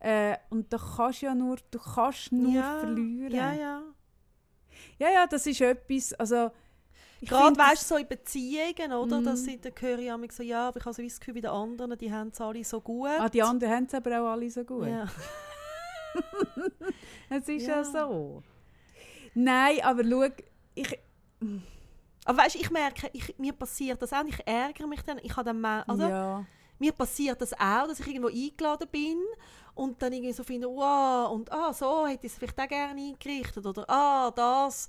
Äh, 0.00 0.36
und 0.50 0.72
da 0.72 0.78
kannst 0.96 1.22
ja 1.22 1.34
nur, 1.34 1.56
du 1.70 1.78
kannst 1.78 2.32
nur 2.32 2.52
ja. 2.52 2.80
verlieren. 2.80 3.32
Ja, 3.32 3.52
ja. 3.52 3.82
ja, 4.98 5.10
ja, 5.10 5.26
das 5.26 5.46
ist 5.46 5.60
etwas, 5.60 6.12
also 6.14 6.50
ich 7.20 7.30
Gerade 7.30 7.56
weißt 7.56 7.90
du, 7.90 7.94
so 7.94 7.96
in 7.96 8.08
Beziehungen, 8.08 8.92
oder? 8.92 9.20
Mhm. 9.20 9.24
Dass 9.24 9.44
sie, 9.44 9.58
da 9.58 9.70
höre 9.80 9.98
ich 9.98 10.08
manchmal 10.08 10.30
so, 10.30 10.42
ja, 10.42 10.68
aber 10.68 10.78
ich 10.78 10.84
habe 10.84 10.94
so 10.94 11.02
das 11.02 11.18
Gefühl, 11.20 11.34
bei 11.34 11.40
den 11.40 11.50
anderen, 11.50 11.96
die 11.96 12.12
haben 12.12 12.28
es 12.28 12.40
alle 12.40 12.64
so 12.64 12.80
gut. 12.80 13.08
Ah, 13.18 13.28
die 13.28 13.42
anderen 13.42 13.72
haben 13.72 13.84
es 13.86 13.94
aber 13.94 14.20
auch 14.20 14.32
alle 14.32 14.50
so 14.50 14.64
gut. 14.64 14.88
Ja. 14.88 15.06
Es 17.30 17.48
ist 17.48 17.66
ja. 17.66 17.76
Ja. 17.76 17.84
so. 17.84 18.42
Nein, 19.34 19.80
aber 19.82 20.04
schau, 20.04 20.28
ich... 20.74 20.98
Aber 22.24 22.38
weißt, 22.38 22.56
ich 22.56 22.70
merke, 22.70 23.10
ich, 23.12 23.36
mir 23.38 23.52
passiert 23.52 24.00
das 24.00 24.12
auch. 24.12 24.24
Ich 24.24 24.38
ärgere 24.46 24.86
mich 24.86 25.02
dann. 25.02 25.18
Ich 25.22 25.36
habe 25.36 25.44
dann 25.44 25.60
mal, 25.60 25.82
also, 25.82 26.04
ja. 26.04 26.46
mir 26.78 26.92
passiert 26.92 27.40
das 27.40 27.52
auch, 27.52 27.86
dass 27.86 28.00
ich 28.00 28.06
irgendwo 28.06 28.28
eingeladen 28.28 28.88
bin 28.90 29.18
und 29.74 30.00
dann 30.00 30.12
irgendwie 30.12 30.32
so 30.32 30.42
finde, 30.42 30.68
wow, 30.68 31.30
und 31.30 31.52
ah, 31.52 31.72
so 31.72 32.06
hätte 32.06 32.26
ich 32.26 32.32
es 32.32 32.38
vielleicht 32.38 32.58
auch 32.58 32.68
gerne 32.68 33.00
eingerichtet 33.00 33.66
oder 33.66 33.84
ah, 33.88 34.30
das 34.30 34.88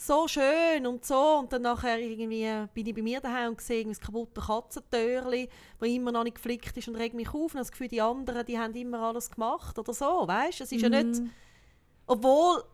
so 0.00 0.26
schön 0.26 0.86
und 0.86 1.04
so 1.04 1.38
und 1.40 1.52
dann 1.52 1.62
nachher 1.62 1.98
irgendwie 1.98 2.48
bin 2.72 2.86
ich 2.86 2.94
bei 2.94 3.02
mir 3.02 3.20
daheim 3.20 3.50
und 3.50 3.60
sehe 3.60 3.84
das 3.84 4.00
kaputte 4.00 4.40
Katzentürli, 4.40 5.48
das 5.78 5.88
immer 5.88 6.10
noch 6.10 6.24
nicht 6.24 6.36
geflickt 6.36 6.74
ist 6.76 6.88
und 6.88 6.96
regt 6.96 7.14
mich 7.14 7.28
auf 7.28 7.34
und 7.34 7.50
habe 7.50 7.58
das 7.60 7.70
Gefühl, 7.70 7.88
die 7.88 8.00
anderen, 8.00 8.46
die 8.46 8.58
haben 8.58 8.74
immer 8.74 9.00
alles 9.00 9.30
gemacht 9.30 9.78
oder 9.78 9.92
so, 9.92 10.26
weißt? 10.26 10.62
Es 10.62 10.72
ist 10.72 10.80
ja 10.80 10.88
nicht, 10.88 11.20
Mhm. 11.20 11.30
obwohl, 12.06 12.64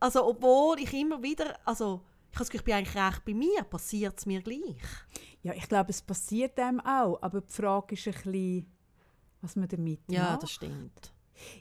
also 0.00 0.26
obwohl 0.26 0.78
ich 0.80 0.92
immer 0.92 1.22
wieder, 1.22 1.58
also 1.64 2.02
ich 2.30 2.36
habe 2.36 2.40
das 2.44 2.50
Gefühl, 2.50 2.60
ich 2.60 2.64
bin 2.64 2.74
eigentlich 2.74 2.96
recht 3.02 3.24
bei 3.24 3.34
mir, 3.34 3.62
passiert 3.64 4.18
es 4.18 4.26
mir 4.26 4.42
gleich. 4.42 4.76
Ja, 5.42 5.54
ich 5.54 5.68
glaube, 5.68 5.90
es 5.90 6.02
passiert 6.02 6.58
einem 6.58 6.80
auch, 6.80 7.18
aber 7.22 7.40
die 7.40 7.52
Frage 7.52 7.94
ist 7.94 8.06
ein 8.06 8.12
bisschen, 8.12 8.66
was 9.40 9.56
man 9.56 9.68
damit 9.68 10.00
Ja, 10.10 10.32
macht. 10.32 10.42
das 10.42 10.50
stimmt. 10.50 11.12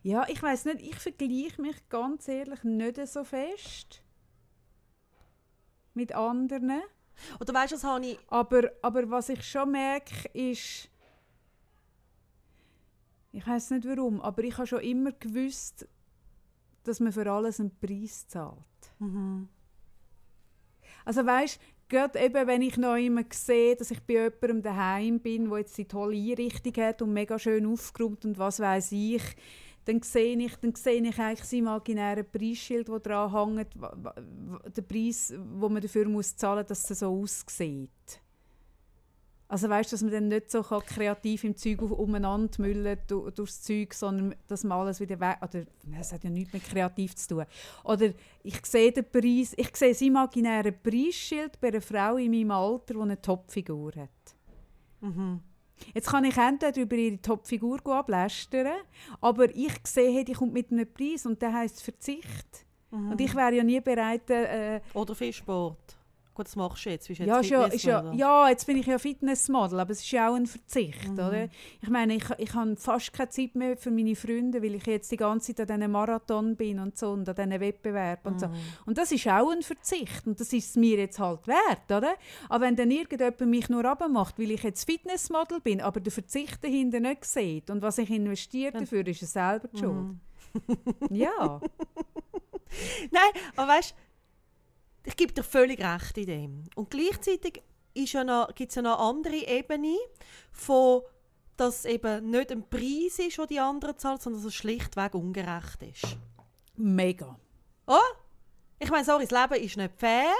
Ja, 0.03 0.25
ich 0.27 0.41
weiß 0.43 0.65
nicht, 0.65 0.81
ich 0.81 0.95
vergleiche 0.95 1.61
mich 1.61 1.87
ganz 1.87 2.27
ehrlich 2.27 2.63
nicht 2.63 3.07
so 3.07 3.23
fest 3.23 4.01
mit 5.97 6.13
anderen. 6.15 6.81
Oder 7.41 7.53
weißt 7.53 7.71
du, 7.73 7.75
das 7.75 7.83
habe 7.83 8.05
ich, 8.05 8.19
Aber, 8.27 8.71
aber 8.81 9.09
was 9.09 9.29
ich 9.29 9.43
schon 9.43 9.71
merke, 9.71 10.29
ist, 10.33 10.89
ich 13.31 13.45
weiß 13.45 13.71
nicht 13.71 13.87
warum, 13.87 14.21
aber 14.21 14.43
ich 14.43 14.57
habe 14.57 14.67
schon 14.67 14.81
immer 14.81 15.11
gewusst, 15.11 15.87
dass 16.83 16.99
man 16.99 17.11
für 17.11 17.29
alles 17.29 17.59
einen 17.59 17.77
Preis 17.77 18.27
zahlt. 18.27 18.57
mhm. 18.99 19.49
Also 21.03 21.25
weißt, 21.25 21.59
gerade 21.87 22.19
eben, 22.19 22.47
wenn 22.47 22.61
ich 22.61 22.77
noch 22.77 22.95
immer 22.95 23.23
sehe, 23.31 23.75
dass 23.75 23.91
ich 23.91 24.01
bei 24.01 24.13
jemandem 24.13 24.61
daheim 24.61 25.19
bin, 25.19 25.49
wo 25.49 25.57
jetzt 25.57 25.77
die 25.77 25.87
tolle 25.87 26.17
Einrichtung 26.17 26.73
hat 26.83 27.01
und 27.01 27.13
mega 27.13 27.39
schön 27.39 27.65
aufgeräumt 27.65 28.25
und 28.25 28.37
was 28.37 28.59
weiß 28.59 28.91
ich, 28.91 29.23
dann 29.87 30.01
sehe 30.01 30.37
ich, 30.37 30.55
dann 30.57 30.75
sehe 30.75 31.01
ich 31.01 31.19
eigentlich 31.19 31.39
das 31.39 31.53
imaginäre 31.53 32.23
Preisschild, 32.23 32.89
das 32.89 33.01
dran 33.01 33.31
hängt, 33.31 33.69
der 34.75 34.81
Preis, 34.81 35.33
wo 35.53 35.69
man 35.69 35.81
dafür 35.81 36.09
muss 36.09 36.35
zahlen, 36.35 36.65
dass 36.67 36.89
es 36.89 36.99
so 36.99 37.21
aussieht. 37.21 38.21
Also 39.49 39.69
weißt, 39.69 39.93
dass 39.93 40.01
man 40.01 40.11
dann 40.11 40.27
nicht 40.27 40.51
so 40.51 40.61
kreativ 40.61 41.45
im 41.45 41.55
Zeug 41.55 41.81
umeinander 41.81 42.51
müllen 42.57 42.97
du, 43.07 43.29
durchs 43.29 43.61
Zeug, 43.61 43.93
sondern 43.93 44.35
dass 44.49 44.65
man 44.65 44.79
alles 44.79 44.99
wieder 44.99 45.17
weg... 45.21 45.37
Oder, 45.41 45.63
es 45.97 46.11
hat 46.11 46.25
ja 46.25 46.29
nichts 46.29 46.51
mit 46.51 46.65
kreativ 46.65 47.15
zu 47.15 47.29
tun. 47.29 47.45
Oder 47.85 48.11
ich 48.43 48.65
sehe 48.65 48.91
den 48.91 49.09
Preis, 49.09 49.53
ich 49.55 49.73
sehe 49.73 49.93
das 49.93 50.01
imaginäre 50.01 50.73
Preisschild 50.73 51.61
bei 51.61 51.69
einer 51.69 51.79
Frau 51.79 52.17
in 52.17 52.31
meinem 52.31 52.51
Alter, 52.51 52.95
die 52.95 52.99
eine 52.99 53.21
Topfigur 53.21 53.93
hat. 53.95 54.09
Mhm. 54.99 55.39
Jetzt 55.93 56.09
kann 56.09 56.23
ich 56.25 56.37
entweder 56.37 56.81
über 56.81 56.95
ihre 56.95 57.21
Topfigur 57.21 57.79
ablästern, 57.85 58.77
aber 59.21 59.53
ich 59.55 59.73
sehe, 59.83 60.11
hey, 60.11 60.23
die 60.23 60.33
kommt 60.33 60.53
mit 60.53 60.71
einem 60.71 60.87
Preis 60.91 61.25
und 61.25 61.41
der 61.41 61.53
heißt 61.53 61.81
Verzicht. 61.81 62.65
Mhm. 62.91 63.11
Und 63.11 63.21
ich 63.21 63.35
wäre 63.35 63.53
ja 63.53 63.63
nie 63.63 63.81
bereit, 63.81 64.29
äh, 64.29 64.81
Oder 64.93 65.15
viel 65.15 65.33
Sport. 65.33 65.96
Gut, 66.37 66.45
das 66.45 66.55
machst 66.55 66.85
du 66.85 66.91
jetzt. 66.91 67.07
Bist 67.07 67.19
jetzt 67.19 67.27
ja, 67.27 67.39
ist 67.39 67.49
ja, 67.49 67.63
ist 67.65 67.83
ja, 67.83 68.13
ja, 68.13 68.49
jetzt 68.49 68.67
bin 68.67 68.77
ich 68.77 68.85
ja 68.85 68.99
Fitnessmodel, 68.99 69.79
aber 69.79 69.89
es 69.89 70.01
ist 70.01 70.11
ja 70.11 70.29
auch 70.29 70.35
ein 70.35 70.45
Verzicht, 70.45 71.07
Mhm. 71.07 71.13
oder? 71.15 71.49
Ich 71.81 71.89
meine, 71.89 72.13
ich, 72.13 72.25
ich 72.37 72.53
habe 72.53 72.75
fast 72.75 73.11
keine 73.11 73.29
Zeit 73.29 73.55
mehr 73.55 73.75
für 73.75 73.89
meine 73.89 74.15
Freunde, 74.15 74.61
weil 74.61 74.75
ich 74.75 74.85
jetzt 74.85 75.11
die 75.11 75.17
ganze 75.17 75.55
Zeit 75.55 75.71
an 75.71 75.79
diesem 75.79 75.91
Marathon 75.93 76.55
bin 76.55 76.77
und 76.79 76.95
so 76.95 77.09
und 77.09 77.27
an 77.27 77.33
diesen 77.35 77.59
Wettbewerben 77.59 78.33
und 78.33 78.39
so. 78.39 78.49
Mhm. 78.49 78.53
Und 78.85 78.99
das 78.99 79.11
ist 79.11 79.27
auch 79.27 79.49
ein 79.49 79.63
Verzicht 79.63 80.27
und 80.27 80.39
das 80.39 80.53
ist 80.53 80.69
es 80.69 80.75
mir 80.75 80.97
jetzt 80.99 81.17
halt 81.17 81.47
wert, 81.47 81.85
oder? 81.89 82.13
Aber 82.49 82.65
wenn 82.65 82.75
dann 82.75 82.91
irgendjemand 82.91 83.41
mich 83.41 83.67
nur 83.69 83.83
abmacht, 83.85 84.37
weil 84.37 84.51
ich 84.51 84.61
jetzt 84.61 84.85
Fitnessmodel 84.85 85.59
bin, 85.59 85.81
aber 85.81 85.99
der 85.99 86.11
Verzicht 86.11 86.63
dahinter 86.63 86.99
nicht 86.99 87.25
sieht 87.25 87.71
und 87.71 87.81
was 87.81 87.97
ich 87.97 88.11
investiert 88.11 88.75
Dann- 88.75 88.83
dafür, 88.83 89.07
ist 89.07 89.23
er 89.23 89.27
selber 89.27 89.67
die 89.69 89.79
Schuld. 89.79 89.95
Mhm. 89.95 90.19
Ja. 91.09 91.59
Nein, 93.11 93.41
aber 93.55 93.67
weißt 93.69 93.95
ich 95.07 95.15
gebe 95.15 95.31
dir 95.33 95.43
völlig 95.43 95.79
recht 95.79 96.17
in 96.17 96.25
dem. 96.25 96.63
Und 96.75 96.89
gleichzeitig 96.89 97.63
ist 97.93 98.11
ja 98.13 98.23
noch, 98.25 98.53
gibt 98.53 98.71
es 98.71 98.75
ja 98.75 98.81
noch 98.81 98.99
eine 98.99 99.07
andere 99.09 99.47
Ebene, 99.47 99.97
von, 100.51 101.01
dass 101.55 101.85
eben 101.85 102.29
nicht 102.29 102.51
ein 102.51 102.69
Preis 102.69 103.17
ist, 103.19 103.37
den 103.37 103.47
die 103.47 103.59
anderen 103.59 103.97
zahlen, 103.97 104.19
sondern 104.19 104.41
dass 104.41 104.47
es 104.49 104.55
schlichtweg 104.55 105.15
ungerecht 105.15 105.81
ist. 105.81 106.17
Mega. 106.75 107.39
Oh? 107.87 107.97
Ich 108.79 108.91
meine, 108.91 109.05
sorry, 109.05 109.25
das 109.25 109.31
Leben 109.31 109.63
ist 109.63 109.77
nicht 109.77 109.93
fair. 109.95 110.35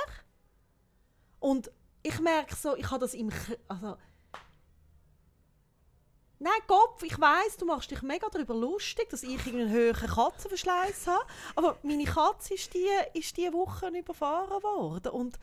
Und 1.40 1.72
ich 2.04 2.20
merke 2.20 2.56
so, 2.56 2.76
ich 2.76 2.92
habe 2.92 3.00
das 3.00 3.14
im... 3.14 3.30
K- 3.30 3.58
Also, 3.70 3.98
Nein, 6.40 6.52
Kopf, 6.68 7.02
ich 7.02 7.20
weiß, 7.20 7.58
du 7.58 7.66
machst 7.66 7.90
dich 7.90 8.02
mega 8.04 8.28
darüber 8.32 8.54
lustig, 8.54 9.10
dass 9.10 9.24
ich 9.24 9.48
einen 9.48 9.70
höheren 9.72 10.08
Katzenverschleiß 10.08 11.08
habe. 11.08 11.26
Aber 11.56 11.78
meine 11.82 12.04
Katze 12.04 12.54
ist 12.54 12.74
die, 12.76 12.88
ist 13.14 13.36
die 13.38 13.52
Woche 13.52 13.88
überfahren 13.88 14.62
worden. 14.62 15.12
Und 15.14 15.40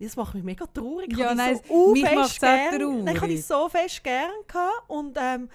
das 0.00 0.16
macht 0.16 0.34
mich 0.34 0.42
mega 0.42 0.66
traurig. 0.66 1.12
Ich 1.12 1.16
Ja, 1.18 1.32
nein, 1.32 1.60
so 1.68 1.92
mich 1.92 2.02
macht's 2.02 2.36
auch 2.38 2.40
gern- 2.40 3.04
Nein, 3.04 3.14
ich 3.14 3.20
traurig. 3.20 3.46
so 3.46 3.68
fest 3.68 4.02
gern 4.02 4.32
gehabt. 4.48 4.82
Und, 4.88 5.16
ähm, 5.20 5.48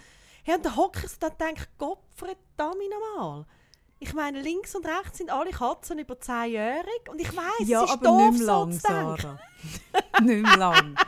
ja, 0.45 0.55
und 0.55 0.65
dann 0.65 0.75
hocke 0.77 1.01
ich 1.03 1.09
so 1.11 1.17
da 1.19 1.27
und 1.27 1.41
denke, 1.41 1.67
Gott, 1.77 1.99
verdammt 2.15 2.77
nochmal. 2.89 3.45
Ich 3.99 4.13
meine, 4.13 4.41
links 4.41 4.73
und 4.73 4.85
rechts 4.85 5.17
sind 5.17 5.31
alle 5.31 5.51
Katzen 5.51 5.99
über 5.99 6.13
10-jährig. 6.13 7.09
Und 7.09 7.19
ich 7.19 7.35
weiss, 7.35 7.67
Ja, 7.67 7.83
es 7.83 7.89
ist 7.89 7.93
aber 7.95 8.05
doof, 8.05 8.21
nicht 8.31 8.37
mehr 8.39 8.47
lang, 8.47 8.71
so 8.71 8.79
zu 8.79 8.87
denken. 8.87 9.17
Sarah. 9.17 10.21
nicht 10.21 10.43
mehr 10.43 10.57
lang. 10.57 10.95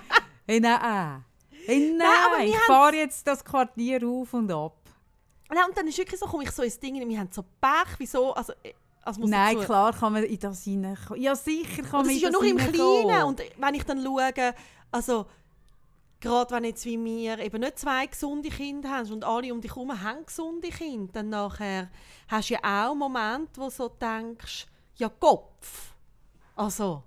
Hey, 0.48 0.60
nein. 0.60 1.24
Hey, 1.70 1.94
nein, 1.98 2.08
wir 2.40 2.46
ich 2.48 2.58
fahre 2.68 2.96
jetzt 2.96 3.26
das 3.28 3.44
Quartier 3.44 4.06
auf 4.08 4.34
und 4.34 4.52
ab. 4.52 4.78
Nein, 5.50 5.64
und 5.68 5.78
dann 5.78 5.88
ist 5.88 5.98
wirklich 5.98 6.20
so, 6.20 6.26
komme 6.28 6.44
ich 6.44 6.52
so 6.52 6.62
ins 6.64 6.80
Ding, 6.80 6.96
wir 7.08 7.20
haben 7.20 7.30
so 7.32 7.44
Pech, 7.44 7.98
wieso, 7.98 8.34
also, 8.34 8.54
also 9.02 9.26
Nein, 9.26 9.56
dazu- 9.56 9.66
klar 9.66 9.94
kann 9.94 10.14
man 10.14 10.24
in 10.24 10.40
das 10.40 10.64
hineinkommen. 10.64 11.22
Ja, 11.22 11.36
sicher 11.36 11.82
kann 11.84 12.02
Und 12.02 12.06
man 12.08 12.08
das 12.08 12.12
in 12.12 12.16
ist 12.18 12.22
ja 12.22 12.30
das 12.30 12.42
nur 12.42 12.50
im. 12.50 12.58
Kleinen. 12.58 13.24
Und 13.26 13.42
wenn 13.58 13.74
ich 13.74 13.84
dann 13.84 14.04
schaue, 14.04 14.54
also 14.92 15.26
gerade 16.20 16.54
wenn 16.54 16.64
jetzt 16.66 16.86
wie 16.86 17.04
wir 17.04 17.40
eben 17.40 17.62
nicht 17.62 17.80
zwei 17.80 18.06
gesunde 18.06 18.50
Kinder 18.50 18.90
haben 18.90 19.12
und 19.12 19.24
alle 19.24 19.54
um 19.54 19.62
dich 19.62 19.72
herum 19.76 20.02
haben 20.04 20.26
gesunde 20.26 20.70
Kinder, 20.70 21.12
dann 21.14 21.30
nachher 21.30 21.90
hast 22.28 22.50
du 22.50 22.56
ja 22.56 22.90
auch 22.90 22.94
Momente, 22.96 23.60
wo 23.60 23.66
du 23.66 23.70
so 23.72 23.88
denkst, 23.90 24.68
ja 24.98 25.10
Kopf. 25.10 25.94
Also, 26.56 27.04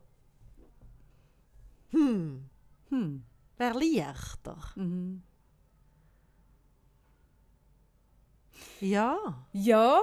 hm, 1.91 2.49
Hm. 2.89 3.23
Wäre 3.63 3.79
leichter. 3.79 4.59
Mhm. 4.75 5.23
Ja. 8.81 9.47
Ja, 9.53 10.03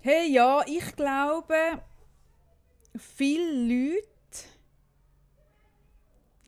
hey, 0.00 0.32
ja, 0.32 0.64
ich 0.66 0.96
glaube, 0.96 1.82
viele 2.96 3.52
Leute, 3.52 4.48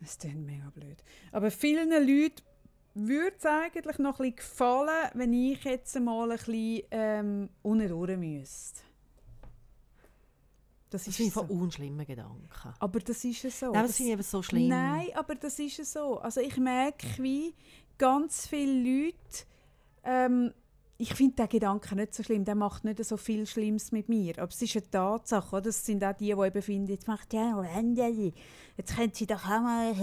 das 0.00 0.18
klingt 0.18 0.46
mega 0.46 0.70
blöd, 0.70 0.98
aber 1.30 1.50
vielen 1.50 1.90
Leuten 1.90 2.42
würde 2.94 3.36
es 3.36 3.46
eigentlich 3.46 3.98
noch 3.98 4.18
ein 4.18 4.32
bisschen 4.32 4.36
gefallen, 4.36 5.10
wenn 5.14 5.32
ich 5.32 5.62
jetzt 5.62 5.98
mal 6.00 6.32
ein 6.32 6.38
bisschen 6.38 6.82
ähm, 6.90 7.50
unten 7.62 8.18
müsste. 8.18 8.80
Das 10.90 11.04
Das 11.04 11.08
ist 11.08 11.16
sind 11.18 11.32
so. 11.32 11.42
unschlimme 11.42 12.04
Gedanken. 12.04 12.74
Aber 12.80 12.98
das 12.98 13.24
ist 13.24 13.42
ja 13.44 13.50
so. 13.50 13.66
Nein, 13.66 13.74
aber 13.76 13.82
Das- 13.82 13.88
das 13.90 13.96
sind 13.96 14.06
eben 14.08 14.22
so 14.22 14.42
schlimm. 14.42 14.68
Nein, 14.68 15.06
aber 15.14 15.34
das 15.36 15.58
ist 15.58 15.76
ja 15.78 15.84
so. 15.84 16.18
Also 16.18 16.40
ich 16.40 16.56
merke, 16.56 17.06
wie 17.22 17.54
ganz 17.96 18.46
viele 18.48 19.06
Leute. 19.06 19.44
Ähm, 20.02 20.52
ich 21.00 21.14
finde 21.14 21.36
den 21.36 21.48
Gedanken 21.48 21.96
nicht 21.96 22.14
so 22.14 22.22
schlimm. 22.22 22.44
Der 22.44 22.54
macht 22.54 22.84
nicht 22.84 23.02
so 23.02 23.16
viel 23.16 23.46
Schlimmes 23.46 23.90
mit 23.90 24.10
mir. 24.10 24.34
Aber 24.38 24.48
es 24.48 24.60
ist 24.60 24.76
eine 24.76 24.90
Tatsache. 24.90 25.56
Oder? 25.56 25.70
Es 25.70 25.84
sind 25.84 26.04
auch 26.04 26.12
die, 26.12 26.34
die 26.34 26.46
eben 26.46 26.62
finden, 26.62 26.90
jetzt 26.90 27.08
macht 27.08 27.32
ja 27.32 27.62
Ende. 27.62 28.34
Jetzt 28.76 28.96
können 28.96 29.10
sie 29.14 29.26
doch 29.26 29.42
auch. 29.46 29.94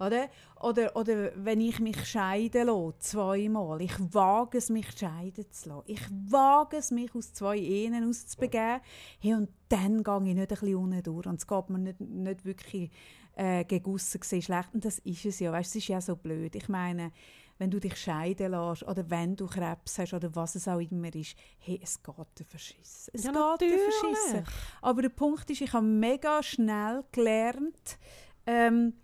Oder? 0.00 0.28
Oder, 0.60 0.96
oder 0.96 1.30
wenn 1.36 1.60
ich 1.60 1.78
mich 1.80 2.02
scheiden 2.06 2.68
lasse, 2.68 2.98
zweimal. 3.00 3.82
Ich 3.82 3.94
wage 3.98 4.56
es, 4.56 4.70
mich 4.70 4.90
scheiden 4.98 5.44
zu 5.50 5.68
lassen. 5.68 5.84
Ich 5.86 6.02
wage 6.10 6.78
es, 6.78 6.90
mich 6.90 7.14
aus 7.14 7.34
zwei 7.34 7.58
Ehen 7.58 8.08
auszubegeben. 8.08 8.80
Hey, 9.20 9.34
und 9.34 9.50
dann 9.68 10.02
gehe 10.02 10.16
ich 10.16 10.34
nicht 10.34 10.38
ein 10.38 10.46
bisschen 10.46 10.76
unten 10.76 11.02
durch. 11.02 11.26
Und 11.26 11.34
es 11.34 11.46
geht 11.46 11.68
mir 11.68 11.78
nicht, 11.78 12.00
nicht 12.00 12.44
wirklich 12.46 12.90
äh, 13.36 13.62
gesehen 13.64 14.42
schlecht. 14.42 14.72
Und 14.72 14.86
das 14.86 15.00
ist 15.00 15.26
es 15.26 15.38
ja. 15.38 15.52
Weißt, 15.52 15.68
es 15.68 15.76
ist 15.76 15.88
ja 15.88 16.00
so 16.00 16.16
blöd. 16.16 16.54
Ich 16.54 16.70
meine, 16.70 17.12
wenn 17.58 17.70
du 17.70 17.80
dich 17.80 17.96
scheiden 17.96 18.52
lässt 18.52 18.84
oder 18.84 19.08
wenn 19.10 19.36
du 19.36 19.46
Krebs 19.46 19.98
hast 19.98 20.14
oder 20.14 20.34
was 20.34 20.54
es 20.54 20.68
auch 20.68 20.78
immer 20.78 21.14
ist, 21.14 21.36
hey, 21.58 21.80
es 21.82 22.02
geht 22.02 22.38
dir 22.38 22.44
verschissen. 22.44 23.10
Es 23.12 23.24
Ja, 23.24 23.56
geht 23.56 23.68
dir 23.68 23.78
verschissen. 23.78 24.44
Aber 24.80 25.02
der 25.02 25.08
Punkt 25.08 25.50
ist, 25.50 25.60
ich 25.60 25.72
habe 25.72 25.84
mega 25.84 26.42
schnell 26.42 27.04
gelernt, 27.12 27.98
ähm, 28.46 28.94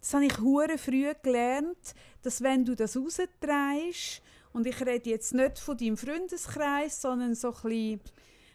das 0.00 0.14
habe 0.14 0.26
ich 0.26 0.38
hure 0.38 0.78
früh 0.78 1.12
gelernt, 1.22 1.94
dass 2.22 2.42
wenn 2.42 2.64
du 2.64 2.74
das 2.74 2.96
rausdrehst, 2.96 4.22
und 4.52 4.66
ich 4.66 4.84
rede 4.84 5.08
jetzt 5.08 5.32
nicht 5.32 5.58
von 5.58 5.78
deinem 5.78 5.96
Freundeskreis, 5.96 7.00
sondern 7.00 7.34
so 7.34 7.48
ein 7.48 7.62
bisschen, 7.62 8.00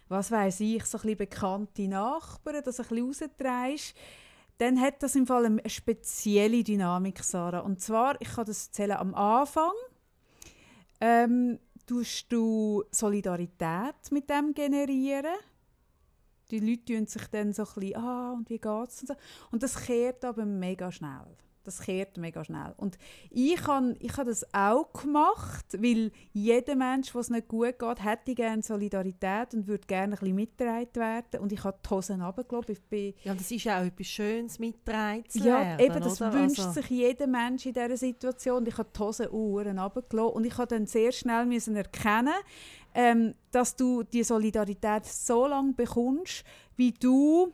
was 0.08 0.30
weiß 0.30 0.60
ich, 0.60 0.84
so 0.84 0.98
ein 0.98 1.02
bisschen 1.02 1.16
bekannte 1.18 1.88
Nachbarn, 1.88 2.62
dass 2.62 2.76
du 2.76 2.82
ein 2.82 2.88
bisschen 2.88 3.30
rausdrehst, 3.40 3.94
dann 4.58 4.80
hat 4.80 5.02
das 5.02 5.14
im 5.14 5.26
Fall 5.26 5.46
eine 5.46 5.68
spezielle 5.68 6.62
Dynamik, 6.64 7.22
Sarah. 7.22 7.60
Und 7.60 7.80
zwar, 7.80 8.20
ich 8.20 8.28
kann 8.28 8.46
das 8.46 8.66
erzählen, 8.66 8.96
am 8.96 9.14
Anfang 9.14 9.72
ähm, 11.00 11.58
tust 11.86 12.32
du 12.32 12.84
Solidarität 12.90 14.10
mit 14.10 14.28
dem 14.28 14.52
generieren. 14.52 15.36
Die 16.50 16.60
Leute 16.60 16.84
tun 16.84 17.06
sich 17.06 17.26
dann 17.28 17.52
so 17.52 17.62
ein 17.62 17.74
bisschen, 17.74 17.96
ah, 17.96 18.32
und 18.32 18.50
wie 18.50 18.58
geht's? 18.58 19.02
Und, 19.02 19.08
so. 19.08 19.14
und 19.52 19.62
das 19.62 19.76
kehrt 19.76 20.24
aber 20.24 20.44
mega 20.44 20.90
schnell. 20.90 21.36
Das 21.68 21.80
kehrt 21.80 22.16
mega 22.16 22.42
schnell. 22.44 22.72
Und 22.78 22.96
ich 23.30 23.66
habe 23.66 23.94
ich 24.00 24.16
ha 24.16 24.24
das 24.24 24.44
auch 24.54 24.90
gemacht, 24.92 25.66
weil 25.78 26.10
jeder 26.32 26.74
Mensch, 26.76 27.14
was 27.14 27.28
nicht 27.28 27.46
gut 27.48 27.78
geht, 27.78 28.02
hätte 28.04 28.34
gerne 28.34 28.62
Solidarität 28.62 29.52
und 29.52 29.66
würde 29.68 29.86
gerne 29.86 30.14
ein 30.14 30.18
bisschen 30.18 30.34
mitgetragen 30.34 30.94
werden. 30.94 31.40
Und 31.40 31.52
ich 31.52 31.62
habe 31.62 31.76
die 31.84 31.90
Hosen 31.90 32.22
runtergelassen. 32.22 32.72
Ich 32.72 32.82
bin 32.84 33.14
Ja, 33.22 33.34
das 33.34 33.50
ist 33.50 33.64
ja 33.64 33.80
auch 33.80 33.84
etwas 33.84 34.06
Schönes, 34.06 34.58
mittragen 34.58 35.28
zu 35.28 35.38
ja, 35.40 35.58
lernen, 35.60 35.80
eben, 35.80 36.00
das 36.00 36.20
oder? 36.22 36.32
wünscht 36.32 36.60
Also- 36.60 36.80
sich 36.80 36.88
jeder 36.90 37.26
Mensch 37.26 37.66
in 37.66 37.74
dieser 37.74 37.96
Situation. 37.96 38.58
Und 38.58 38.68
Ich 38.68 38.78
habe 38.78 38.88
die 38.94 38.98
Hosen 39.00 39.30
Uhren 39.30 39.78
runtergelassen 39.78 40.32
und 40.32 40.44
ich 40.46 40.56
habe 40.56 40.66
dann 40.68 40.86
sehr 40.86 41.12
schnell 41.12 41.44
müssen 41.44 41.76
erkennen, 41.76 42.32
ähm, 42.94 43.34
dass 43.50 43.76
du 43.76 44.02
die 44.02 44.22
Solidarität 44.24 45.04
so 45.04 45.46
lange 45.46 45.72
bekommst, 45.74 46.44
wie 46.76 46.92
du 46.92 47.52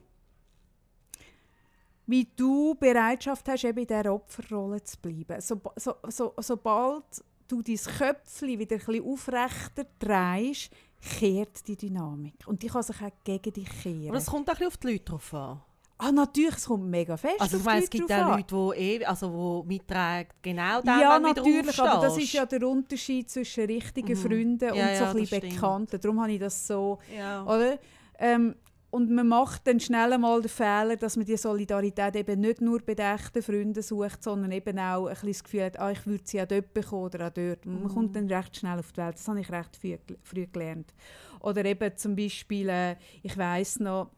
wie 2.06 2.28
du 2.36 2.74
Bereitschaft 2.74 3.48
hast, 3.48 3.64
eben 3.64 3.78
in 3.78 3.86
dieser 3.86 4.12
Opferrolle 4.14 4.82
zu 4.82 4.98
bleiben. 4.98 5.40
So, 5.40 5.60
so, 5.76 5.94
so, 6.08 6.34
sobald 6.38 7.04
du 7.48 7.62
dein 7.62 7.76
Köpfchen 7.76 8.58
wieder 8.58 8.76
ein 8.76 8.84
bisschen 8.84 9.04
aufrechter 9.04 9.86
drehst, 9.98 10.70
kehrt 11.00 11.66
die 11.68 11.76
Dynamik. 11.76 12.34
Und 12.46 12.62
die 12.62 12.68
kann 12.68 12.82
sich 12.82 12.96
auch 13.02 13.10
gegen 13.24 13.52
dich 13.52 13.68
kehren. 13.82 14.08
Aber 14.08 14.18
es 14.18 14.26
kommt 14.26 14.48
auch 14.48 14.54
ein 14.54 14.58
bisschen 14.58 14.66
auf 14.68 14.76
die 14.78 14.86
Leute 14.92 15.04
drauf 15.04 15.34
an. 15.34 15.60
ah, 15.98 16.10
natürlich, 16.12 16.56
es 16.56 16.66
kommt 16.66 16.84
mega 16.86 17.16
fest 17.16 17.36
Also 17.40 17.58
ich 17.58 17.64
meine, 17.64 17.84
es 17.84 17.90
gibt 17.90 18.10
auch. 18.12 18.36
Leute, 18.36 18.74
die 18.78 18.82
eh, 18.96 19.04
also 19.04 19.32
wo 19.32 19.62
mittragen, 19.62 20.28
genau 20.42 20.80
dann, 20.82 21.00
Ja, 21.00 21.18
natürlich, 21.18 21.78
aber 21.78 22.00
das 22.02 22.16
ist 22.18 22.32
ja 22.32 22.44
der 22.46 22.66
Unterschied 22.66 23.30
zwischen 23.30 23.64
richtigen 23.66 24.12
Mhm. 24.18 24.22
Freunden 24.22 24.70
und 24.72 24.76
Ja, 24.78 24.94
so 24.96 25.04
ja, 25.04 25.10
ein 25.10 25.16
bisschen 25.16 25.20
das 25.20 25.28
stimmt. 25.38 25.54
Bekannten. 25.54 26.00
Darum 26.00 26.20
habe 26.20 26.32
ich 26.32 26.40
das 26.40 26.66
so, 26.66 26.98
Ja. 27.16 27.44
oder? 27.44 27.78
Ähm, 28.18 28.54
und 28.94 29.10
man 29.10 29.26
macht 29.26 29.66
dann 29.66 29.80
schnell 29.80 30.12
einmal 30.12 30.40
den 30.40 30.48
Fehler, 30.48 30.94
dass 30.96 31.16
man 31.16 31.26
die 31.26 31.36
Solidarität 31.36 32.14
eben 32.14 32.40
nicht 32.40 32.60
nur 32.60 32.80
bei 32.80 32.92
echten 32.92 33.42
Freunden 33.42 33.82
sucht, 33.82 34.22
sondern 34.22 34.52
eben 34.52 34.78
auch 34.78 35.06
ein 35.06 35.14
bisschen 35.14 35.28
das 35.32 35.42
Gefühl 35.44 35.64
hat, 35.64 35.80
ah, 35.80 35.90
ich 35.90 36.06
würde 36.06 36.22
sie 36.24 36.40
auch 36.40 36.46
dort 36.46 36.72
bekommen 36.72 37.04
oder 37.06 37.26
auch 37.26 37.32
dort. 37.32 37.66
Man 37.66 37.82
Mhm. 37.82 37.88
kommt 37.88 38.14
dann 38.14 38.28
recht 38.30 38.56
schnell 38.56 38.78
auf 38.78 38.92
die 38.92 38.98
Welt. 38.98 39.16
Das 39.16 39.26
habe 39.26 39.40
ich 39.40 39.50
recht 39.50 39.76
früh, 39.76 39.96
früh 40.22 40.46
gelernt. 40.46 40.94
Oder 41.40 41.64
eben 41.64 41.96
zum 41.96 42.14
Beispiel, 42.14 42.68
äh, 42.68 42.94
ich 43.24 43.36
weiß 43.36 43.80
noch, 43.80 44.10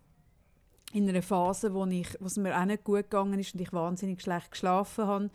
in 0.92 1.08
einer 1.08 1.22
Phase, 1.22 1.72
wo, 1.72 1.86
ich, 1.86 2.08
es 2.22 2.36
mir 2.36 2.54
auch 2.60 2.66
nicht 2.66 2.84
gut 2.84 3.04
gegangen 3.10 3.38
ist 3.38 3.54
und 3.54 3.60
ich 3.62 3.72
wahnsinnig 3.72 4.20
schlecht 4.20 4.50
geschlafen 4.50 5.06
habe. 5.06 5.30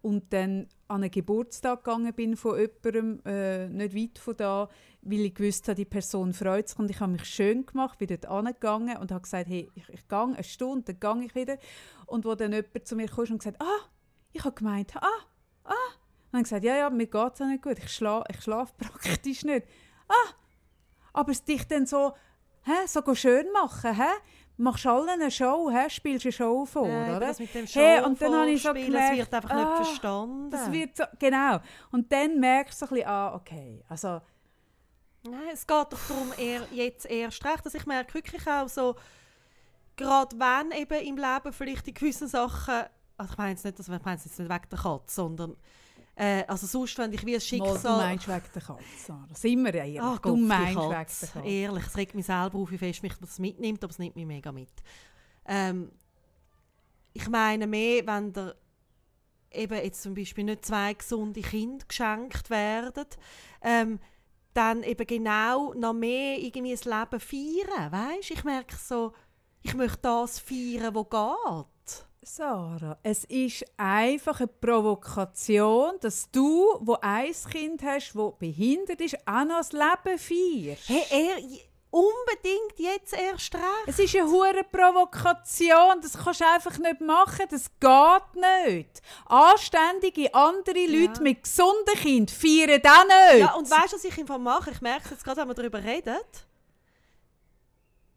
und 0.00 0.32
dann 0.32 0.68
an 0.88 1.02
einen 1.02 1.10
Geburtstag 1.10 1.84
gegangen 1.84 2.14
bin 2.14 2.36
von 2.36 2.58
jemandem, 2.58 3.20
äh, 3.24 3.68
nicht 3.68 3.96
weit 3.96 4.18
von 4.18 4.36
da, 4.36 4.68
weil 5.02 5.20
ich 5.20 5.34
gewusst 5.34 5.66
habe, 5.68 5.74
die 5.74 5.84
Person 5.84 6.32
freut 6.32 6.68
sich 6.68 6.78
und 6.78 6.90
ich 6.90 7.00
habe 7.00 7.12
mich 7.12 7.24
schön 7.24 7.66
gemacht, 7.66 7.98
bin 7.98 8.08
dort 8.08 8.26
angegangen 8.26 8.96
und 8.98 9.10
habe 9.10 9.22
gesagt, 9.22 9.48
hey, 9.48 9.70
ich, 9.74 9.88
ich 9.88 10.08
gehe 10.08 10.18
eine 10.18 10.44
Stunde, 10.44 10.94
dann 10.94 11.18
gehe 11.18 11.26
ich 11.26 11.34
wieder. 11.34 11.58
Und 12.06 12.24
wo 12.24 12.34
dann 12.34 12.52
jemand 12.52 12.86
zu 12.86 12.96
mir 12.96 13.08
kam 13.08 13.24
und 13.24 13.38
gesagt, 13.38 13.60
ah, 13.60 13.88
ich 14.32 14.44
habe 14.44 14.54
gemeint, 14.54 14.94
ah, 14.96 15.08
ah. 15.64 15.72
Und 15.72 16.32
dann 16.32 16.42
gesagt, 16.42 16.64
ja, 16.64 16.76
ja, 16.76 16.90
mir 16.90 17.06
geht 17.06 17.32
es 17.34 17.40
nicht 17.40 17.62
gut, 17.62 17.78
ich 17.78 17.92
schlafe 17.92 18.26
ich 18.30 18.40
schlaf 18.42 18.76
praktisch 18.78 19.44
nicht. 19.44 19.66
Ah, 20.08 20.34
aber 21.12 21.32
es 21.32 21.44
dich 21.44 21.66
dann 21.66 21.86
so, 21.86 22.12
hä, 22.62 22.86
so 22.86 23.14
schön 23.14 23.50
machen, 23.52 23.94
hä? 23.94 24.12
Machst 24.56 24.86
allen 24.86 25.08
eine 25.08 25.30
Show, 25.30 25.70
he? 25.70 25.90
spielst 25.90 26.24
eine 26.24 26.32
Show 26.32 26.64
vor, 26.64 26.88
Ja, 26.88 27.16
oder? 27.16 27.20
das 27.20 27.38
mit 27.38 27.54
dem 27.54 27.66
Show 27.66 27.80
Hey, 27.80 28.02
und 28.02 28.20
dann 28.20 28.34
habe 28.34 28.50
ich 28.50 28.62
so 28.62 28.72
gemerkt, 28.72 29.12
es 29.12 29.18
wird 29.18 29.34
einfach 29.34 29.50
ah, 29.50 29.64
nicht 29.64 29.86
verstanden. 29.86 30.50
Das 30.50 30.72
wird 30.72 30.96
so, 30.96 31.04
genau. 31.18 31.58
Und 31.90 32.10
dann 32.10 32.40
merkst 32.40 32.80
du 32.80 32.86
ein 32.86 32.88
bisschen, 32.90 33.06
ah, 33.06 33.34
okay, 33.34 33.84
also, 33.88 34.20
Nein, 35.28 35.48
es 35.52 35.66
geht 35.66 35.92
doch 35.92 35.98
darum, 36.08 36.32
eher, 36.38 36.62
jetzt 36.70 37.06
erst 37.06 37.44
recht, 37.44 37.66
dass 37.66 37.74
ich 37.74 37.84
merke 37.84 38.14
wirklich 38.14 38.46
auch 38.46 38.68
so, 38.68 38.94
gerade 39.96 40.38
wenn 40.38 40.70
eben 40.70 41.04
im 41.04 41.16
Leben 41.16 41.52
vielleicht 41.52 41.88
in 41.88 41.94
gewissen 41.94 42.28
Sachen, 42.28 42.84
also 43.16 43.32
ich 43.32 43.38
meine 43.38 43.50
jetzt 43.50 43.64
nicht, 43.64 43.78
dass, 43.78 43.88
ich 43.88 44.04
meine 44.04 44.20
jetzt 44.22 44.38
nicht 44.38 44.50
wegen 44.50 44.68
der 44.70 44.78
Katze, 44.78 45.14
sondern 45.14 45.56
äh, 46.16 46.44
also 46.48 46.66
sonst, 46.66 46.96
wenn 46.96 47.12
ich 47.12 47.24
wie 47.26 47.34
ein 47.34 47.58
mal, 47.58 47.66
du 47.68 47.74
Schicksal... 47.74 47.96
meinst 47.98 48.26
wegen 48.26 48.42
der 48.54 48.62
Katze, 48.62 48.82
Sarah. 49.06 49.28
Sind 49.34 49.64
wir 49.64 49.74
ehrlich, 49.74 50.00
Ach 50.00 50.18
du 50.18 50.30
Gott, 50.30 50.38
die 50.38 50.42
meinst 50.42 50.76
wegen 50.76 50.88
der 50.88 50.98
Katze. 50.98 51.40
Ehrlich, 51.44 51.86
es 51.86 51.96
regt 51.96 52.14
mich 52.14 52.26
selber 52.26 52.58
auf, 52.58 52.70
wie 52.70 52.78
fest 52.78 53.02
mich 53.02 53.12
das 53.20 53.38
mitnimmt, 53.38 53.84
aber 53.84 53.90
es 53.90 53.98
nimmt 53.98 54.16
mich 54.16 54.26
mega 54.26 54.50
mit. 54.50 54.72
Ähm, 55.44 55.92
ich 57.12 57.28
meine 57.28 57.66
mehr, 57.66 58.06
wenn 58.06 58.32
der 58.32 58.56
eben 59.52 59.74
jetzt 59.74 60.02
zum 60.02 60.14
Beispiel 60.14 60.44
nicht 60.44 60.64
zwei 60.64 60.94
gesunde 60.94 61.42
Kinder 61.42 61.84
geschenkt 61.86 62.48
werden, 62.48 63.06
ähm, 63.62 64.00
dann 64.54 64.82
eben 64.84 65.06
genau 65.06 65.74
noch 65.74 65.92
mehr 65.92 66.38
irgendwie 66.38 66.72
das 66.72 66.84
Leben 66.84 67.20
feiern, 67.20 67.92
weißt? 67.92 68.30
Ich 68.30 68.44
merke 68.44 68.74
so, 68.74 69.12
ich 69.62 69.74
möchte 69.74 69.98
das 70.02 70.38
feiern, 70.38 70.94
wo 70.94 71.04
geht. 71.04 71.66
Sarah, 72.28 72.98
es 73.04 73.22
ist 73.22 73.64
einfach 73.76 74.40
eine 74.40 74.48
Provokation, 74.48 75.92
dass 76.00 76.28
du, 76.32 76.66
wo 76.80 76.98
ein 77.00 77.32
Kind 77.48 77.84
hast, 77.84 78.16
wo 78.16 78.32
behindert 78.32 79.00
ist, 79.00 79.16
auch 79.24 79.44
noch 79.44 79.58
das 79.58 79.70
Leben 79.70 80.18
feierst. 80.18 80.88
Hey, 80.88 81.04
er, 81.08 81.36
unbedingt 81.90 82.78
jetzt 82.78 83.14
erst 83.14 83.54
recht. 83.54 83.64
Es 83.86 84.00
ist 84.00 84.16
eine 84.16 84.28
hure 84.28 84.64
Provokation. 84.64 86.00
Das 86.02 86.14
kannst 86.14 86.40
du 86.40 86.46
einfach 86.46 86.76
nicht 86.78 87.00
machen. 87.00 87.46
Das 87.48 87.70
geht 87.78 88.74
nicht. 88.74 89.00
Anständige 89.26 90.34
andere 90.34 90.84
Leute 90.84 91.22
mit 91.22 91.44
gesunden 91.44 91.94
Kindern 91.94 92.36
feiern 92.36 92.80
das 92.82 93.04
nicht. 93.04 93.40
Ja, 93.40 93.54
und 93.54 93.70
weißt 93.70 93.92
du, 93.92 93.96
was 93.96 94.04
ich 94.04 94.18
im 94.18 94.26
Fall 94.26 94.40
mache? 94.40 94.72
Ich 94.72 94.80
merke 94.80 95.04
es 95.04 95.10
jetzt 95.12 95.24
gerade, 95.24 95.42
wenn 95.42 95.48
wir 95.48 95.54
darüber 95.54 95.82
reden. 95.82 96.18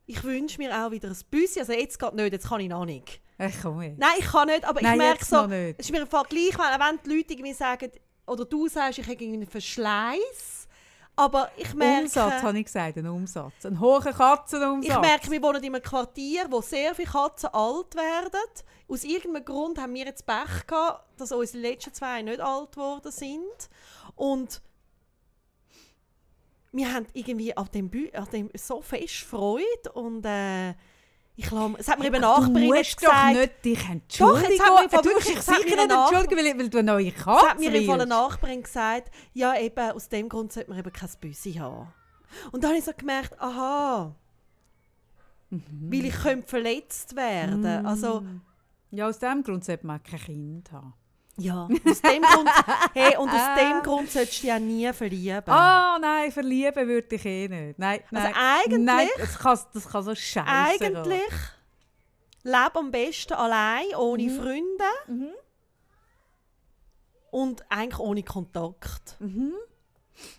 Ich 0.10 0.24
wünsche 0.24 0.58
mir 0.58 0.76
auch 0.76 0.90
wieder 0.90 1.08
ein 1.08 1.18
Büssi. 1.30 1.60
Also 1.60 1.72
jetzt 1.72 2.00
geht 2.00 2.14
nicht, 2.16 2.34
jetzt 2.34 2.50
kann 2.50 2.60
ich 2.60 2.68
noch 2.68 2.84
nicht. 2.84 3.22
Ach, 3.38 3.52
komm 3.62 3.80
her. 3.80 3.94
Nein, 3.96 4.10
ich 4.18 4.26
kann 4.26 4.48
nicht, 4.48 4.66
aber 4.66 4.82
Nein, 4.82 4.94
ich 4.94 4.98
merke 4.98 5.24
so, 5.24 5.46
nicht. 5.46 5.80
es 5.80 5.86
ist 5.86 5.92
mir 5.92 6.02
im 6.02 6.08
Fall 6.08 6.24
gleich, 6.28 6.58
wenn, 6.58 6.80
wenn 6.80 7.00
die 7.06 7.16
Leute 7.16 7.34
irgendwie 7.34 7.54
sagen, 7.54 7.92
oder 8.26 8.44
du 8.44 8.68
sagst, 8.68 8.98
ich 8.98 9.06
habe 9.06 9.14
irgendwie 9.14 9.38
einen 9.38 9.48
Verschleiß, 9.48 10.68
aber 11.16 11.52
ich 11.58 11.76
merke... 11.76 12.06
Umsatz, 12.06 12.42
habe 12.42 12.58
ich 12.58 12.66
gesagt, 12.66 12.98
ein 12.98 13.06
Umsatz. 13.06 13.54
Ein 13.64 13.80
hoher 13.80 14.02
Katzenumsatz. 14.02 14.96
Ich 14.96 15.00
merke, 15.00 15.30
wir 15.30 15.44
wohnen 15.44 15.64
in 15.64 15.76
einem 15.76 15.84
Quartier, 15.84 16.48
wo 16.50 16.60
sehr 16.62 16.96
viele 16.96 17.08
Katzen 17.08 17.50
alt 17.54 17.94
werden. 17.94 18.64
Aus 18.88 19.04
irgendeinem 19.04 19.46
Grund 19.46 19.78
haben 19.78 19.94
wir 19.94 20.06
jetzt 20.06 20.26
Pech 20.26 20.66
gehabt, 20.66 21.06
dass 21.20 21.32
unsere 21.32 21.62
letzten 21.62 21.94
zwei 21.94 22.24
nicht 22.24 22.40
alt 22.40 22.72
geworden 22.72 23.12
sind. 23.12 23.70
Und 24.16 24.60
wir 26.72 26.94
haben 26.94 27.06
irgendwie 27.14 27.56
an 27.58 27.68
dem, 27.74 27.90
Bü 27.90 28.10
an 28.14 28.28
dem 28.32 28.50
so 28.56 28.82
fest 28.82 29.16
Freude 29.22 29.92
und 29.94 30.26
äh, 30.26 30.72
ich 31.36 31.50
lasse, 31.52 31.76
es 31.78 31.88
hat 31.88 32.00
mir 32.00 32.08
eben 32.08 32.20
Nachbarin 32.22 32.74
jetzt 32.76 32.96
doch 33.02 33.08
gesagt, 33.10 33.34
nicht 33.36 33.66
dich 33.66 33.80
Doch, 33.80 33.90
entschuldigen. 33.90 34.52
jetzt 34.52 34.62
hat 34.62 34.92
mir 34.92 35.02
du 35.02 35.10
wirklich- 35.10 35.38
es 35.38 35.46
sicher 35.46 35.64
nicht 35.64 35.92
entschuldigen, 35.92 36.38
weil, 36.38 36.60
weil 36.60 36.70
du 36.70 36.78
eine 36.80 36.92
neue 36.92 37.08
es 37.08 37.16
Katze 37.16 37.50
hat 37.50 37.60
mir 37.60 37.74
im 37.74 37.86
Fall 37.86 38.02
eine 38.02 38.10
willst. 38.10 38.22
Nachbarin 38.22 38.64
gesagt, 38.64 39.12
ja 39.34 39.58
eben, 39.58 39.92
aus 39.92 40.10
dem 40.10 40.28
Grund 40.30 40.52
sollte 40.52 40.70
man 40.70 40.80
eben 40.80 40.92
kein 40.92 41.10
Büsi 41.22 41.54
haben. 41.54 41.88
Und 42.52 42.64
dann 42.64 42.70
habe 42.72 42.80
ich 42.80 42.86
so 42.86 42.92
gemerkt, 42.96 43.40
aha, 43.42 44.14
Mhm. 45.52 45.64
weil 45.92 46.06
ich 46.06 46.14
könnte 46.16 46.48
verletzt 46.48 47.16
werden. 47.16 47.66
Also, 47.86 48.24
Ja, 48.92 49.08
aus 49.08 49.18
diesem 49.20 49.42
Grund 49.44 49.64
sollte 49.66 49.86
man 49.88 50.02
kein 50.04 50.20
Kind 50.20 50.72
haben. 50.72 50.94
Ja, 51.42 51.68
aus 51.86 52.02
dem 52.02 52.22
Grund, 52.22 52.50
hey, 52.94 53.18
und 53.18 53.30
aus 53.30 53.58
dem 53.60 53.82
Grund 53.84 54.10
solltest 54.12 54.38
du 54.40 54.42
dich 54.42 54.50
ja 54.50 54.60
nie 54.60 54.92
verlieben. 54.94 55.44
Ah, 55.50 55.98
nein, 56.00 56.32
verlieben 56.32 56.88
würde 56.88 57.16
ich 57.16 57.26
eh 57.26 57.48
nicht. 57.48 57.80
Nein, 57.80 58.02
nein. 58.12 58.26
Also 58.26 58.40
eigentlich- 58.40 58.86
Nein, 58.86 59.08
das 59.18 59.38
kann, 59.40 59.60
das 59.74 59.88
kann 59.90 60.04
so 60.04 60.16
scheiße 60.16 60.86
Eigentlich 60.86 61.32
lebe 62.44 62.76
am 62.80 62.92
besten 62.92 63.34
allein, 63.34 63.86
ohne 63.98 64.24
Mhm. 64.24 64.38
Freunde 64.42 65.34
und 67.32 67.64
eigentlich 67.72 68.00
ohne 68.00 68.24
Kontakt. 68.24 69.16
Mhm. 69.20 69.54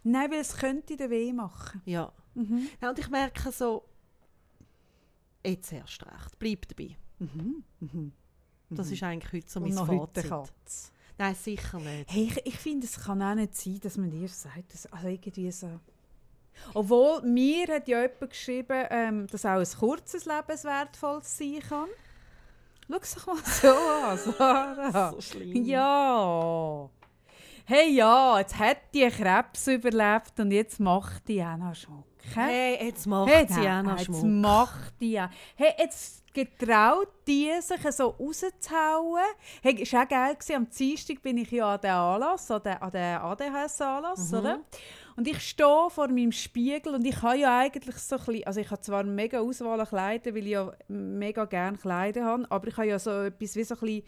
Nein, 0.03 0.31
weil 0.31 0.41
es 0.41 0.57
könnte 0.57 0.97
dir 0.97 1.09
weh 1.11 1.33
machen. 1.33 1.81
Ja. 1.85 2.13
Mhm. 2.35 2.69
ja. 2.81 2.91
Und 2.91 2.99
ich 2.99 3.09
merke 3.09 3.51
so, 3.53 3.85
jetzt 5.45 5.73
erst 5.73 6.03
recht, 6.05 6.39
bleib 6.39 6.69
dabei. 6.69 6.97
Mhm. 7.19 7.65
Mhm. 7.81 8.13
Das 8.71 8.91
ist 8.91 9.03
eigentlich 9.03 9.33
heute 9.33 9.51
so 9.51 9.61
mein 9.61 9.75
noch 9.75 9.89
heute 9.89 10.23
Fazit. 10.23 10.90
Nein, 11.21 11.35
sicher 11.35 11.79
nicht. 11.79 12.11
Hey, 12.11 12.23
ich, 12.35 12.47
ich 12.47 12.57
finde, 12.57 12.87
es 12.87 12.99
kann 12.99 13.21
auch 13.21 13.35
nicht 13.35 13.55
sein, 13.55 13.79
dass 13.83 13.99
man 13.99 14.11
dir 14.11 14.27
sagt, 14.27 14.73
dass, 14.73 14.91
also 14.91 15.07
irgendwie 15.07 15.53
so... 15.53 15.69
Obwohl, 16.73 17.21
mir 17.21 17.67
hat 17.69 17.89
ja 17.89 18.01
jemand 18.01 18.31
geschrieben, 18.31 18.87
ähm, 18.89 19.27
dass 19.27 19.45
auch 19.45 19.59
ein 19.59 19.67
kurzes 19.79 20.25
Lebenswertvolles 20.25 21.37
sein 21.37 21.61
kann. 21.69 21.89
Schau 22.89 22.99
es 23.03 23.15
doch 23.15 23.27
mal 23.27 23.37
so 23.45 23.69
an, 23.69 24.19
Sarah. 24.19 25.11
So 25.15 25.21
schlimm. 25.21 25.63
Ja. 25.67 26.89
Hey, 27.67 27.91
ja, 27.93 28.39
jetzt 28.39 28.59
hat 28.59 28.79
die 28.95 29.07
Krebs 29.11 29.67
überlebt 29.67 30.41
und 30.41 30.51
jetzt 30.53 30.81
macht 30.81 31.29
die 31.29 31.43
auch 31.43 31.59
noch 31.59 31.75
Schmuck. 31.75 32.07
Hey, 32.35 32.87
jetzt 32.87 33.07
macht 33.07 33.31
Hey, 33.31 33.47
sie 33.47 33.69
auch 33.69 33.83
noch 33.83 33.99
jetzt 33.99 34.07
Schmuck. 34.07 34.25
macht 34.25 35.01
die 35.01 35.21
auch. 35.21 35.29
Hey, 35.55 35.75
jetzt 35.79 36.20
getraut 36.33 37.09
die 37.27 37.51
sich 37.61 37.81
so 37.93 38.09
rauszuhauen. 38.09 39.23
Hey, 39.63 39.79
war 39.93 40.03
auch 40.05 40.09
geil. 40.09 40.35
Gewesen. 40.35 40.57
Am 40.57 40.69
Dienstag 40.71 41.23
bin 41.23 41.39
ich 41.39 41.51
ja 41.51 41.75
an 41.75 41.81
den 41.81 41.91
Anlass, 41.91 42.51
an 42.51 42.63
den, 42.63 42.73
an 42.75 42.91
den 42.91 43.17
ADHS-Anlass, 43.19 44.33
Mhm. 44.33 44.39
oder? 44.39 44.61
Und 45.17 45.29
ich 45.29 45.41
stehe 45.41 45.91
vor 45.91 46.09
meinem 46.09 46.33
Spiegel 46.33 46.95
und 46.95 47.05
ich 47.05 47.21
habe 47.23 47.37
ja 47.39 47.59
eigentlich 47.59 47.97
so 47.97 48.17
ein 48.17 48.25
bisschen, 48.25 48.47
also 48.47 48.61
ich 48.61 48.71
habe 48.71 48.81
zwar 48.81 49.01
eine 49.01 49.11
mega 49.11 49.41
Auswahl 49.41 49.81
an 49.81 49.87
Kleidern, 49.87 50.35
weil 50.35 50.45
ich 50.45 50.53
ja 50.53 50.73
mega 50.89 51.45
gerne 51.45 51.77
Kleider 51.77 52.25
habe, 52.25 52.47
aber 52.51 52.69
ich 52.69 52.77
habe 52.77 52.87
ja 52.89 52.99
so 52.99 53.11
etwas 53.11 53.55
wie 53.57 53.65
so 53.65 53.75
ein 53.75 53.81
bisschen, 53.81 54.03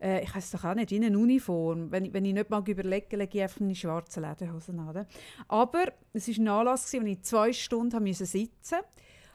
äh, 0.00 0.22
ich 0.22 0.34
weiß 0.34 0.52
doch 0.52 0.64
auch 0.64 0.74
nicht, 0.74 0.90
wie 0.90 1.04
eine 1.04 1.18
Uniform. 1.18 1.90
Wenn, 1.90 2.04
ich- 2.04 2.12
wenn 2.12 2.24
ich 2.24 2.34
nicht 2.34 2.50
mag 2.50 2.68
überlegen, 2.68 3.18
lege 3.18 3.36
ich 3.38 3.42
einfach 3.42 3.60
eine 3.60 3.74
schwarze 3.74 4.20
Lederhosen 4.20 4.78
an. 4.78 4.88
oder? 4.90 5.06
Aber 5.48 5.86
es 6.12 6.28
war 6.28 6.36
ein 6.38 6.48
Anlass, 6.48 6.86
gewesen, 6.90 7.04
wo 7.06 7.10
ich 7.10 7.22
zwei 7.22 7.52
Stunden 7.52 8.02
müssen 8.02 8.26
sitzen 8.26 8.78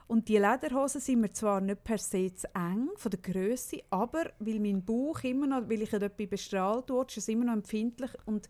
und 0.10 0.28
die 0.28 0.38
Lederhosen 0.38 1.00
sind 1.00 1.22
mir 1.22 1.32
zwar 1.32 1.62
nicht 1.62 1.84
per 1.84 2.00
se 2.00 2.34
zu 2.34 2.48
eng 2.56 2.90
von 2.96 3.12
der 3.12 3.20
Größe, 3.20 3.84
aber 3.92 4.32
weil 4.40 4.60
mein 4.60 4.84
Bauch 4.84 5.24
immer 5.24 5.46
noch, 5.46 5.70
weil 5.70 5.84
ich 5.84 5.92
bin 5.92 6.28
bestrahlt 6.28 6.90
wurde, 6.90 7.10
ist 7.12 7.18
es 7.18 7.28
immer 7.28 7.46
noch 7.46 7.54
empfindlich 7.54 8.10
und 8.26 8.50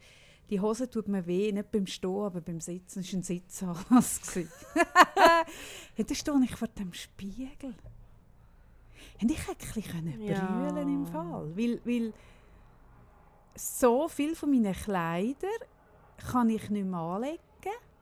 die 0.49 0.61
Hose 0.61 0.89
tut 0.89 1.09
mir 1.09 1.27
weh, 1.27 1.51
nicht 1.51 1.69
beim 1.69 1.85
Stehen, 1.85 2.21
aber 2.21 2.39
beim 2.39 2.61
Sitzen. 2.61 3.01
Es 3.01 3.11
war 3.11 3.19
ein 3.19 3.23
Sitzanlass. 3.23 4.21
ja, 4.35 6.03
da 6.03 6.15
stehe 6.15 6.43
ich 6.43 6.55
vor 6.55 6.69
dem 6.69 6.93
Spiegel. 6.93 7.75
Und 9.21 9.29
ich 9.29 9.47
hätte 9.47 9.65
ein 9.95 10.21
Ja. 10.21 10.71
brüllen 10.71 10.89
im 10.89 11.05
Fall. 11.05 11.51
Weil, 11.55 11.81
weil 11.83 12.13
so 13.53 14.07
viel 14.07 14.33
von 14.33 14.49
meinen 14.49 14.73
Kleidern 14.73 15.49
kann 16.31 16.49
ich 16.49 16.69
nicht 16.69 16.85
mehr 16.85 16.99
anlegen, 16.99 17.39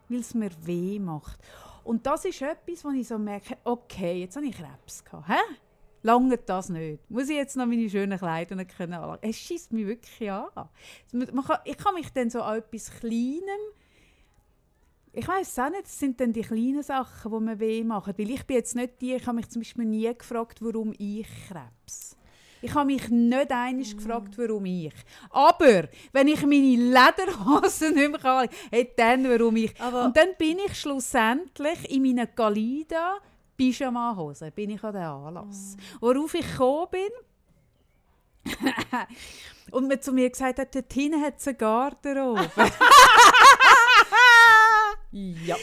weil 0.09 0.19
es 0.19 0.35
mir 0.35 0.51
weh 0.63 0.99
macht. 0.99 1.39
Und 1.87 2.05
das 2.05 2.25
ist 2.25 2.41
etwas, 2.41 2.83
wo 2.83 2.89
ich 2.89 3.07
so 3.07 3.17
merke, 3.17 3.57
okay, 3.63 4.19
jetzt 4.19 4.35
habe 4.35 4.45
ich 4.45 4.55
Krebs 4.55 5.05
gehabt. 5.05 5.29
Hä? 5.29 5.39
Lange 6.03 6.37
das 6.37 6.67
nicht. 6.67 7.09
Muss 7.09 7.29
ich 7.29 7.37
jetzt 7.37 7.55
noch 7.55 7.65
meine 7.65 7.89
schönen 7.89 8.19
Kleider 8.19 8.57
anlegen? 8.57 9.17
Es 9.21 9.37
schießt 9.37 9.71
mich 9.71 9.87
wirklich 9.87 10.29
an. 10.29 10.47
Kann, 10.53 11.59
ich 11.63 11.77
kann 11.77 11.93
mich 11.93 12.11
dann 12.11 12.29
so 12.29 12.41
an 12.41 12.57
etwas 12.57 12.91
Kleinem 12.91 13.59
ich 15.13 15.27
weiß 15.27 15.57
auch 15.59 15.69
nicht, 15.71 15.85
es 15.85 15.97
sind 15.97 16.19
dann 16.19 16.31
die 16.31 16.41
kleinen 16.41 16.83
Sachen, 16.83 17.31
die 17.31 17.39
mir 17.39 17.59
weh 17.59 17.83
machen. 17.83 18.13
Weil 18.15 18.29
ich 18.29 18.45
bin 18.45 18.57
jetzt 18.57 18.75
nicht 18.75 19.01
die, 19.01 19.15
ich 19.15 19.25
habe 19.25 19.37
mich 19.37 19.49
zum 19.49 19.61
Beispiel 19.61 19.85
nie 19.85 20.13
gefragt, 20.13 20.61
warum 20.61 20.93
ich 20.99 21.25
Krebs. 21.47 22.16
Ich 22.61 22.73
habe 22.73 22.85
mich 22.87 23.07
nicht 23.09 23.51
einig 23.51 23.95
gefragt, 23.95 24.37
warum 24.37 24.65
ich. 24.65 24.93
Aber 25.29 25.87
wenn 26.11 26.27
ich 26.27 26.41
meine 26.41 26.75
Lederhosen 26.75 27.93
nicht 27.95 28.11
mehr 28.11 28.19
kann, 28.19 28.49
hey, 28.71 28.91
dann 28.95 29.23
warum 29.29 29.55
ich. 29.57 29.79
Aber- 29.79 30.05
Und 30.05 30.17
dann 30.17 30.29
bin 30.37 30.57
ich 30.65 30.79
schlussendlich 30.79 31.89
in 31.91 32.01
meinen 32.03 32.27
Galida 32.35 33.17
Pyjama-Hosen 33.57 34.51
bin 34.51 34.69
ich 34.71 34.83
an 34.83 34.93
den 34.93 35.01
Anlass. 35.03 35.75
Worauf 35.99 36.33
ich 36.35 36.47
gekommen 36.47 36.87
bin, 36.91 37.09
Und 39.71 39.89
man 39.89 40.01
zu 40.01 40.13
mir 40.13 40.29
gesagt 40.29 40.59
hat, 40.59 40.73
dort 40.73 40.93
hinten 40.93 41.21
hat 41.21 41.33
es 41.39 41.47
eine 41.49 41.57
Garderobe. 41.57 42.49
ja. 45.11 45.55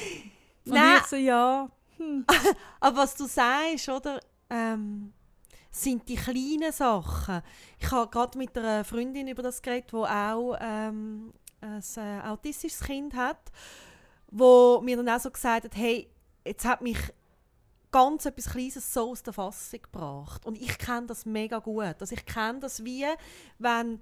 Und 0.66 0.72
Nein. 0.74 0.99
ich 1.01 1.07
so, 1.07 1.16
ja. 1.16 1.70
Aber 2.80 2.97
was 2.99 3.14
du 3.16 3.24
sagst, 3.24 3.88
oder? 3.88 4.20
Ähm, 4.51 5.14
sind 5.75 6.09
die 6.09 6.16
kleinen 6.16 6.72
Sachen. 6.72 7.43
Ich 7.79 7.91
habe 7.91 8.11
gerade 8.11 8.39
mit 8.39 8.57
einer 8.57 8.85
Freundin 8.85 9.29
über 9.29 9.43
das 9.43 9.61
geredet, 9.61 9.91
die 9.93 9.97
auch 9.97 10.57
ähm, 10.61 11.33
ein 11.61 11.83
äh, 11.97 12.20
autistisches 12.27 12.81
Kind 12.81 13.14
hat, 13.14 13.51
wo 14.31 14.81
mir 14.83 14.97
dann 14.97 15.09
auch 15.09 15.20
so 15.20 15.31
gesagt 15.31 15.64
hat, 15.64 15.77
hey, 15.77 16.09
jetzt 16.45 16.64
hat 16.64 16.81
mich 16.81 16.99
ganz 17.91 18.27
etwas 18.27 18.51
Kleines 18.51 18.93
so 18.93 19.11
aus 19.11 19.22
der 19.22 19.33
Fassung 19.33 19.83
gebracht. 19.83 20.47
Und 20.47 20.61
ich 20.61 20.79
kenne 20.79 21.07
das 21.07 21.27
mega 21.27 21.59
gut. 21.59 21.97
Also 22.01 22.14
ich 22.14 22.25
kenne 22.25 22.61
das 22.61 22.85
wie, 22.85 23.07
wenn 23.59 24.01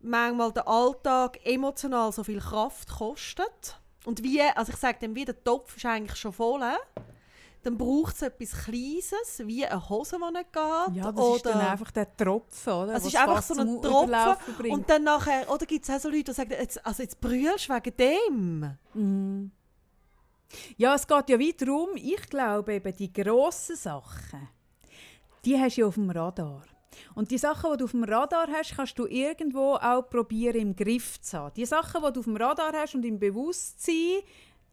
manchmal 0.00 0.52
der 0.52 0.68
Alltag 0.68 1.38
emotional 1.44 2.12
so 2.12 2.22
viel 2.24 2.40
Kraft 2.40 2.88
kostet. 2.88 3.80
Und 4.04 4.22
wie, 4.22 4.40
also 4.42 4.72
ich 4.72 4.78
sage 4.78 4.98
dem 5.00 5.14
wie, 5.14 5.24
der 5.24 5.42
Topf 5.42 5.76
ist 5.76 5.86
eigentlich 5.86 6.18
schon 6.18 6.32
voll. 6.32 6.62
Dann 7.66 7.76
braucht 7.76 8.14
es 8.14 8.22
etwas 8.22 8.52
Kleines, 8.52 9.42
wie 9.44 9.66
eine 9.66 9.88
Hose, 9.88 10.18
die 10.18 10.38
nicht 10.38 10.52
geht. 10.52 10.96
Ja, 11.02 11.10
das 11.10 11.20
oder 11.20 11.34
ist 11.34 11.46
dann 11.46 11.60
einfach 11.60 11.90
der 11.90 12.16
Tropfen, 12.16 12.72
oder? 12.72 12.94
es 12.94 13.06
ist 13.06 13.16
einfach 13.16 13.42
so 13.42 13.54
ein 13.54 13.82
Tropfen. 13.82 14.70
Und 14.70 14.88
dann 14.88 15.02
nachher, 15.02 15.50
oder 15.50 15.66
gibt 15.66 15.82
es 15.82 15.90
auch 15.90 15.98
so 15.98 16.08
Leute, 16.08 16.22
die 16.22 16.32
sagen, 16.32 16.52
jetzt, 16.52 16.86
also 16.86 17.02
jetzt 17.02 17.20
brüllst 17.20 17.68
du 17.68 17.74
wegen 17.74 17.96
dem. 17.96 18.76
Mhm. 18.94 19.50
Ja, 20.76 20.94
es 20.94 21.08
geht 21.08 21.28
ja 21.28 21.36
wieder 21.40 21.66
darum, 21.66 21.88
ich 21.96 22.30
glaube 22.30 22.74
eben, 22.74 22.94
die 22.94 23.12
grossen 23.12 23.74
Sachen, 23.74 24.48
die 25.44 25.58
hast 25.58 25.76
du 25.76 25.80
ja 25.80 25.86
auf 25.88 25.94
dem 25.94 26.10
Radar. 26.10 26.62
Und 27.16 27.32
die 27.32 27.38
Sachen, 27.38 27.72
die 27.72 27.78
du 27.78 27.84
auf 27.86 27.90
dem 27.90 28.04
Radar 28.04 28.46
hast, 28.46 28.76
kannst 28.76 28.96
du 28.96 29.06
irgendwo 29.06 29.74
auch 29.74 30.02
probieren 30.02 30.60
im 30.60 30.76
Griff 30.76 31.20
zu 31.20 31.36
haben. 31.36 31.54
Die 31.56 31.66
Sachen, 31.66 32.00
die 32.00 32.12
du 32.12 32.20
auf 32.20 32.26
dem 32.26 32.36
Radar 32.36 32.72
hast 32.74 32.94
und 32.94 33.04
im 33.04 33.18
Bewusstsein, 33.18 34.22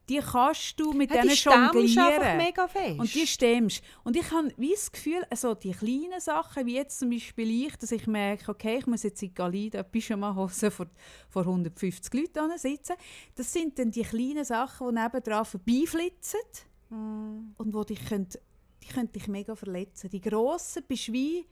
die 0.09 0.19
kannst 0.19 0.79
du 0.79 0.91
mit 0.91 1.09
Ja, 1.11 1.21
denen 1.21 1.33
jonglieren. 1.35 2.37
mega 2.37 2.67
fest. 2.67 2.99
Und 2.99 3.13
die 3.15 3.25
stemmst. 3.25 3.81
Und 4.03 4.15
ich 4.17 4.29
habe 4.31 4.51
wie 4.57 4.71
das 4.71 4.91
Gefühl, 4.91 5.23
also 5.29 5.53
die 5.55 5.71
kleinen 5.71 6.19
Sachen, 6.19 6.65
wie 6.65 6.75
jetzt 6.75 6.99
zum 6.99 7.09
Beispiel 7.09 7.67
ich, 7.67 7.75
dass 7.77 7.91
ich 7.91 8.05
merke, 8.05 8.51
okay, 8.51 8.77
ich 8.79 8.85
muss 8.87 9.03
jetzt 9.03 9.23
in 9.23 9.33
Galide 9.33 9.77
eine 9.79 9.85
Pyjama-Hose 9.85 10.71
vor, 10.71 10.87
vor 11.29 11.43
150 11.43 12.13
Leuten 12.13 12.57
sitzen. 12.57 12.95
Das 13.35 13.51
sind 13.53 13.79
dann 13.79 13.91
die 13.91 14.01
kleinen 14.03 14.43
Sachen, 14.43 14.89
die 14.89 15.01
nebendran 15.01 15.45
vorbeiflitzen 15.45 16.39
Mm. 16.89 17.53
und 17.57 17.73
wo 17.73 17.83
dich 17.83 18.05
könnt, 18.05 18.37
die 18.83 18.87
können 18.93 19.11
dich 19.11 19.27
mega 19.27 19.55
verletzen. 19.55 20.09
Die 20.11 20.21
grossen 20.21 20.83
bist 20.87 21.11
wie, 21.11 21.43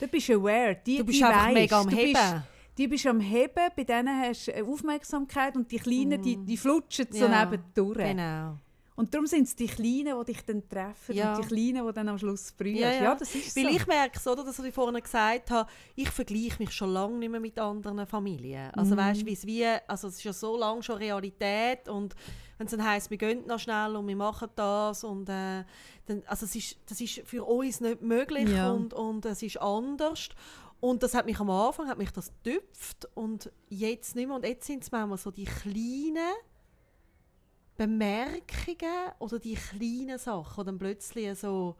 du 0.00 0.06
bist 0.08 0.30
aware, 0.30 0.76
die, 0.86 0.98
du 0.98 1.04
bist 1.04 1.18
die 1.18 1.24
einfach 1.24 1.44
weisst. 1.46 1.54
mega 1.54 1.80
am 1.80 1.88
Heben. 1.90 2.42
Die 2.78 2.88
bist 2.88 3.06
am 3.06 3.20
Heben, 3.20 3.68
bei 3.76 3.84
denen 3.84 4.20
hast 4.20 4.48
du 4.48 4.64
Aufmerksamkeit 4.66 5.56
und 5.56 5.70
die 5.70 5.78
Kleinen, 5.78 6.20
die, 6.22 6.36
die 6.36 6.56
flutschen 6.56 7.06
so 7.10 7.26
Mm. 7.26 7.30
Ja, 7.32 7.44
nebendurch. 7.46 7.98
Genau. 8.08 8.58
Und 8.96 9.12
darum 9.12 9.26
sind 9.26 9.42
es 9.46 9.54
die 9.54 9.66
Kleinen, 9.66 10.18
die 10.18 10.32
dich 10.32 10.42
dann 10.46 10.66
treffen 10.66 11.14
Ja. 11.14 11.34
und 11.34 11.42
die 11.44 11.48
Kleinen, 11.48 11.86
die 11.86 11.92
dann 11.92 12.08
am 12.08 12.16
Schluss 12.18 12.50
brüllen. 12.52 12.76
Ja, 12.76 12.90
Ja, 12.92 13.02
ja. 13.02 13.14
das 13.14 13.34
ist 13.34 13.54
Weil 13.54 13.64
so. 13.64 13.68
ich 13.70 13.86
merke 13.86 14.18
es, 14.18 14.26
oder, 14.26 14.42
dass 14.42 14.58
ich 14.58 14.72
vorhin 14.74 15.02
gesagt 15.02 15.50
habe, 15.50 15.68
ich 15.94 16.08
vergleiche 16.08 16.56
mich 16.58 16.72
schon 16.72 16.90
lange 16.94 17.18
nicht 17.18 17.30
mehr 17.30 17.40
mit 17.40 17.58
anderen 17.58 18.06
Familien. 18.06 18.70
Also 18.74 18.94
Mhm. 18.94 18.98
weißt, 18.98 19.26
wie 19.26 19.32
es 19.34 19.46
wie, 19.46 19.66
also 19.86 20.08
es 20.08 20.14
ist 20.16 20.24
ja 20.24 20.32
so 20.32 20.56
lange 20.56 20.82
schon 20.82 20.96
Realität 20.96 21.88
und 21.90 22.14
wenn 22.56 22.66
es 22.66 22.70
dann 22.70 22.88
heisst, 22.88 23.10
wir 23.10 23.18
gehen 23.18 23.46
noch 23.46 23.58
schnell 23.58 23.96
und 23.96 24.06
wir 24.08 24.16
machen 24.16 24.48
das 24.56 25.04
und 25.04 25.28
äh, 25.28 25.64
dann, 26.06 26.22
also 26.26 26.46
es 26.46 26.56
ist, 26.56 26.78
das 26.88 26.98
ist 27.02 27.20
für 27.26 27.44
uns 27.44 27.82
nicht 27.82 28.00
möglich 28.00 28.48
Ja. 28.48 28.70
und, 28.70 28.94
und 28.94 29.26
es 29.26 29.42
ist 29.42 29.60
anders. 29.60 30.30
Und 30.80 31.02
das 31.02 31.14
hat 31.14 31.26
mich 31.26 31.40
am 31.40 31.50
Anfang 31.50 31.88
hat 31.88 31.98
mich 31.98 32.10
das 32.10 32.30
getüpft 32.42 33.08
und 33.14 33.50
jetzt 33.68 34.14
nicht 34.14 34.26
mehr. 34.26 34.36
Und 34.36 34.44
jetzt 34.44 34.66
sind 34.66 34.82
es 34.82 34.92
manchmal 34.92 35.18
so 35.18 35.30
die 35.30 35.44
kleinen 35.46 36.32
Bemerkungen 37.76 39.12
oder 39.18 39.38
die 39.38 39.54
kleinen 39.54 40.18
Sachen, 40.18 40.62
die 40.62 40.66
dann 40.66 40.78
plötzlich 40.78 41.38
so 41.38 41.76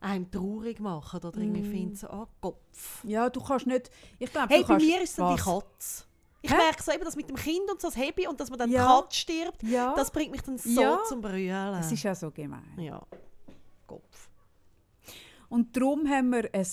einem 0.00 0.30
traurig 0.30 0.80
machen 0.80 1.20
oder 1.22 1.38
irgendwie 1.38 1.60
Mm. 1.62 1.70
finden 1.70 1.94
so, 1.96 2.08
ah, 2.08 2.26
Kopf. 2.40 3.04
ja, 3.04 3.28
du 3.28 3.40
kannst 3.42 3.66
nicht... 3.66 3.90
Ich 4.18 4.30
glaube, 4.32 4.48
Hey, 4.54 4.64
bei 4.64 4.76
mir 4.78 5.02
ist 5.02 5.10
es 5.10 5.16
dann 5.16 5.36
die? 5.36 5.42
Katze. 5.42 6.04
Ich 6.42 6.50
Hä? 6.50 6.56
merke 6.56 6.82
so 6.82 6.90
eben, 6.92 7.04
dass 7.04 7.16
mit 7.16 7.28
dem 7.28 7.36
Kind 7.36 7.70
und 7.70 7.82
so 7.82 7.88
das 7.88 7.96
Hebi 7.98 8.26
und 8.26 8.40
dass 8.40 8.48
man 8.48 8.58
dann 8.58 8.70
Ja. 8.70 8.86
die 8.86 9.02
Katze 9.02 9.16
stirbt, 9.18 9.62
Ja, 9.62 9.94
das 9.94 10.10
bringt 10.10 10.30
mich 10.32 10.40
dann 10.40 10.56
so 10.56 10.80
Ja. 10.80 11.02
zum 11.06 11.20
Brüllen. 11.20 11.74
es 11.74 11.92
ist 11.92 12.02
ja 12.02 12.14
so 12.14 12.30
gemein. 12.30 12.78
ja, 12.78 13.02
Kopf. 13.86 14.30
Und 15.50 15.76
darum 15.76 16.08
haben 16.08 16.30
wir 16.30 16.48
ein, 16.54 16.66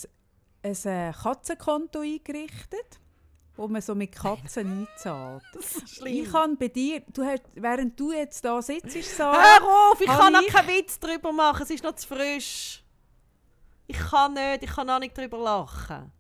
ein 0.68 1.10
äh, 1.10 1.14
Katzenkonto 1.14 2.00
eingerichtet, 2.00 3.00
wo 3.56 3.68
man 3.68 3.82
so 3.82 3.96
mit 3.96 4.12
Katzen 4.14 4.88
einzahlt. 4.88 5.44
Ich 6.06 6.32
kann 6.32 6.58
bei 6.58 6.68
dir, 6.68 7.02
du 7.12 7.24
hast, 7.24 7.44
während 7.56 8.00
du 8.00 8.12
jetzt 8.12 8.44
da 8.46 8.62
sitzt, 8.62 9.18
Sarah, 9.18 9.42
Hör 9.60 9.92
auf, 9.92 10.02
ich 10.02 10.08
kann 10.08 10.34
noch 10.34 10.42
ich- 10.42 10.48
keinen 10.54 10.68
Witz 10.70 11.00
darüber 11.00 11.32
machen, 11.34 11.64
es 11.64 11.70
ist 11.70 11.84
noch 11.84 11.96
zu 11.96 12.08
frisch. 12.08 12.84
Ich 13.88 13.98
kann 13.98 14.34
nicht, 14.34 14.64
ich 14.64 14.70
kann 14.70 14.90
auch 14.90 15.00
nicht 15.00 15.18
darüber 15.18 15.38
lachen. 15.38 16.12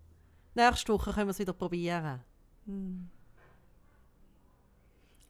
Nächste 0.56 0.94
Woche 0.94 1.12
können 1.14 1.28
wir 1.28 1.32
es 1.32 1.40
wieder 1.40 1.54
probieren. 1.54 2.22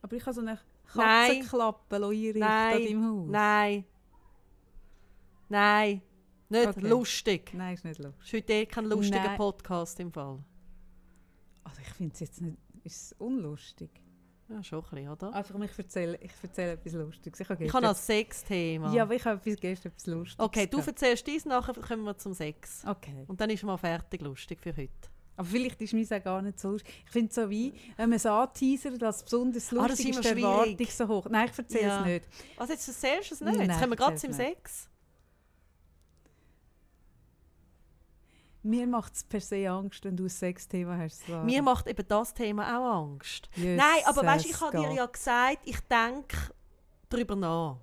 aber 0.02 0.16
ich 0.16 0.22
habe 0.26 0.34
so 0.34 0.42
eine. 0.42 0.60
Katzenklappe 0.94 1.98
einrichten 1.98 2.44
an 2.44 2.72
deinem 2.72 3.06
Haus. 3.06 3.28
Nein. 3.30 3.86
Nein. 5.50 6.02
Nicht 6.50 6.68
Okay. 6.68 6.88
lustig. 6.88 7.52
Nein, 7.54 7.74
ist 7.74 7.84
nicht 7.86 8.00
lustig. 8.00 8.24
Ist 8.26 8.34
heute 8.34 8.54
eh 8.54 8.66
kein 8.66 8.86
lustiger 8.86 9.24
Nein. 9.24 9.38
Podcast 9.38 10.00
im 10.00 10.12
Fall. 10.12 10.40
Also 11.64 11.82
ich 11.82 11.90
finde 11.90 12.14
es 12.14 12.20
jetzt 12.22 12.42
nicht... 12.42 12.58
Ist 12.84 12.96
es 13.12 13.14
unlustig? 13.20 13.90
Ja, 14.50 14.64
schon 14.64 14.80
ein 14.82 14.90
bisschen, 14.90 15.10
oder? 15.10 15.34
Einfach, 15.34 15.60
ich 15.60 15.78
erzähle, 15.78 16.18
ich 16.22 16.32
erzähle 16.42 16.72
etwas 16.72 16.94
Lustiges. 16.94 17.40
Ich 17.42 17.50
habe 17.50 17.66
Ich 17.66 17.74
habe 17.74 17.86
noch 17.86 17.96
Sexthema. 17.96 18.94
Ja, 18.94 19.04
aber 19.04 19.16
ich 19.16 19.26
habe 19.26 19.42
gestern 19.56 19.92
etwas 19.92 20.06
Lustiges 20.08 20.40
okay, 20.40 20.68
du 20.68 20.78
erzählst 20.78 21.28
dies, 21.28 21.44
nachher 21.46 21.74
kommen 21.74 22.04
wir 22.06 22.18
zum 22.18 22.34
Sex. 22.34 22.84
Okay. 22.88 23.26
Und 23.28 23.42
dann 23.42 23.50
ist 23.50 23.64
mal 23.64 23.76
fertig 23.76 24.22
lustig 24.22 24.62
für 24.62 24.70
heute. 24.78 24.94
Aber 25.36 25.46
vielleicht 25.50 25.82
ist 25.82 25.94
meins 25.94 26.12
auch 26.14 26.24
gar 26.24 26.42
nicht 26.42 26.60
so 26.62 26.72
lustig. 26.72 26.94
Ich 27.06 27.12
finde 27.12 27.28
es 27.30 27.36
so 27.36 27.50
wie, 27.50 27.74
wenn 27.98 28.10
man 28.10 28.16
es 28.16 28.26
anteasert, 28.26 29.04
als 29.04 29.22
besonders 29.24 29.72
Ah, 29.74 29.86
lustig 29.86 30.10
ist 30.12 30.20
ist, 30.20 30.24
die. 30.36 30.42
Erwartung 30.42 30.88
so 30.90 31.08
hoch. 31.10 31.28
Nein, 31.30 31.50
ich 31.52 31.58
erzähle 31.58 31.82
Ja. 31.84 32.00
es 32.00 32.06
nicht. 32.06 32.28
Also 32.56 32.72
jetzt 32.74 32.88
erzählst 32.88 33.32
du 33.32 33.36
es 33.36 33.42
nicht. 33.42 33.58
Nein, 33.58 33.70
jetzt 33.70 33.80
kommen 33.82 33.92
wir 33.92 33.98
gerade 33.98 34.16
zum. 34.16 34.32
Sex. 34.32 34.90
Mir 38.68 38.86
macht 38.88 39.16
es 39.16 39.24
per 39.24 39.40
se 39.40 39.70
Angst, 39.70 40.04
wenn 40.04 40.18
du 40.18 40.24
ein 40.26 40.30
Sexthema 40.30 40.98
hast. 40.98 41.26
Sarah. 41.26 41.44
Mir 41.44 41.62
macht 41.62 41.88
eben 41.88 42.06
das 42.08 42.34
Thema 42.34 42.64
auch 42.78 43.02
Angst. 43.04 43.50
Jesus 43.56 43.78
Nein, 43.78 44.02
aber 44.06 44.26
weißt 44.26 44.46
du, 44.46 44.50
ich 44.50 44.62
habe 44.62 44.78
dir 44.78 44.92
ja 44.94 45.06
gesagt, 45.06 45.60
ich 45.66 45.80
denke 45.82 46.38
darüber 47.10 47.36
nach. 47.36 47.78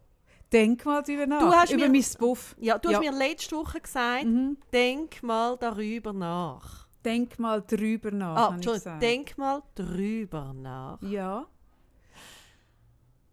Denk 0.53 0.85
mal 0.85 1.03
darüber 1.03 1.27
nach. 1.27 1.41
Du 1.41 1.51
hast 1.53 1.73
über 1.73 1.89
mir- 1.89 2.01
mein 2.01 2.19
Buff. 2.19 2.55
Ja, 2.61 2.79
du 2.79 2.91
Ja. 2.91 2.99
hast 2.99 3.05
mir 3.05 3.13
letzte 3.13 3.57
Woche 3.57 3.81
gesagt, 3.81 4.25
Mhm. 4.25 4.59
denk 4.73 5.23
mal 5.23 5.57
darüber 5.57 6.13
nach. 6.13 6.87
Denk 7.05 7.39
mal 7.39 7.63
drüber 7.63 8.11
nach. 8.11 8.37
Ah, 8.51 8.55
Entschuldigung, 8.55 9.01
denk 9.01 9.37
mal 9.39 9.63
drüber 9.75 10.53
nach. 10.55 11.01
Ja. 11.03 11.47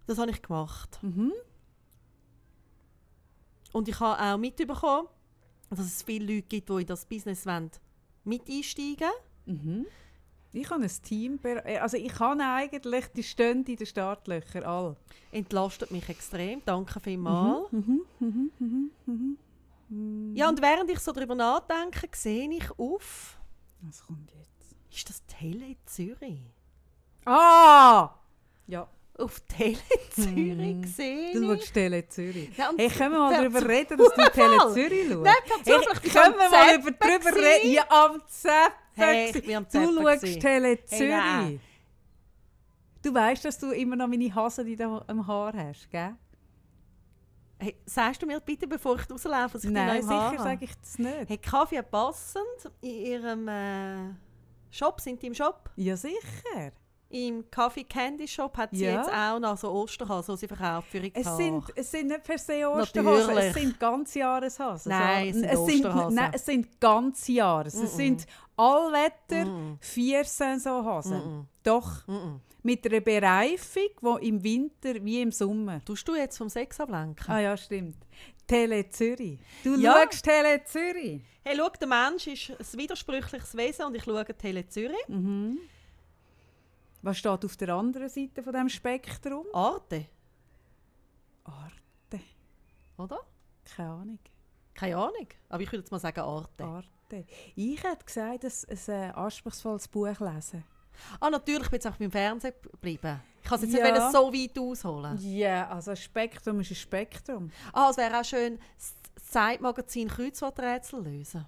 Das 0.07 0.17
habe 0.17 0.31
ich 0.31 0.41
gemacht. 0.41 0.99
Mhm. 1.01 1.31
Und 3.71 3.87
ich 3.87 3.99
habe 3.99 4.21
auch 4.21 4.37
mitbekommen, 4.37 5.07
dass 5.77 5.85
es 5.85 6.03
viele 6.03 6.35
Leute 6.35 6.47
gibt, 6.47 6.69
die 6.69 6.81
in 6.81 6.85
das 6.85 7.05
Business 7.05 7.45
wollen, 7.45 7.71
mit 8.23 8.47
einsteigen 8.49 9.09
Mhm. 9.45 9.85
Ich 10.53 10.69
habe 10.69 10.83
ein 10.83 10.91
Team. 11.03 11.39
äh, 11.43 11.77
Also 11.77 11.95
ich 11.97 12.09
kann 12.13 12.41
eigentlich, 12.41 13.07
die 13.15 13.23
stehen 13.23 13.63
in 13.65 13.75
den 13.77 13.85
Startlöchern 13.87 14.63
alle. 14.63 14.97
Entlastet 15.31 15.91
mich 15.91 16.07
extrem. 16.09 16.61
Danke 16.65 16.99
vielmals. 16.99 17.71
Mhm. 17.71 18.01
Mhm. 18.19 18.51
Mhm. 18.59 18.91
Mhm. 19.05 19.37
Mhm. 19.87 20.35
Ja, 20.35 20.49
und 20.49 20.61
während 20.61 20.89
ich 20.91 20.99
so 20.99 21.11
darüber 21.13 21.35
nachdenke, 21.35 22.07
sehe 22.13 22.49
ich 22.51 22.69
auf, 22.77 23.39
Was 23.81 24.03
kommt 24.05 24.31
jetzt? 24.33 24.75
ist 24.91 25.09
das 25.09 25.25
Tele 25.25 25.75
Zürich? 25.85 26.41
Ah! 27.25 28.13
Ja, 28.67 28.87
Auf 29.21 29.39
Tele 29.41 29.77
Zürich 30.11 30.55
Mhm. 30.57 30.83
sehe 30.85 31.33
du 31.33 31.55
schaust 31.55 31.73
Tele 31.73 32.07
Zürich. 32.07 32.49
Ja, 32.57 32.71
Hey, 32.77 32.89
können 32.89 33.11
wir 33.13 33.19
mal 33.19 33.33
darüber 33.37 33.67
reden, 33.67 33.97
dass 33.97 34.13
du 34.13 34.31
Tele. 34.31 34.57
Zürich 34.73 35.07
schaust? 35.09 35.23
Nein, 35.23 35.35
Zufall, 35.63 35.95
Hey, 36.01 36.09
können 36.09 36.35
wir 36.37 36.49
mal 36.49 36.75
über 36.75 36.91
drüber 36.91 37.31
gewesen. 37.31 37.43
reden? 37.43 37.71
Ja, 37.73 37.83
am 37.89 38.21
Zappen. 38.27 38.73
Hey, 38.95 39.25
ich 39.27 39.33
gewesen. 39.33 39.47
bin 39.47 39.55
am 39.55 39.67
du 39.71 40.03
schaust. 40.03 40.39
Tele 40.41 40.67
Hey, 40.67 40.85
Zürich. 40.85 41.09
nein. 41.11 41.61
du 43.03 43.13
weißt, 43.13 43.45
dass 43.45 43.57
du 43.59 43.71
immer 43.71 43.95
noch 43.95 44.07
meine 44.07 44.33
Hasen 44.35 44.67
in 44.67 44.81
am 44.81 45.27
Haar 45.27 45.53
hast, 45.53 45.89
gell? 45.89 46.15
Hey, 47.59 47.75
sagst 47.85 48.21
du 48.21 48.25
mir 48.25 48.39
bitte, 48.39 48.65
bevor 48.67 48.95
ich 48.99 49.07
rauslaufe, 49.09 49.53
dass 49.53 49.63
ich 49.63 49.69
Nein, 49.69 50.01
sicher 50.01 50.35
sage 50.39 50.65
ich 50.65 50.75
das 50.79 50.97
nicht. 50.97 51.29
Hey, 51.29 51.37
Kaffee 51.37 51.81
passend 51.83 52.43
in 52.81 52.89
ihrem 52.89 53.47
äh, 53.47 54.13
Shop. 54.71 54.99
Sind 54.99 55.21
die 55.21 55.27
im 55.27 55.35
Shop? 55.35 55.69
Ja, 55.75 55.95
sicher. 55.95 56.71
Im 57.11 57.49
Coffee 57.51 57.83
Candy 57.83 58.27
Shop 58.27 58.55
hat 58.57 58.69
sie 58.71 58.85
Ja. 58.85 58.97
jetzt 59.01 59.09
auch 59.13 59.39
noch 59.39 59.57
so 59.57 59.71
Osterhasen, 59.71 60.35
die 60.35 60.39
sie 60.39 60.47
verkauft 60.47 60.87
für 60.89 60.97
ihre 60.99 61.11
Es 61.15 61.23
Tage. 61.23 61.37
sind, 61.43 61.63
es 61.75 61.91
sind 61.91 62.07
nicht 62.07 62.23
per 62.23 62.37
se 62.37 62.67
Osterhasen, 62.69 63.27
Natürlich. 63.35 63.45
es 63.45 63.53
sind 63.61 63.79
Ganzjahreshasen. 63.79 64.89
Nein, 64.91 65.27
es 65.29 65.35
sind 65.35 65.45
es 65.45 65.65
sind, 65.65 65.85
Osterhasen. 65.85 66.15
nein, 66.15 66.31
es 66.33 66.45
sind 66.45 66.79
Ganzjahres. 66.81 67.73
Es 67.75 67.93
Mm-mm. 67.93 67.95
sind 67.97 68.25
Allwetter, 68.57 69.45
Mm-mm. 69.45 69.77
vier 69.79 70.23
Saisonhasen. 70.23 71.47
Doch, 71.63 72.03
mit 72.63 72.85
einer 72.85 73.01
Bereifung, 73.01 74.19
die 74.21 74.27
im 74.27 74.43
Winter 74.43 74.93
wie 75.03 75.21
im 75.21 75.31
Sommer. 75.31 75.83
Tust 75.83 76.07
du 76.07 76.15
jetzt 76.15 76.37
vom 76.37 76.49
Sex 76.49 76.79
ablenken? 76.79 77.25
Ah 77.27 77.39
ja, 77.39 77.57
stimmt. 77.57 77.97
Tele 78.47 78.87
Zürich. 78.89 79.39
Du 79.63 79.75
Ja. 79.75 79.93
schaust 80.09 80.23
Tele 80.25 80.63
Zürich. 80.65 81.21
Hey, 81.43 81.55
schau, 81.57 81.69
der 81.69 81.87
Mensch 81.87 82.27
ist 82.27 82.51
ein 82.51 82.79
widersprüchliches 82.79 83.55
Wesen 83.57 83.85
und 83.85 83.95
ich 83.95 84.03
schaue 84.03 84.25
Tele 84.25 84.67
Zürich. 84.67 85.07
Mhm. 85.07 85.57
Was 87.01 87.17
steht 87.17 87.45
auf 87.45 87.57
der 87.57 87.69
anderen 87.69 88.09
Seite 88.09 88.43
von 88.43 88.53
dem 88.53 88.69
Spektrum? 88.69 89.45
Arte, 89.53 90.05
Arte. 91.43 92.19
oder? 92.97 93.19
Keine 93.75 93.89
Ahnung. 93.89 94.19
Keine 94.73 94.97
Ahnung, 94.97 95.27
aber 95.49 95.63
ich 95.63 95.71
würde 95.71 95.79
jetzt 95.83 95.91
mal 95.91 95.99
sagen 95.99 96.19
Arte. 96.21 96.63
Arte. 96.63 97.25
Ich 97.55 97.83
hätte 97.83 98.05
gesagt, 98.05 98.43
dass 98.43 98.63
es 98.63 98.87
ein 98.89 99.11
anspruchsvolles 99.11 99.87
Buch 99.87 100.19
lesen. 100.19 100.63
Ah, 101.19 101.29
natürlich, 101.29 101.63
ich 101.63 101.69
bin 101.69 101.77
jetzt 101.77 101.87
auch 101.87 101.97
beim 101.97 102.11
Fernsehen 102.11 102.53
geblieben. 102.61 103.19
Ich 103.41 103.49
kann 103.49 103.57
es 103.63 103.71
jetzt 103.71 103.73
Ja. 103.83 103.91
nicht 103.91 104.11
so 104.11 104.31
weit 104.31 104.59
ausholen. 104.59 105.17
Ja, 105.21 105.67
also 105.69 105.91
ein 105.91 105.97
Spektrum 105.97 106.59
ist 106.61 106.71
ein 106.71 106.75
Spektrum. 106.75 107.51
Ah, 107.73 107.89
es 107.89 107.97
wäre 107.97 108.19
auch 108.19 108.23
schön, 108.25 108.59
das 108.77 108.95
Zeitmagazin 109.31 110.07
Kreuzworträtsel 110.07 111.03
lösen. 111.03 111.45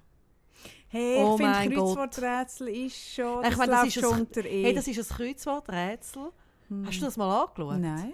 Hey, 0.94 1.24
Oh 1.24 1.38
ich 1.40 1.46
finde. 1.46 1.76
Kreuzworträtsel 1.76 2.68
ist 2.70 3.14
schon, 3.16 3.44
Ich 3.44 3.50
das 3.50 3.58
meine, 3.58 3.72
das 3.72 3.82
läuft 3.84 3.98
ist 3.98 4.04
ein- 4.04 4.10
schon 4.12 4.20
unter 4.22 4.46
E. 4.46 4.64
Hey, 4.64 4.74
das 4.76 4.88
ist 4.88 5.12
ein 5.12 5.18
Kreuzworträtsel. 5.18 6.32
Hast 6.86 6.98
du 7.02 7.06
das 7.06 7.18
mal 7.18 7.42
angeschaut? 7.44 7.80
Nein. 7.80 8.14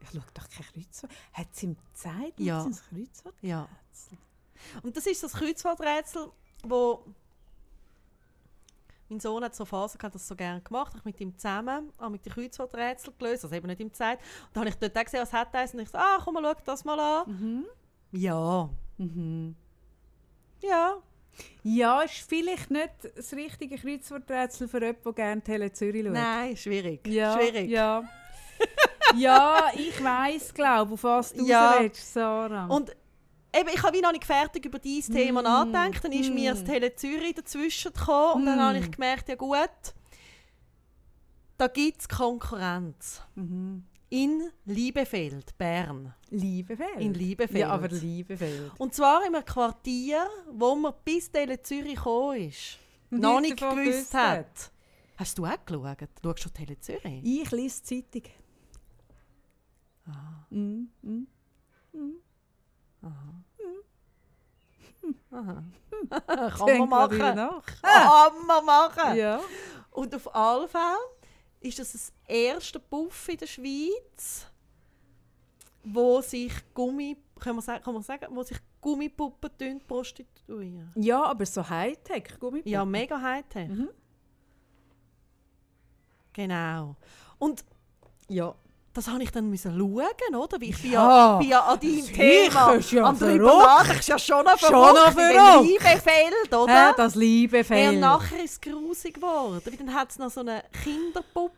Ich 0.00 0.08
schaue 0.10 0.22
doch 0.34 0.48
kein 0.48 0.66
Kreuzwort. 0.72 1.12
Hat 1.34 1.46
es 1.52 1.62
ihm 1.62 1.76
gezeigt, 1.92 2.40
Ja. 2.40 2.62
ein 2.62 2.72
Kreuzwort 2.90 3.34
Ja. 3.42 3.68
Und 4.82 4.96
das 4.96 5.06
ist 5.06 5.22
das 5.22 5.32
Kreuzworträtsel, 5.34 6.30
wo 6.64 7.04
mein 9.08 9.20
Sohn 9.20 9.44
hat 9.44 9.54
so 9.54 9.64
Phasen 9.64 9.98
gehabt, 9.98 10.14
das 10.14 10.26
so 10.26 10.34
gerne 10.34 10.60
gemacht. 10.62 10.92
Ich 10.96 11.04
mit 11.04 11.20
ihm 11.20 11.36
zusammen 11.38 11.92
habe 11.98 12.10
mit 12.10 12.24
die 12.24 12.30
Kreuzworträtsel 12.30 13.12
gelöst, 13.18 13.44
also 13.44 13.54
eben 13.54 13.66
nicht 13.68 13.80
im 13.80 13.92
Zeit. 13.92 14.18
Und 14.46 14.56
dann 14.56 14.62
habe 14.62 14.70
ich 14.70 14.76
dort 14.76 14.94
gesehen, 15.04 15.20
was 15.20 15.32
hat 15.32 15.54
eins 15.54 15.74
und 15.74 15.80
ich 15.80 15.88
so, 15.90 15.98
ah, 15.98 16.18
komm 16.24 16.34
mal, 16.34 16.42
schau 16.42 16.62
das 16.64 16.84
mal 16.84 16.98
an. 16.98 17.28
Mhm. 17.30 17.66
Ja, 18.12 18.68
Mhm. 18.98 19.54
ja. 20.62 20.96
Ja, 21.62 22.02
ist 22.02 22.28
vielleicht 22.28 22.70
nicht 22.70 22.90
das 23.16 23.32
richtige 23.32 23.76
Kreuzworträtsel 23.76 24.68
für 24.68 24.80
jemanden, 24.80 25.02
der 25.04 25.12
gerne 25.12 25.42
Tele 25.42 25.72
Zürich 25.72 26.04
schaut. 26.04 26.12
Nein, 26.12 26.56
schwierig. 26.56 27.06
Ja, 27.06 27.38
schwierig. 27.38 27.70
Ja, 27.70 28.04
ja 29.16 29.70
ich 29.74 30.02
weiss, 30.02 30.52
glaube 30.54 30.94
auf 30.94 31.02
was 31.04 31.32
du 31.32 31.44
Ja. 31.44 31.76
willst, 31.80 32.12
Sarah. 32.12 32.66
Und 32.66 32.90
eben, 33.54 33.68
ich 33.74 33.82
habe 33.82 33.96
wie 33.96 34.00
noch 34.00 34.12
nicht 34.12 34.24
fertig 34.24 34.64
über 34.64 34.78
dieses 34.78 35.14
Thema 35.14 35.40
Mm, 35.42 35.44
nachgedacht. 35.44 36.04
Dann 36.04 36.12
ist 36.12 36.32
mir 36.32 36.52
mm. 36.52 36.56
das 36.56 36.64
Tele 36.64 36.94
Zürich 36.94 37.34
dazwischen 37.34 37.92
gekommen 37.92 38.34
und 38.42 38.46
dann 38.46 38.58
Mm. 38.58 38.62
habe 38.62 38.78
ich 38.78 38.90
gemerkt, 38.90 39.28
ja 39.28 39.34
gut, 39.34 39.70
da 41.58 41.66
gibt 41.68 42.00
es 42.00 42.08
Konkurrenz. 42.08 43.22
mhm. 43.34 43.84
In 44.08 44.50
Liebefeld, 44.64 45.56
Bern. 45.58 46.14
Liebefeld. 46.30 47.00
In 47.00 47.12
Liebefeld. 47.14 47.58
Ja, 47.58 47.70
aber 47.70 47.88
Liebefeld. 47.88 48.70
Und 48.78 48.94
zwar 48.94 49.26
in 49.26 49.34
einem 49.34 49.44
Quartier, 49.44 50.26
wo 50.52 50.76
man 50.76 50.94
bis 51.04 51.30
Tele 51.30 51.60
Zürich 51.60 51.96
gekommen 51.96 52.48
ist. 52.48 52.78
Noch 53.10 53.40
nicht 53.40 53.56
gewusst 53.56 54.14
hat. 54.14 54.70
Hast 55.16 55.36
du 55.38 55.44
auch 55.46 55.56
geschaut? 55.64 56.08
Schaust 56.22 56.44
du 56.44 56.48
Tele 56.50 56.78
Zürich? 56.78 57.20
Ich 57.24 57.50
lese 57.50 57.82
die 57.82 58.10
Zeitung. 58.10 58.32
Ah, 60.06 60.46
Mhm. 60.50 60.88
Mhm. 61.02 61.26
aha. 63.02 63.34
Denk 65.02 65.18
Kann 66.56 66.78
man 66.78 66.88
mal 66.88 67.08
drüber 67.08 67.34
machen. 67.34 67.62
Kann 67.82 68.46
man 68.46 68.64
machen. 68.64 69.16
Ja. 69.16 69.40
Und 69.90 70.14
auf 70.14 70.34
alle 70.34 70.68
Fälle 70.68 70.96
ist 71.66 71.78
das 71.78 71.92
das 71.92 72.12
erste 72.26 72.78
Puff 72.80 73.28
in 73.28 73.36
der 73.38 73.46
Schweiz, 73.46 74.46
wo 75.84 76.20
sich 76.20 76.52
Gummi, 76.74 77.16
kann 77.38 77.56
man 77.56 77.64
sagen, 77.64 77.82
kann 77.84 77.94
man 77.94 78.02
sagen 78.02 78.26
wo 78.34 78.42
sich 78.42 78.58
Gummipuppen 78.80 79.80
prostituieren. 79.86 80.92
ja, 80.96 81.24
aber 81.24 81.44
so 81.46 81.68
Hightech, 81.68 82.38
Gummipuppen. 82.38 82.72
Ja, 82.72 82.84
mega 82.84 83.20
Hightech. 83.20 83.68
Mhm. 83.68 83.88
Genau. 86.32 86.96
Und 87.38 87.64
Ja. 88.28 88.54
Das 88.96 89.08
habe 89.08 89.22
ich 89.22 89.30
dann 89.30 89.48
müssen 89.50 89.76
schauen, 89.78 90.34
oder? 90.36 90.60
Weil 90.60 90.70
ich 90.70 90.82
bin 90.82 90.92
Ja, 90.92 91.32
ja, 91.32 91.38
bin 91.38 91.48
ja 91.48 91.60
an 91.60 91.78
deinem 91.80 92.04
Thema 92.06 92.74
ja 92.78 93.04
am 93.04 93.18
nachdenken. 93.18 93.98
ist 94.00 94.08
ja 94.08 94.18
schon 94.18 94.44
noch 94.44 94.58
verrückt. 94.58 95.12
verrückt. 95.12 95.66
Liebefeld, 95.68 96.50
Hä, 96.50 96.54
oder? 96.56 96.94
das 96.96 97.14
liebe 97.14 97.56
Hey, 97.58 97.64
Fell. 97.64 97.94
und 97.94 98.00
nachher 98.00 98.42
ist 98.44 98.52
es 98.52 98.60
grusig 98.60 99.14
geworden. 99.14 99.60
Weil 99.64 99.76
dann 99.76 99.92
hat 99.94 100.10
es 100.10 100.18
noch 100.18 100.30
so 100.30 100.40
eine 100.40 100.62
Kinderpuppe. 100.84 101.54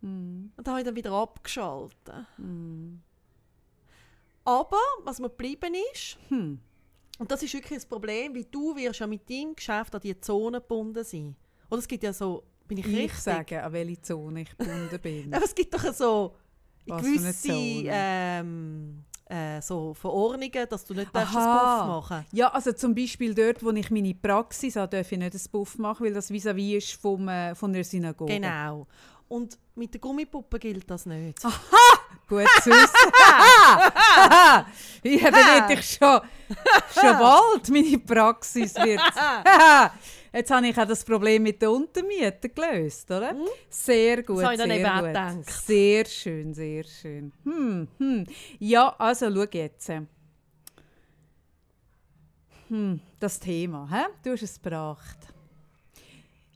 Mhm. 0.00 0.52
Und 0.56 0.66
da 0.66 0.70
habe 0.72 0.80
ich 0.80 0.86
dann 0.86 0.96
wieder 0.96 1.12
abgeschaltet. 1.12 2.14
Mhm. 2.36 3.00
Aber, 4.44 4.78
was 5.04 5.18
mir 5.18 5.28
geblieben 5.30 5.74
ist, 5.92 6.18
Hm. 6.28 6.60
und 7.18 7.30
das 7.30 7.42
ist 7.42 7.52
wirklich 7.54 7.78
das 7.78 7.86
Problem, 7.86 8.34
weil 8.34 8.44
du 8.44 8.76
wirst 8.76 9.00
ja 9.00 9.06
mit 9.06 9.28
deinem 9.28 9.56
Geschäft 9.56 9.94
an 9.94 10.00
diese 10.00 10.20
Zone 10.20 10.60
gebunden 10.60 11.02
sein. 11.04 11.34
Oder 11.68 11.80
es 11.80 11.88
gibt 11.88 12.04
ja 12.04 12.12
so, 12.12 12.44
bin 12.66 12.78
ich, 12.78 12.86
Ich 12.86 12.96
richtig? 12.96 13.18
sage, 13.20 13.62
an 13.62 13.72
welche 13.72 14.02
Zone 14.02 14.42
ich 14.42 14.56
gebunden 14.56 15.00
bin. 15.00 15.34
Aber 15.34 15.44
es 15.44 15.54
gibt 15.54 15.72
doch 15.74 15.92
so 15.92 16.34
Was 16.86 17.02
gewisse 17.02 17.52
ähm, 17.52 19.04
äh, 19.28 19.60
so 19.60 19.92
Verordnungen, 19.94 20.68
dass 20.68 20.84
du 20.84 20.94
nicht 20.94 21.14
darfst 21.14 21.36
Aha. 21.36 21.78
Puff 21.78 21.88
machen 21.88 22.26
Ja, 22.32 22.48
also 22.48 22.72
zum 22.72 22.94
Beispiel 22.94 23.34
dort, 23.34 23.62
wo 23.62 23.70
ich 23.70 23.90
meine 23.90 24.14
Praxis 24.14 24.76
habe, 24.76 24.96
darf 24.96 25.10
ich 25.10 25.18
nicht 25.18 25.34
einen 25.34 25.44
Buff 25.50 25.78
machen, 25.78 26.06
weil 26.06 26.14
das 26.14 26.30
vis-à-vis 26.30 26.76
ist 26.76 27.00
vom, 27.00 27.28
äh, 27.28 27.54
von 27.54 27.72
der 27.72 27.84
Synagoge. 27.84 28.34
Genau. 28.34 28.86
Und 29.28 29.58
mit 29.74 29.92
der 29.92 30.00
Gummipuppe 30.00 30.58
gilt 30.58 30.88
das 30.88 31.06
nicht. 31.06 31.42
Gut 32.28 32.46
zu 32.62 32.70
wissen. 32.70 33.12
ja, 35.22 35.30
dann 35.30 35.60
hätte 35.60 35.80
ich 35.80 35.90
schon, 35.90 36.20
schon 36.94 37.18
bald 37.18 37.68
meine 37.68 37.98
Praxis 37.98 38.74
wird. 38.76 39.00
Jetzt 40.36 40.50
habe 40.50 40.68
ich 40.68 40.76
auch 40.78 40.86
das 40.86 41.02
Problem 41.02 41.44
mit 41.44 41.62
den 41.62 41.70
Untermieten 41.70 42.54
gelöst, 42.54 43.10
oder? 43.10 43.34
Sehr 43.70 44.22
gut, 44.22 44.36
Das 44.36 44.44
habe 44.44 44.54
ich 44.54 44.60
dann 44.60 44.68
sehr 44.68 44.94
gut. 44.94 45.06
gedacht. 45.06 45.50
Sehr 45.50 46.04
schön, 46.04 46.52
sehr 46.52 46.84
schön. 46.84 47.32
Hm, 47.42 47.88
hm. 47.96 48.26
Ja, 48.58 48.94
also 48.98 49.32
schau 49.34 49.46
jetzt. 49.50 49.90
Hm, 52.68 53.00
das 53.18 53.40
Thema, 53.40 53.88
hä? 53.90 54.12
du 54.22 54.32
hast 54.32 54.42
es 54.42 54.60
gebracht. 54.60 55.16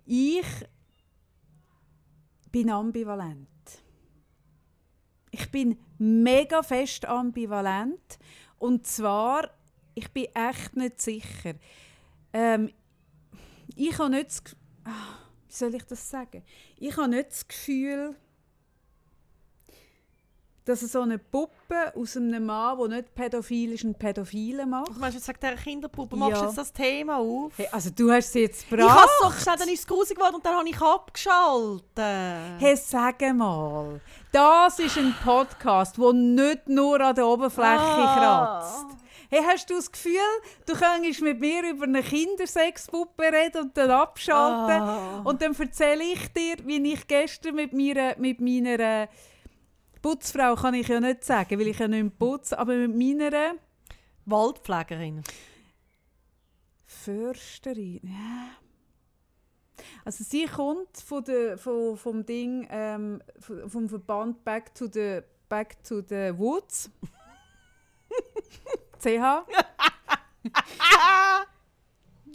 Ich 0.05 0.45
bin 2.53 2.69
ambivalent. 2.69 3.49
Ich 5.31 5.51
bin 5.51 5.79
mega 5.97 6.63
fest 6.63 7.07
ambivalent. 7.07 8.19
Und 8.59 8.87
zwar, 8.87 9.49
ich 9.95 10.11
bin 10.11 10.27
echt 10.35 10.77
nicht 10.77 11.01
sicher. 11.01 11.55
Ähm, 12.35 12.71
ich 13.89 13.99
habe 13.99 14.11
nicht 14.11 14.27
das, 14.29 14.43
ah, 14.85 15.17
wie 15.49 15.55
soll 15.55 15.75
ich 15.75 15.85
das 15.85 16.11
sagen? 16.11 16.43
Ich 16.79 16.97
habe 16.97 17.09
nicht 17.09 17.31
das 17.31 17.47
Gefühl, 17.49 18.15
dass 20.67 20.81
so 20.81 21.01
eine 21.01 21.19
Puppe 21.19 21.93
aus 21.97 22.17
einem 22.17 22.45
Mann, 22.47 22.79
der 22.79 22.89
nicht 22.99 23.15
pädophil 23.15 23.73
ist, 23.73 23.83
einen 23.85 23.95
Pädophilen 23.95 24.69
macht. 24.71 24.89
Du 24.89 25.01
meinst, 25.01 25.17
jetzt 25.17 25.25
sagt 25.27 25.43
der 25.43 25.57
Kinderpuppe, 25.57 26.15
machst 26.17 26.37
du 26.37 26.41
Ja. 26.43 26.47
jetzt 26.47 26.59
das 26.59 26.73
Thema 26.73 27.17
auf? 27.17 27.53
Hey, 27.57 27.67
also 27.73 27.91
du 27.91 28.13
hast 28.13 28.33
sie 28.33 28.41
jetzt 28.41 28.65
ich 28.65 28.71
habe 28.71 28.83
gebracht. 28.83 29.09
es 29.09 29.19
so 29.27 29.29
gesagt, 29.31 29.61
dann 29.63 29.69
ist 29.69 29.81
es 29.81 29.87
grusig 29.87 30.17
geworden 30.17 30.37
und 30.37 30.47
dann 30.47 30.57
habe 30.57 30.69
ich 30.69 30.81
abgeschaltet. 30.81 32.61
Hey, 32.61 32.77
sag 32.77 33.21
mal, 33.35 34.01
das 34.31 34.79
ist 34.79 34.97
ein 34.99 35.15
Podcast, 35.25 35.97
der 35.97 36.13
nicht 36.13 36.69
nur 36.69 37.01
an 37.01 37.15
der 37.17 37.27
Oberfläche 37.27 37.81
Ah. 37.81 38.61
kratzt. 38.61 39.00
Hey, 39.33 39.43
hast 39.47 39.71
du 39.71 39.75
das 39.75 39.93
Gefühl, 39.93 40.19
du 40.67 40.75
könntest 40.75 41.23
mit 41.23 41.39
mir 41.39 41.71
über 41.71 41.85
eine 41.85 42.03
Kindersexpuppe 42.03 43.23
reden 43.23 43.63
und 43.63 43.77
dann 43.77 43.93
abschalten? 43.93 44.83
Ah. 44.83 45.23
Und 45.23 45.41
dann 45.41 45.55
erzähle 45.55 46.03
ich 46.03 46.33
dir, 46.33 46.57
wie 46.65 46.93
ich 46.93 47.07
gestern 47.07 47.55
mit 47.55 47.73
meiner, 47.73 48.19
mit 48.19 48.41
meiner 48.41 49.09
Putzfrau, 50.03 50.57
kann 50.57 50.75
ich 50.75 50.89
ja 50.89 50.99
nicht 50.99 51.23
sagen, 51.23 51.61
weil 51.61 51.69
ich 51.69 51.79
ja 51.79 51.87
nicht 51.87 52.19
putze, 52.19 52.59
aber 52.59 52.75
mit 52.75 52.97
meiner 52.97 53.55
Waldpflegerin. 54.27 55.23
Försterin. 56.85 58.01
Ja. 58.03 58.49
Also 60.05 60.25
sie 60.25 60.47
kommt 60.47 60.97
von 60.97 61.23
der, 61.23 61.57
von, 61.57 61.97
vom 61.97 62.27
Ding, 62.27 62.67
ähm, 62.69 63.23
vom 63.39 63.89
Verband 63.89 64.43
Back 64.45 64.75
to 64.75 64.89
the, 64.93 65.21
Back 65.49 65.85
to 65.85 66.01
the 66.01 66.37
Woods. 66.37 66.91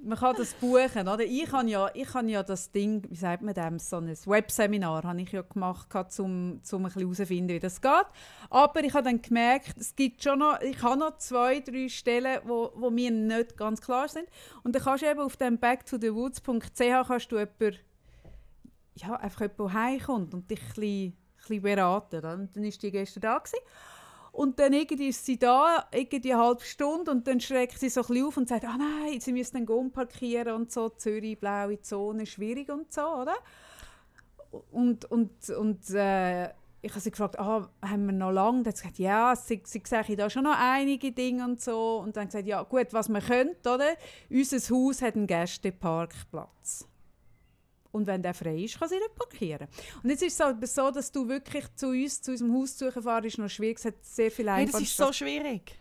Man 0.06 0.20
kann 0.20 0.36
das 0.36 0.54
buchen, 0.54 1.08
oder? 1.08 1.24
Ich 1.24 1.52
habe 1.52 1.68
ja, 1.68 1.90
ich 1.96 2.14
habe 2.14 2.30
ja 2.30 2.44
das 2.44 2.72
Ding, 2.72 3.04
wie 3.10 3.16
sagt 3.16 3.42
man 3.42 3.56
dem, 3.56 3.80
so 3.80 3.98
ein 3.98 4.08
Webseminar 4.08 5.02
habe 5.04 5.20
ich 5.20 5.32
ja 5.32 5.42
gemacht, 5.42 5.88
um, 6.20 6.62
um 6.72 6.86
ein 6.86 6.92
herauszufinden, 6.94 7.56
wie 7.56 7.60
das 7.60 7.82
geht. 7.82 8.06
Aber 8.52 8.84
ich 8.84 8.94
habe 8.94 9.06
dann 9.06 9.20
gemerkt, 9.20 9.76
es 9.80 9.96
gibt 9.96 10.22
schon 10.22 10.40
noch, 10.40 10.62
ich 10.62 10.80
habe 10.84 11.00
noch 11.00 11.18
zwei, 11.18 11.60
drei 11.60 11.90
Stellen, 11.90 12.40
wo, 12.44 12.72
wo 12.76 12.92
mir 12.92 13.10
nicht 13.10 13.58
ganz 13.58 13.82
klar 13.82 14.08
sind. 14.08 14.28
Und 14.64 14.76
dann 14.76 14.84
kannst 14.84 15.04
du 15.04 15.10
eben 15.10 15.22
auf 15.22 15.38
dem 15.38 15.58
backtothewoods.ch 15.58 17.08
kannst 17.08 17.32
du 17.32 17.40
jemanden, 17.40 17.80
ja, 18.94 19.16
einfach 19.16 19.42
jemanden 19.42 19.74
heimkommt 19.74 20.36
und 20.36 20.52
dich 20.52 20.62
ein 20.62 20.68
bisschen, 20.68 21.08
ein 21.08 21.16
bisschen 21.40 21.62
beraten. 21.64 22.22
Dann 22.22 22.50
war 22.54 22.70
die 22.70 22.92
gestern 22.92 23.22
da. 23.22 23.40
Gewesen. 23.40 23.58
Und 24.36 24.60
dann 24.60 24.74
irgendwie 24.74 25.08
ist 25.08 25.26
sie 25.26 25.40
da, 25.40 25.88
irgendwie 25.94 26.34
eine 26.34 26.44
halbe 26.44 26.62
Stunde, 26.62 27.10
und 27.10 27.26
dann 27.26 27.40
schreckt 27.40 27.80
sie 27.80 27.88
so 27.88 28.02
ein 28.06 28.24
auf 28.26 28.36
und 28.36 28.50
sagt, 28.50 28.66
ah 28.66 28.76
nein, 28.78 29.22
sie 29.22 29.32
müssen 29.32 29.66
dann 29.66 29.78
umparkieren 29.78 30.56
und 30.56 30.74
so, 30.74 30.90
Zürich, 30.90 31.40
blaue 31.40 31.80
Zone, 31.80 32.26
schwierig 32.26 32.70
und 32.70 32.92
so, 32.92 33.02
oder? 33.02 33.36
Und, 34.72 35.06
und, 35.06 35.50
und 35.52 35.90
äh, 35.92 36.50
ich 36.82 36.92
habe 36.92 37.00
sie 37.00 37.12
gefragt, 37.12 37.40
ah, 37.40 37.70
haben 37.82 38.06
wir 38.08 38.12
noch 38.12 38.32
lange? 38.32 38.64
Dann 38.64 38.74
hat 38.74 38.78
sie 38.78 38.84
gesagt, 38.84 39.00
ja, 39.00 39.36
sie, 39.38 39.62
sehe 39.64 40.16
da 40.18 40.30
schon 40.30 40.44
noch 40.44 40.58
einige 40.60 41.14
Dinge 41.14 41.46
und 41.46 41.62
so. 41.62 42.02
Und 42.04 42.18
dann 42.18 42.26
gesagt, 42.26 42.46
ja 42.46 42.62
gut, 42.64 42.88
was 42.92 43.08
man 43.08 43.24
könnte, 43.24 43.74
oder? 43.74 43.96
Unser 44.30 44.58
Haus 44.58 45.02
hat 45.02 45.16
einen 45.16 45.28
Gästeparkplatz. 45.28 46.90
Und 47.96 48.08
wenn 48.08 48.22
der 48.22 48.34
frei 48.34 48.58
ist, 48.58 48.78
kann 48.78 48.90
sie 48.90 48.96
nicht 48.96 49.16
parkieren. 49.16 49.70
Und 50.04 50.10
jetzt 50.10 50.22
ist 50.22 50.34
es 50.34 50.42
aber 50.42 50.68
so, 50.68 50.92
dass 50.92 51.10
du 51.14 51.30
wirklich 51.30 51.64
zu 51.76 51.88
uns, 51.88 52.22
zu 52.22 52.32
unserem 52.32 52.54
Haus 52.54 52.76
zu 52.76 52.92
fahren, 52.92 53.24
ist 53.24 53.38
noch 53.38 53.50
schwierig. 53.50 53.78
Es 53.80 53.86
hat 53.86 53.96
sehr 54.02 54.30
viel 54.30 54.52
Hey, 54.52 54.66
das 54.66 54.82
ist 54.82 54.98
so 54.98 55.14
schwierig. 55.14 55.72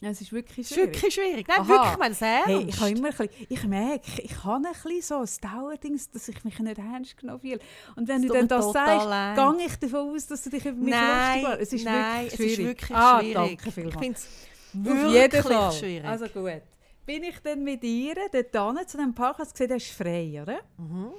Ja, 0.00 0.10
es 0.10 0.20
ist 0.20 0.32
wirklich 0.32 0.66
Es 0.66 0.70
ist 0.72 0.74
schwierig. 0.74 0.94
wirklich 0.94 1.14
schwierig. 1.14 1.46
Nein, 1.48 1.60
Aha. 1.60 1.68
wirklich, 1.68 1.92
ich 1.92 1.98
meine 1.98 2.12
es 2.14 2.22
ernst. 2.22 2.48
Hey, 2.48 2.64
ich, 2.68 2.80
habe 2.80 2.90
immer 2.90 3.08
ein 3.08 3.16
bisschen, 3.16 3.46
ich 3.48 3.64
merke, 3.64 4.22
ich 4.22 4.44
habe 4.44 4.66
ein 4.66 4.72
bisschen 4.72 5.00
so 5.00 5.44
ein 5.46 5.52
Dauerdings, 5.52 6.10
dass 6.10 6.28
ich 6.28 6.44
mich 6.44 6.58
nicht 6.58 6.78
ernst 6.78 7.16
genommen 7.16 7.40
fühle. 7.40 7.60
Und 7.94 8.08
wenn 8.08 8.22
Es 8.22 8.26
du 8.28 8.34
dann 8.34 8.48
das 8.48 8.72
sagst, 8.72 9.06
leid. 9.06 9.36
gehe 9.36 9.66
ich 9.66 9.76
davon 9.76 10.10
aus, 10.14 10.26
dass 10.26 10.42
du 10.42 10.50
dich 10.50 10.66
über 10.66 10.76
mich 10.76 10.90
nein, 10.90 11.40
lustig 11.40 11.42
machst. 11.48 11.60
Es 11.62 11.72
ist 11.72 11.84
nein, 11.84 12.24
wirklich 12.24 12.32
es 12.32 12.36
schwierig. 12.36 12.58
ist 12.58 12.66
wirklich 12.66 12.96
ah, 12.98 13.20
schwierig. 13.20 13.34
danke 13.34 13.68
ich 13.68 13.74
finde 13.74 14.16
es 14.16 14.26
wirklich 14.72 15.12
jeden 15.12 15.42
Fall. 15.44 15.72
schwierig. 15.72 16.04
Also 16.04 16.26
gut. 16.26 16.62
Bin 17.06 17.22
ich 17.22 17.38
dann 17.40 17.62
mit 17.62 17.84
ihr 17.84 18.14
dort 18.32 18.78
hin, 18.78 18.88
zu 18.88 18.96
dem 18.96 19.14
Park, 19.14 19.38
hast 19.38 19.52
gesehen, 19.52 19.68
der 19.68 19.76
ist 19.76 19.90
frei, 19.90 20.40
oder? 20.42 20.60
Mhm. 20.78 21.12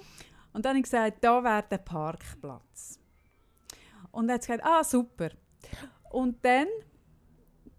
Und 0.56 0.64
dann 0.64 0.70
habe 0.70 0.80
ich 0.80 0.84
gesagt, 0.84 1.22
da 1.22 1.44
wäre 1.44 1.66
der 1.70 1.80
Parkplatz. 1.80 2.98
Und 4.12 4.30
dann 4.30 4.36
hat 4.36 4.44
sie 4.44 4.54
gesagt, 4.54 4.66
ah, 4.66 4.86
super. 4.86 5.32
Und 6.12 6.46
dann 6.46 6.68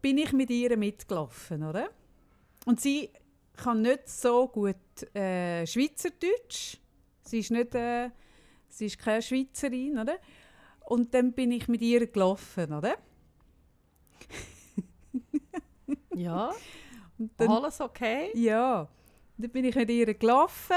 bin 0.02 0.18
ich 0.18 0.34
mit 0.34 0.50
ihr 0.50 0.76
mitgelaufen, 0.76 1.64
oder? 1.64 1.88
Und 2.66 2.78
sie 2.78 3.08
kann 3.56 3.80
nicht 3.80 4.10
so 4.10 4.48
gut 4.48 4.76
äh, 5.14 5.66
Schweizerdeutsch. 5.66 6.76
Sie 7.22 7.38
ist, 7.38 7.50
nicht, 7.50 7.74
äh, 7.74 8.10
sie 8.68 8.84
ist 8.84 8.98
keine 8.98 9.22
Schweizerin, 9.22 9.98
oder? 9.98 10.18
Und 10.80 11.14
dann 11.14 11.32
bin 11.32 11.52
ich 11.52 11.68
mit 11.68 11.80
ihr 11.80 12.06
gelaufen, 12.06 12.74
oder? 12.74 12.98
Ja, 16.14 16.52
dann, 17.38 17.48
alles 17.48 17.80
okay. 17.80 18.32
ja, 18.34 18.86
dann 19.38 19.50
bin 19.50 19.64
ich 19.64 19.74
mit 19.74 19.88
ihr 19.88 20.12
gelaufen. 20.12 20.76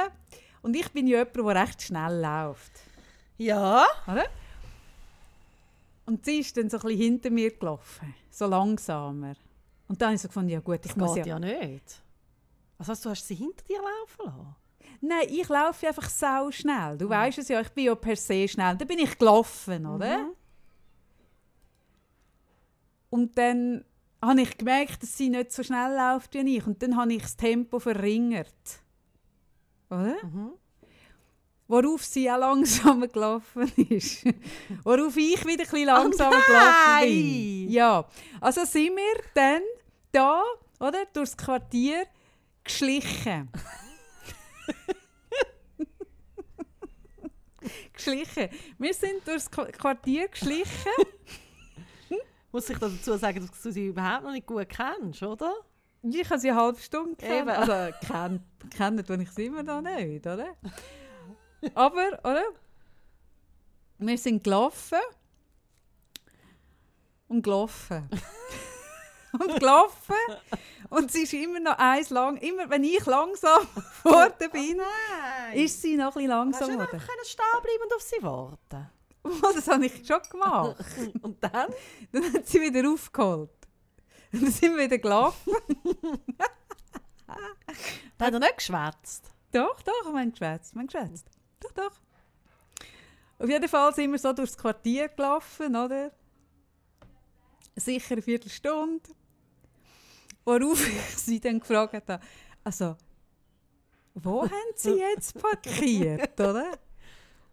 Und 0.61 0.75
ich 0.75 0.91
bin 0.91 1.07
ja 1.07 1.19
jemand, 1.19 1.35
der 1.35 1.45
recht 1.45 1.81
schnell 1.81 2.21
läuft. 2.21 2.71
Ja. 3.37 3.85
Oder? 4.07 4.25
Und 6.05 6.25
sie 6.25 6.39
ist 6.39 6.57
dann 6.57 6.69
so 6.69 6.77
ein 6.77 6.81
bisschen 6.81 6.99
hinter 6.99 7.29
mir 7.29 7.51
gelaufen, 7.51 8.15
so 8.31 8.47
langsamer. 8.47 9.35
Und 9.87 10.01
dann 10.01 10.07
habe 10.07 10.15
ich 10.15 10.21
so 10.21 10.27
gefunden, 10.27 10.49
ja 10.49 10.59
gut, 10.59 10.79
ich 10.83 10.91
Das 10.91 10.95
muss 10.95 11.15
geht 11.15 11.25
ja... 11.25 11.37
ja 11.37 11.39
nicht. 11.39 12.01
Was 12.77 12.89
heißt, 12.89 13.05
du 13.05 13.09
hast 13.09 13.27
sie 13.27 13.35
hinter 13.35 13.63
dir 13.65 13.79
laufen 13.79 14.25
lassen? 14.25 14.55
Nein, 15.01 15.27
ich 15.29 15.47
laufe 15.47 15.87
einfach 15.87 16.09
sau 16.09 16.51
schnell. 16.51 16.97
Du 16.97 17.07
weißt 17.07 17.37
es 17.37 17.47
ja, 17.47 17.61
ich 17.61 17.69
bin 17.69 17.85
ja 17.85 17.95
per 17.95 18.15
se 18.15 18.47
schnell. 18.47 18.75
Dann 18.75 18.87
bin 18.87 18.99
ich 18.99 19.17
gelaufen, 19.17 19.85
oder? 19.85 20.17
Mhm. 20.17 20.35
Und 23.09 23.37
dann 23.37 23.85
habe 24.21 24.41
ich 24.41 24.57
gemerkt, 24.57 25.01
dass 25.01 25.17
sie 25.17 25.29
nicht 25.29 25.51
so 25.51 25.63
schnell 25.63 25.95
läuft 25.95 26.33
wie 26.33 26.57
ich. 26.57 26.67
Und 26.67 26.81
dann 26.83 26.97
habe 26.97 27.13
ich 27.13 27.21
das 27.21 27.37
Tempo 27.37 27.79
verringert. 27.79 28.47
Oder? 29.89 30.15
Mhm. 30.23 30.51
Worauf 31.67 32.03
sie 32.03 32.29
auch 32.31 32.37
langsamer 32.39 33.07
gelaufen 33.07 33.71
ist. 33.89 34.23
Worauf 34.83 35.15
ich 35.17 35.45
wieder 35.45 35.63
ein 35.63 35.69
bisschen 35.69 35.85
langsamer 35.85 36.37
Oh 36.37 36.47
gelaufen 36.47 36.99
bin. 37.01 37.69
Ja, 37.69 38.05
also 38.41 38.65
sind 38.65 38.95
wir 38.95 39.21
dann 39.35 39.61
da, 40.11 40.41
oder, 40.79 41.05
durchs 41.13 41.37
Quartier 41.37 42.05
geschlichen. 42.63 43.49
geschlichen. 47.93 48.49
Wir 48.77 48.93
sind 48.93 49.27
durchs 49.27 49.49
Qu- 49.51 49.71
Quartier 49.71 50.27
geschlichen. 50.27 50.91
Muss 52.51 52.67
ich 52.69 52.77
dazu 52.79 53.15
sagen, 53.17 53.45
dass 53.47 53.61
du 53.61 53.71
sie 53.71 53.87
überhaupt 53.87 54.23
noch 54.23 54.31
nicht 54.31 54.47
gut 54.47 54.67
kennst, 54.69 55.21
oder? 55.21 55.53
Ich 56.01 56.29
habe 56.29 56.39
sie 56.39 56.49
eine 56.49 56.59
halbe 56.59 56.79
Stunde. 56.79 57.25
Eben. 57.25 57.49
Also 57.49 57.95
kennt, 58.07 58.41
kennt 58.75 59.05
tue 59.07 59.21
ich 59.21 59.31
sie 59.31 59.45
immer 59.45 59.63
noch 59.63 59.81
nicht, 59.81 60.25
oder? 60.25 60.55
Aber, 61.75 62.19
oder? 62.23 62.43
Wir 63.97 64.17
sind 64.17 64.43
gelaufen. 64.43 64.99
Und 67.27 67.43
gelaufen. 67.43 68.09
und 69.33 69.59
gelaufen. 69.59 70.15
Und 70.89 71.11
sie 71.11 71.23
ist 71.23 71.33
immer 71.33 71.59
noch 71.59 71.77
eins 71.77 72.09
lang. 72.09 72.37
Immer 72.37 72.69
wenn 72.69 72.83
ich 72.83 73.05
langsam 73.05 73.67
geworden 74.03 74.49
bin, 74.51 74.77
Nein. 74.77 75.53
ist 75.57 75.81
sie 75.81 75.95
noch 75.97 76.15
ein 76.15 76.23
bisschen 76.27 76.31
Hast 76.31 76.37
langsam 76.37 76.67
du 76.69 76.73
geworden. 76.77 76.93
einfach 76.93 77.07
können 77.07 77.25
stehen 77.25 77.61
bleiben 77.61 77.83
und 77.83 77.93
auf 77.93 78.01
sie 78.01 78.23
warten? 78.23 78.89
Oh, 79.21 79.51
das 79.53 79.67
habe 79.67 79.85
ich 79.85 80.07
schon 80.07 80.21
gemacht. 80.31 80.77
Und 81.21 81.43
dann? 81.43 81.67
Dann 82.13 82.33
hat 82.33 82.47
sie 82.47 82.61
wieder 82.61 82.89
aufgeholt. 82.89 83.51
Und 84.31 84.43
dann 84.43 84.51
sind 84.51 84.75
wir 84.75 84.85
wieder 84.85 84.97
gelaufen. 84.97 85.53
Da 88.17 88.25
hat 88.25 88.33
er 88.33 88.39
nicht 88.39 88.57
geschwätzt. 88.57 89.33
Doch, 89.51 89.81
doch, 89.81 90.11
wir 90.11 90.19
haben 90.19 90.31
geschwätzt. 90.31 90.73
Wir 90.73 90.79
haben 90.79 90.87
geschwätzt. 90.87 91.27
Doch, 91.59 91.71
doch. 91.71 91.91
Auf 93.39 93.49
jeden 93.49 93.67
Fall 93.69 93.93
sind 93.93 94.11
wir 94.11 94.19
so 94.19 94.33
durchs 94.33 94.57
Quartier 94.57 95.07
gelaufen, 95.09 95.75
oder? 95.75 96.11
Sicher 97.75 98.13
eine 98.13 98.21
Viertelstunde. 98.21 99.09
Worauf 100.43 100.87
ich 100.87 101.17
sie 101.17 101.39
dann 101.39 101.59
gefragt 101.59 101.93
habe, 101.93 102.19
also, 102.63 102.97
wo 104.13 104.43
haben 104.43 104.73
Sie 104.75 104.97
jetzt 104.97 105.39
parkiert, 105.39 106.39
oder? 106.39 106.77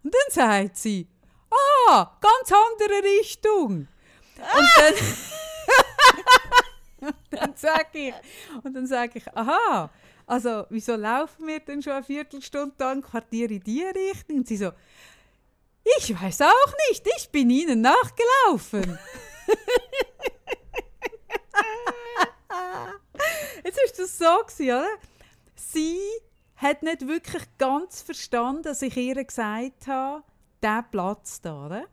Und 0.02 0.14
dann 0.14 0.30
sagt 0.30 0.76
sie, 0.78 1.08
ah, 1.88 2.18
ganz 2.20 2.52
andere 2.52 3.02
Richtung. 3.02 3.88
Und 4.36 4.68
dann, 4.76 4.94
dann 7.30 7.54
sage 7.56 7.86
ich, 7.92 8.14
und 8.62 8.74
dann 8.74 8.86
sage 8.86 9.18
ich, 9.18 9.36
aha, 9.36 9.90
also 10.26 10.66
wieso 10.70 10.96
laufen 10.96 11.46
wir 11.46 11.60
denn 11.60 11.82
schon 11.82 11.92
eine 11.92 12.02
Viertelstunde 12.02 12.92
im 12.92 13.02
Quartier 13.02 13.50
in 13.50 13.60
die 13.60 13.84
Richtung? 13.84 14.38
Und 14.38 14.48
sie 14.48 14.56
so, 14.56 14.72
ich 15.98 16.20
weiß 16.20 16.42
auch 16.42 16.72
nicht, 16.88 17.06
ich 17.16 17.30
bin 17.30 17.48
ihnen 17.50 17.80
nachgelaufen. 17.80 18.98
Jetzt 23.64 23.78
ist 23.84 23.98
das 23.98 24.18
so 24.18 24.44
gewesen, 24.46 24.70
oder? 24.70 24.88
Sie 25.54 25.98
hat 26.56 26.82
nicht 26.82 27.06
wirklich 27.06 27.44
ganz 27.58 28.02
verstanden, 28.02 28.62
dass 28.62 28.82
ich 28.82 28.96
ihr 28.96 29.22
gesagt 29.24 29.86
habe, 29.86 30.24
der 30.62 30.84
Platz 30.90 31.40
da, 31.40 31.66
oder? 31.66 31.84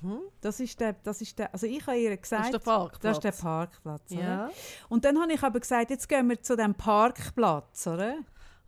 Mhm. 0.00 0.20
Das 0.40 0.60
ist 0.60 0.80
der, 0.80 0.94
das 0.94 1.20
ist 1.20 1.38
der, 1.38 1.52
also 1.52 1.66
ich 1.66 1.86
habe 1.86 1.98
ihr 1.98 2.10
Das 2.10 2.22
gesagt, 2.22 2.44
ist 2.46 2.52
der 2.52 2.58
Parkplatz. 2.58 3.02
das 3.02 3.16
ist 3.18 3.24
der 3.24 3.32
Parkplatz? 3.32 4.02
Ja. 4.08 4.50
Und 4.88 5.04
dann 5.04 5.20
habe 5.20 5.32
ich 5.32 5.42
aber 5.42 5.60
gesagt, 5.60 5.90
jetzt 5.90 6.08
gehen 6.08 6.28
wir 6.28 6.40
zu 6.42 6.56
dem 6.56 6.74
Parkplatz, 6.74 7.86
oder? 7.86 8.16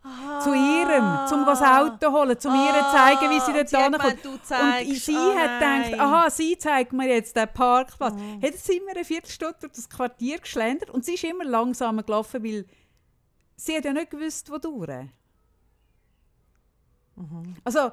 Ah. 0.03 0.39
Zu 0.39 0.53
ihrem, 0.53 1.27
zum 1.27 1.45
das 1.45 1.63
Auto 1.63 2.11
holen, 2.11 2.39
zum 2.39 2.53
ihr 2.53 2.73
zeigen, 2.91 3.27
wie 3.31 3.39
sie 3.39 3.53
dort 3.53 3.71
du 4.23 4.29
Und 4.29 4.97
sie 4.97 5.15
ah, 5.17 5.35
hat 5.35 5.59
gedacht, 5.59 5.99
aha, 5.99 6.29
sie 6.29 6.55
zeigt 6.59 6.93
mir 6.93 7.07
jetzt 7.07 7.35
den 7.35 7.47
Parkplatz. 7.51 8.13
Mhm. 8.13 8.41
Hat 8.43 8.53
sind 8.53 8.85
wir 8.85 8.95
eine 8.95 9.03
Viertelstunde 9.03 9.55
durch 9.61 9.73
das 9.73 9.89
Quartier 9.89 10.37
geschlendert 10.39 10.91
und 10.91 11.03
sie 11.03 11.15
ist 11.15 11.23
immer 11.23 11.43
langsamer 11.43 12.03
gelaufen, 12.03 12.43
weil 12.43 12.67
sie 13.55 13.75
hat 13.75 13.85
ja 13.85 13.93
nicht 13.93 14.11
gewusst, 14.11 14.51
wo 14.51 14.59
durch. 14.59 15.07
Mhm. 17.15 17.55
Also, 17.63 17.91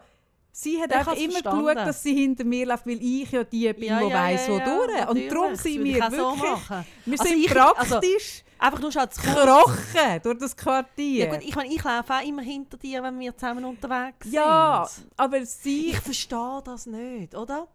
sie 0.53 0.80
hat 0.80 0.90
Ja, 0.90 1.00
ich 1.00 1.09
einfach 1.09 1.16
immer 1.16 1.32
verstanden. 1.32 1.66
geschaut, 1.66 1.86
dass 1.88 2.03
sie 2.03 2.14
hinter 2.14 2.44
mir 2.44 2.66
läuft, 2.66 2.86
weil 2.86 3.03
ich 3.03 3.30
ja 3.32 3.42
die 3.44 3.72
bin, 3.72 3.84
Ja, 3.84 4.00
die 4.00 4.09
ja, 4.09 4.14
weiss, 4.22 4.46
ja, 4.46 4.53
wo 4.53 4.59
ja, 4.59 4.64
durch. 4.64 5.09
Und 5.09 5.32
darum 5.32 5.57
sind 5.57 5.84
wir 5.84 5.94
so 6.05 6.11
wirklich... 6.16 6.42
machen. 6.50 6.86
wir 7.07 7.20
Also 7.20 7.24
sind 7.30 7.38
ich- 7.44 7.50
praktisch 7.50 8.44
Einfach 8.59 8.78
nur 8.78 8.92
schon 8.92 9.03
gekrochen 9.09 10.20
durch 10.22 10.38
das 10.38 10.57
Quartier. 10.57 11.26
Ja, 11.26 11.34
gut, 11.34 11.42
ich 11.42 11.57
meine, 11.57 11.74
ich 11.74 11.82
laufe 11.82 12.12
auch 12.14 12.22
immer 12.24 12.42
hinter 12.42 12.76
dir, 12.76 13.03
wenn 13.03 13.18
wir 13.18 13.36
zusammen 13.36 13.64
unterwegs 13.64 14.28
Ja, 14.30 14.86
sind. 14.88 15.09
aber 15.16 15.44
sie... 15.44 15.88
Ich 15.90 15.98
verstehe 15.98 16.62
das 16.64 16.86
nicht, 16.86 17.34
oder? 17.34 17.66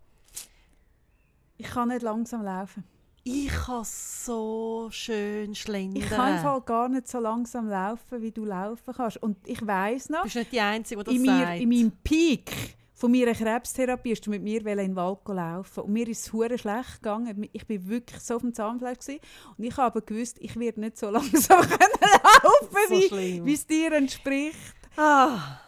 Ich 1.58 1.68
kann 1.68 1.90
nicht 1.90 2.04
langsam 2.04 2.42
laufen. 2.42 2.86
Ich 3.30 3.50
kann 3.50 3.84
so 3.84 4.88
schön 4.90 5.54
schlendern. 5.54 6.02
Ich 6.02 6.10
kann 6.10 6.38
im 6.38 6.42
Fall 6.42 6.62
gar 6.62 6.88
nicht 6.88 7.08
so 7.10 7.20
langsam 7.20 7.68
laufen, 7.68 8.22
wie 8.22 8.32
du 8.32 8.46
laufen 8.46 8.94
kannst. 8.96 9.22
Und 9.22 9.38
ich 9.46 9.66
weiss 9.68 10.08
noch, 10.10 10.20
Du 10.20 10.24
bist 10.26 10.36
nicht 10.38 10.52
die 10.54 10.62
Einzige, 10.62 11.04
die 11.04 11.06
das 11.06 11.14
in, 11.16 11.22
mir, 11.24 11.46
sagt. 11.46 11.60
in 11.60 11.70
meinem 11.70 11.92
Peak 12.04 12.52
von 12.94 13.12
meiner 13.12 13.34
Krebstherapie 13.34 14.12
hast 14.14 14.26
du 14.26 14.30
mit 14.30 14.42
mir 14.42 14.66
in 14.66 14.78
den 14.78 14.96
Wald 14.96 15.20
laufen 15.28 15.82
und 15.84 15.92
mir 15.94 16.08
ist 16.08 16.26
es 16.26 16.34
hure 16.34 16.58
schlecht 16.58 16.96
gegangen. 17.04 17.50
Ich 17.52 17.68
bin 17.68 17.88
wirklich 17.90 18.22
so 18.22 18.36
auf 18.38 18.42
dem 18.42 18.54
Zahnfleisch 18.54 19.00
gewesen. 19.00 19.20
und 19.58 19.64
ich 19.66 19.76
habe 19.76 20.02
gewusst, 20.02 20.38
ich 20.40 20.58
werde 20.58 20.80
nicht 20.80 20.98
so 20.98 21.10
langsam 21.12 21.62
können 21.62 22.14
laufen, 22.44 23.10
So 23.10 23.46
wie 23.46 23.54
es 23.54 23.68
dir 23.68 23.92
entspricht. 23.92 24.76
ah, 24.96 25.60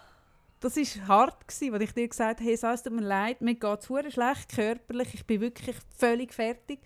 Das 0.61 0.75
war 0.77 1.07
hart, 1.07 1.47
gewesen, 1.47 1.73
als 1.73 1.83
ich 1.83 1.91
dir 1.93 2.07
gesagt 2.07 2.39
habe, 2.39 2.49
hey, 2.49 2.53
es 2.59 2.83
tut 2.83 2.93
mir 2.93 3.01
leid, 3.01 3.41
mir 3.41 3.55
geht 3.55 3.79
es 3.79 4.13
schlecht 4.13 4.55
körperlich, 4.55 5.13
ich 5.13 5.25
bin 5.27 5.41
wirklich 5.41 5.75
völlig 5.97 6.33
fertig. 6.33 6.79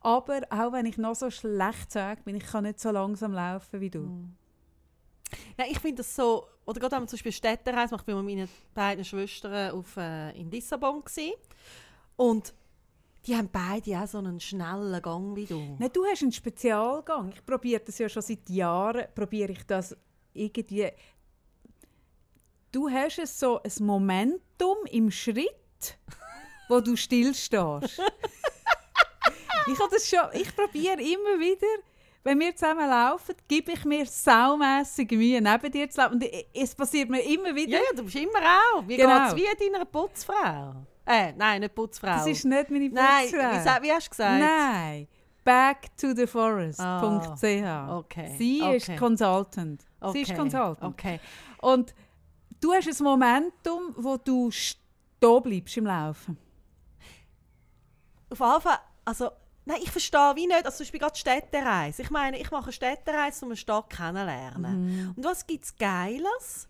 Aber 0.00 0.40
auch 0.50 0.72
wenn 0.72 0.86
ich 0.86 0.96
noch 0.96 1.14
so 1.14 1.30
schlecht 1.30 1.92
sage, 1.92 2.22
bin 2.22 2.36
ich 2.36 2.46
kann 2.46 2.64
nicht 2.64 2.80
so 2.80 2.90
langsam 2.90 3.32
laufen 3.32 3.80
wie 3.80 3.90
du. 3.90 4.28
Nein, 5.56 5.68
ich 5.70 5.78
finde 5.78 5.98
das 5.98 6.16
so, 6.16 6.46
oder 6.64 6.80
gerade 6.80 6.92
wenn 6.92 7.02
man 7.02 7.08
zum 7.08 7.16
Beispiel 7.16 7.32
Städtereise 7.32 7.94
macht, 7.94 8.08
ich 8.08 8.14
war 8.14 8.22
mit 8.22 8.36
meinen 8.36 8.48
beiden 8.74 9.04
Schwestern 9.04 9.72
auf, 9.72 9.96
äh, 9.96 10.30
in 10.38 10.50
Lissabon 10.50 11.04
gewesen. 11.04 11.34
und 12.16 12.54
die 13.26 13.36
haben 13.36 13.50
beide 13.52 13.98
auch 14.00 14.06
so 14.06 14.18
einen 14.18 14.40
schnellen 14.40 15.02
Gang 15.02 15.36
wie 15.36 15.44
du. 15.44 15.76
Nein, 15.78 15.90
du 15.92 16.04
hast 16.06 16.22
einen 16.22 16.32
Spezialgang. 16.32 17.32
Ich 17.34 17.44
probiere 17.44 17.82
das 17.84 17.98
ja 17.98 18.08
schon 18.08 18.22
seit 18.22 18.48
Jahren, 18.48 19.04
probiere 19.14 19.52
ich 19.52 19.66
das 19.66 19.94
irgendwie... 20.32 20.90
Du 22.72 22.88
hast 22.88 23.18
es 23.18 23.38
so 23.38 23.60
ein 23.62 23.84
Momentum 23.84 24.78
im 24.90 25.10
Schritt, 25.10 25.98
wo 26.70 26.80
du 26.80 26.96
stillstehst. 26.96 28.00
ich 29.66 29.78
habe 29.78 29.90
das 29.92 30.08
schon, 30.08 30.20
ich 30.32 30.54
probiere 30.54 31.00
immer 31.00 31.38
wieder, 31.40 31.66
wenn 32.22 32.38
wir 32.38 32.54
zusammen 32.54 32.88
laufen, 32.88 33.34
gebe 33.48 33.72
ich 33.72 33.84
mir 33.84 34.04
saumässig 34.06 35.10
Mühe, 35.12 35.40
neben 35.40 35.72
dir 35.72 35.88
zu 35.88 36.00
laufen. 36.00 36.14
Und 36.14 36.24
es 36.54 36.74
passiert 36.74 37.08
mir 37.08 37.20
immer 37.22 37.54
wieder, 37.54 37.78
Ja, 37.78 37.84
ja, 37.90 37.96
du 37.96 38.02
bist 38.04 38.16
immer 38.16 38.38
auch. 38.74 38.86
Wie 38.86 38.96
Genau. 38.96 39.34
geht's 39.34 39.36
wie 39.60 39.70
deiner 39.70 39.84
Putzfrau? 39.86 40.74
Äh, 41.06 41.32
nein, 41.32 41.60
nicht 41.62 41.74
Putzfrau. 41.74 42.08
das 42.08 42.26
ist 42.26 42.44
nicht 42.44 42.70
meine 42.70 42.88
nein, 42.90 43.22
Putzfrau. 43.30 43.52
wie, 43.52 43.60
sa- 43.64 43.82
wie 43.82 43.92
hast 43.92 44.06
du 44.06 44.10
gesagt? 44.10 44.40
Nein. 44.40 45.08
Back 45.42 45.96
to 45.96 46.12
the 46.14 46.26
forest.ch. 46.26 46.80
Ah, 46.80 47.96
okay, 47.98 48.34
Sie 48.36 48.58
ist 48.58 48.88
okay. 48.90 48.96
Consultant. 48.98 49.82
Okay, 50.00 50.12
Sie 50.12 50.22
ist 50.32 50.36
Consultant. 50.38 50.82
Okay. 50.94 51.18
Und 51.62 51.94
du 52.60 52.72
hast 52.74 52.86
ein 52.86 53.02
Momentum, 53.04 53.94
wo 53.96 54.18
du 54.18 54.50
stehen 54.50 55.42
bleibst 55.42 55.76
im 55.78 55.86
Laufen. 55.86 56.36
Auf 58.28 58.38
Fall, 58.62 58.78
also, 59.06 59.30
nein, 59.70 59.80
ich 59.82 59.90
verstehe 59.90 60.32
wie 60.36 60.46
nicht, 60.46 60.64
also 60.64 60.78
zum 60.78 60.84
Beispiel 60.84 61.00
gerade 61.00 61.18
Städtereise. 61.18 62.02
Ich 62.02 62.10
meine, 62.10 62.38
ich 62.38 62.50
mache 62.50 62.64
eine 62.64 62.72
Städtereise, 62.72 63.44
um 63.44 63.50
eine 63.50 63.56
Stadt 63.56 63.90
kennenlernen. 63.90 65.14
Und 65.16 65.24
was 65.24 65.46
gibt 65.46 65.64
es 65.64 65.76
Geiles, 65.76 66.68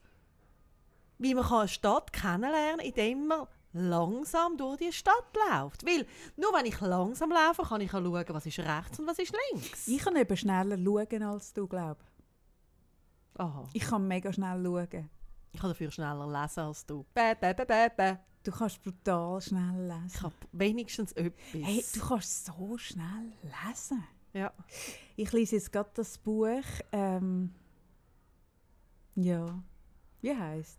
wie 1.19 1.35
man 1.35 1.45
eine 1.45 1.69
Stadt 1.69 2.13
kennenlernen 2.13 2.79
kann, 2.79 2.87
indem 2.87 3.27
man 3.27 3.47
langsam 3.73 4.57
durch 4.57 4.79
die 4.79 4.93
Stadt 4.93 5.37
läuft. 5.51 5.87
Weil 5.87 6.07
nur 6.37 6.53
wenn 6.53 6.67
ich 6.67 6.81
langsam 6.81 7.31
laufe, 7.31 7.63
kann 7.63 7.81
ich 7.81 7.91
schauen, 7.91 8.25
was 8.29 8.47
ist 8.47 8.59
rechts 8.59 8.99
und 8.99 9.07
was 9.07 9.19
ist 9.19 9.35
links. 9.53 9.87
Ich 9.87 9.99
kann 9.99 10.17
eben 10.17 10.37
schneller 10.37 10.77
schauen 10.77 11.23
als 11.23 11.53
du, 11.53 11.69
glaube 11.69 12.01
Aha. 13.35 13.69
ich. 13.73 13.83
kann 13.83 14.09
mega 14.09 14.33
schnell 14.33 14.63
schauen. 14.63 15.11
Ich 15.53 15.61
kann 15.61 15.71
dafür 15.71 15.91
schneller 15.91 16.27
lesen 16.27 16.61
als 16.61 16.85
du. 16.85 17.05
Bä, 17.15 17.35
bä, 17.35 17.55
bä, 17.55 17.65
bä, 17.65 17.89
bä. 17.97 18.19
Du 18.43 18.51
kannst 18.51 18.83
brutal 18.83 19.41
schnell 19.41 19.91
Ich 20.07 20.13
lesen. 20.15 20.23
habe 20.23 20.35
wenigstens 20.53 21.13
etwas. 21.13 21.35
Hey, 21.53 21.85
du 21.95 22.01
kannst 22.01 22.47
so 22.47 22.79
schnell 22.79 23.33
lesen. 23.43 24.05
ja. 24.33 24.53
Ich 25.17 25.31
lese 25.33 25.57
jetzt 25.57 25.71
gerade 25.71 25.91
das 25.95 26.17
Buch. 26.17 26.63
Ähm, 26.93 27.53
ja. 29.15 29.63
Wie 30.23 30.35
heißt 30.35 30.79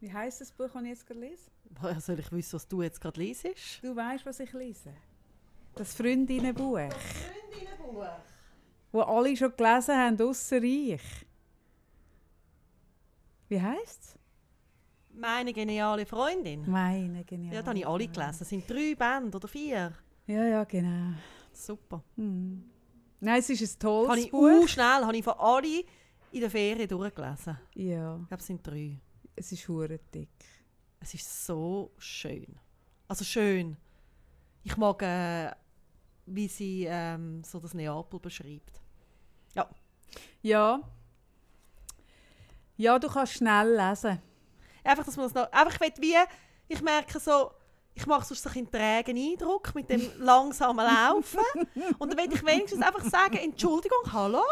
Wie 0.00 0.12
heißt 0.12 0.40
das 0.42 0.52
Buch, 0.52 0.68
das 0.72 0.82
ich 0.82 0.88
jetzt 0.88 1.06
gerade 1.06 1.20
lese? 1.20 1.50
Woher 1.80 2.00
soll 2.00 2.18
ich 2.20 2.30
wissen, 2.30 2.52
was 2.54 2.68
du 2.68 2.82
jetzt 2.82 3.00
gerade 3.00 3.20
liest? 3.20 3.46
Du 3.82 3.96
weißt, 3.96 4.26
was 4.26 4.38
ich 4.40 4.52
lese. 4.52 4.92
Das 5.74 5.94
Freundinnenbuch. 5.94 6.78
Freundinnenbuch. 6.92 8.06
wo 8.92 9.00
alle 9.00 9.34
schon 9.36 9.56
gelesen 9.56 9.96
haben, 9.96 10.20
ausser 10.20 10.62
ich. 10.62 11.02
Wie 13.48 13.60
heisst 13.60 14.02
es? 14.02 14.18
Meine 15.16 15.52
geniale 15.52 16.04
Freundin. 16.06 16.68
Meine 16.70 17.24
genial. 17.24 17.54
Ja, 17.54 17.60
das 17.60 17.68
habe 17.68 17.78
ich 17.78 17.86
alle 17.86 18.08
gelesen. 18.08 18.38
Es 18.42 18.48
sind 18.48 18.68
drei 18.68 18.94
Bände 18.94 19.36
oder 19.36 19.48
vier. 19.48 19.92
Ja, 20.26 20.44
ja, 20.44 20.64
genau. 20.64 21.14
Super. 21.52 22.02
Hm. 22.16 22.64
Nein, 23.20 23.38
es 23.38 23.48
ist 23.50 23.76
ein 23.76 23.78
tolles 23.80 24.10
Habe 24.10 24.20
ich 24.20 24.30
Buch. 24.30 24.68
schnell 24.68 25.04
habe 25.04 25.16
ich 25.16 25.24
von 25.24 25.34
alle 25.38 25.84
in 26.32 26.40
der 26.40 26.50
Ferien 26.50 26.88
durchgelesen. 26.88 27.58
Ja, 27.74 28.16
Ich 28.22 28.28
glaube, 28.28 28.40
es 28.40 28.46
sind 28.46 28.66
drei. 28.66 28.98
es 29.36 29.52
ist 29.52 29.68
hure 29.68 29.98
dick. 30.12 30.28
Es 31.00 31.14
ist 31.14 31.46
so 31.46 31.92
schön. 31.98 32.58
Also 33.06 33.24
schön. 33.24 33.76
Ich 34.62 34.76
mag, 34.76 35.00
äh, 35.02 35.52
wie 36.26 36.48
sie 36.48 36.86
ähm, 36.88 37.44
so 37.44 37.60
das 37.60 37.74
Neapel 37.74 38.18
beschreibt. 38.18 38.80
Ja. 40.42 40.80
Ja, 42.76 42.98
du 42.98 43.08
kannst 43.08 43.34
schnell 43.34 43.76
lesen. 43.76 44.20
Einfach, 44.84 45.04
dass 45.04 45.16
man 45.16 45.26
das 45.26 45.34
noch... 45.34 45.50
Einfach, 45.52 45.74
ich 45.74 45.80
will 45.80 45.92
wie... 46.02 46.16
Ich 46.68 46.80
merke 46.82 47.18
so... 47.18 47.50
Ich 47.96 48.06
mache 48.06 48.24
sonst 48.24 48.42
so 48.42 48.50
einen 48.50 48.68
trägen 48.70 49.16
Eindruck 49.16 49.72
mit 49.74 49.88
dem 49.88 50.02
langsamen 50.18 50.84
Laufen. 50.84 51.38
Und 51.98 52.10
dann 52.12 52.18
will 52.18 52.32
ich 52.34 52.44
wenigstens 52.44 52.82
einfach 52.82 53.04
sagen, 53.04 53.36
Entschuldigung, 53.36 54.00
hallo? 54.12 54.42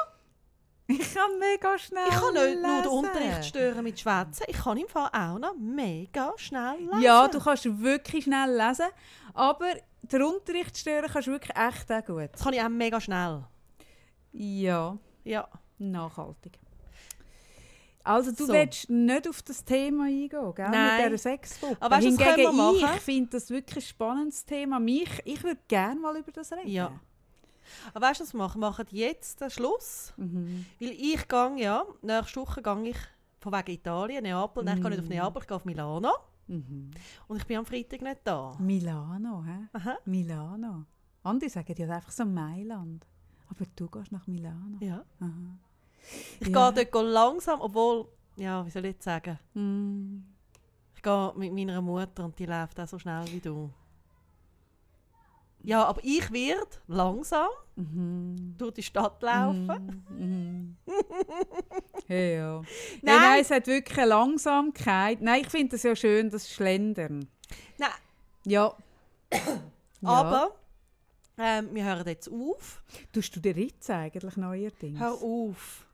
Ich 0.87 1.15
kann 1.15 1.39
mega 1.39 1.77
schnell 1.79 2.05
Ich 2.09 2.15
kann 2.15 2.35
nicht 2.35 2.35
nur 2.35 2.45
den 2.45 2.63
lesen. 2.63 2.89
Unterricht 2.89 3.45
stören 3.47 3.83
mit 3.85 3.99
Schwätzen. 3.99 4.45
Ich 4.47 4.59
kann 4.59 4.77
im 4.77 4.87
Fall 4.89 5.09
auch 5.13 5.39
noch 5.39 5.55
mega 5.59 6.33
schnell 6.37 6.79
lesen. 6.81 7.01
Ja, 7.01 7.27
du 7.29 7.41
kannst 7.41 7.65
wirklich 7.81 8.25
schnell 8.25 8.57
lesen. 8.57 8.87
Aber 9.35 9.67
den 10.03 10.23
Unterricht 10.23 10.77
stören 10.77 11.09
kannst 11.11 11.29
du 11.29 11.33
wirklich 11.33 11.57
echt 11.57 11.91
auch 11.91 12.05
gut. 12.05 12.29
Das 12.33 12.43
kann 12.43 12.53
ich 12.53 12.61
auch 12.63 12.69
mega 12.69 13.01
schnell. 13.01 13.45
Ja, 14.33 14.97
Ja. 15.25 15.49
nachhaltig. 15.79 16.59
Also 18.05 18.33
du 18.33 18.47
So. 18.47 18.53
willst 18.53 18.91
nicht 18.91 19.29
auf 19.29 19.43
das 19.43 19.65
Thema 19.65 20.05
eingehen, 20.05 20.55
gell? 20.55 20.69
Nein. 20.71 20.97
mit 21.03 21.07
dieser 21.13 21.19
Sexgruppe. 21.19 21.77
Aber 21.81 21.97
weißt 21.97 22.07
Hingegen 22.07 22.25
können 22.35 22.43
wir 22.43 22.53
machen? 22.53 22.91
ich 22.97 23.01
finde 23.03 23.31
das 23.31 23.51
wirklich 23.51 23.85
ein 23.85 23.89
spannendes 23.89 24.45
Thema. 24.45 24.81
Mich, 24.81 25.23
ich 25.25 25.43
würde 25.45 25.61
gerne 25.69 26.01
mal 26.01 26.17
über 26.17 26.33
das 26.33 26.53
reden. 26.53 26.69
Ja. 26.69 26.93
Aber 27.95 28.07
weißt 28.07 28.21
du, 28.21 28.25
was 28.25 28.33
wir 28.35 28.39
machen? 28.39 28.61
Wir 28.61 28.69
machen 28.69 28.87
jetzt 28.91 29.41
den 29.41 29.51
Schluss. 29.51 30.13
Mhm. 30.17 30.67
Weil 30.81 30.91
ich 30.91 31.29
gehe, 31.29 31.55
ja, 31.59 31.85
nächste 32.03 32.41
Woche 32.41 32.61
gehe 32.63 32.89
ich 32.91 32.97
von 33.41 33.53
wegen 33.53 33.71
Italien, 33.73 34.23
Neapel. 34.25 34.65
Nein, 34.65 34.77
ich 34.79 34.83
gehe 34.83 34.91
nicht 34.91 35.03
auf. 35.03 35.09
Neapel, 35.09 35.43
ich 35.43 35.49
gehe 35.49 35.57
auf 35.57 35.65
Milano. 35.65 36.13
Mhm. 36.49 36.91
Und 37.29 37.37
ich 37.37 37.47
bin 37.47 37.57
am 37.59 37.65
Freitag 37.67 38.03
nicht 38.03 38.21
da. 38.25 38.53
Milano, 38.59 39.45
hä? 39.45 39.69
Aha. 39.73 39.97
Milano. 40.05 40.85
Andere 41.23 41.49
sagen 41.51 41.75
ja 41.77 41.89
einfach 41.89 42.11
so 42.11 42.25
Mailand. 42.25 43.07
Aber 43.49 43.65
du 43.77 43.89
gehst 43.89 44.11
nach 44.13 44.27
Milano. 44.27 44.79
Ja. 44.81 45.05
Aha. 45.21 45.31
Ich 46.41 46.49
Ja. 46.49 46.71
gehe 46.71 46.85
dort 46.91 47.05
langsam, 47.07 47.61
obwohl, 47.61 48.07
ja, 48.37 48.65
wie 48.67 48.71
soll 48.71 48.85
ich 48.87 48.93
jetzt 48.95 49.05
sagen? 49.05 49.39
Mm. 49.55 50.25
Ich 50.97 51.03
gehe 51.03 51.33
mit 51.37 51.53
meiner 51.53 51.81
Mutter 51.81 52.25
und 52.25 52.39
die 52.39 52.47
läuft 52.47 52.79
auch 52.81 52.87
so 52.89 52.99
schnell 52.99 53.25
wie 53.33 53.41
du. 53.41 53.71
Ja, 55.65 55.85
aber 55.85 56.01
ich 56.03 56.31
werde 56.33 56.67
langsam 56.89 57.49
Mhm. 57.77 58.55
durch 58.59 58.75
die 58.75 58.83
Stadt 58.83 59.23
laufen. 59.23 60.05
Mhm. 60.11 60.77
hey, 62.09 62.37
ja. 62.37 62.57
Nein. 62.57 62.67
Nein. 63.03 63.17
nein, 63.21 63.41
es 63.41 63.51
hat 63.51 63.67
wirklich 63.67 63.97
eine 63.99 64.09
Langsamkeit. 64.09 65.21
Nein, 65.23 65.43
ich 65.43 65.49
finde 65.49 65.69
das 65.71 65.83
ja 65.85 65.95
schön, 65.97 66.31
das 66.31 66.51
Schlendern. 66.51 67.29
Nein. 67.79 67.91
Ja. 68.45 68.75
ja. 69.33 69.41
Aber 70.03 70.51
ähm, 71.39 71.69
wir 71.73 71.85
hören 71.85 72.07
jetzt 72.09 72.29
auf. 72.31 72.83
Tust 73.13 73.35
du 73.37 73.41
dir 73.41 73.53
jetzt 73.55 73.89
eigentlich 73.89 74.37
neuerdings? 74.37 74.99
Hör 74.99 75.13
auf. 75.15 75.87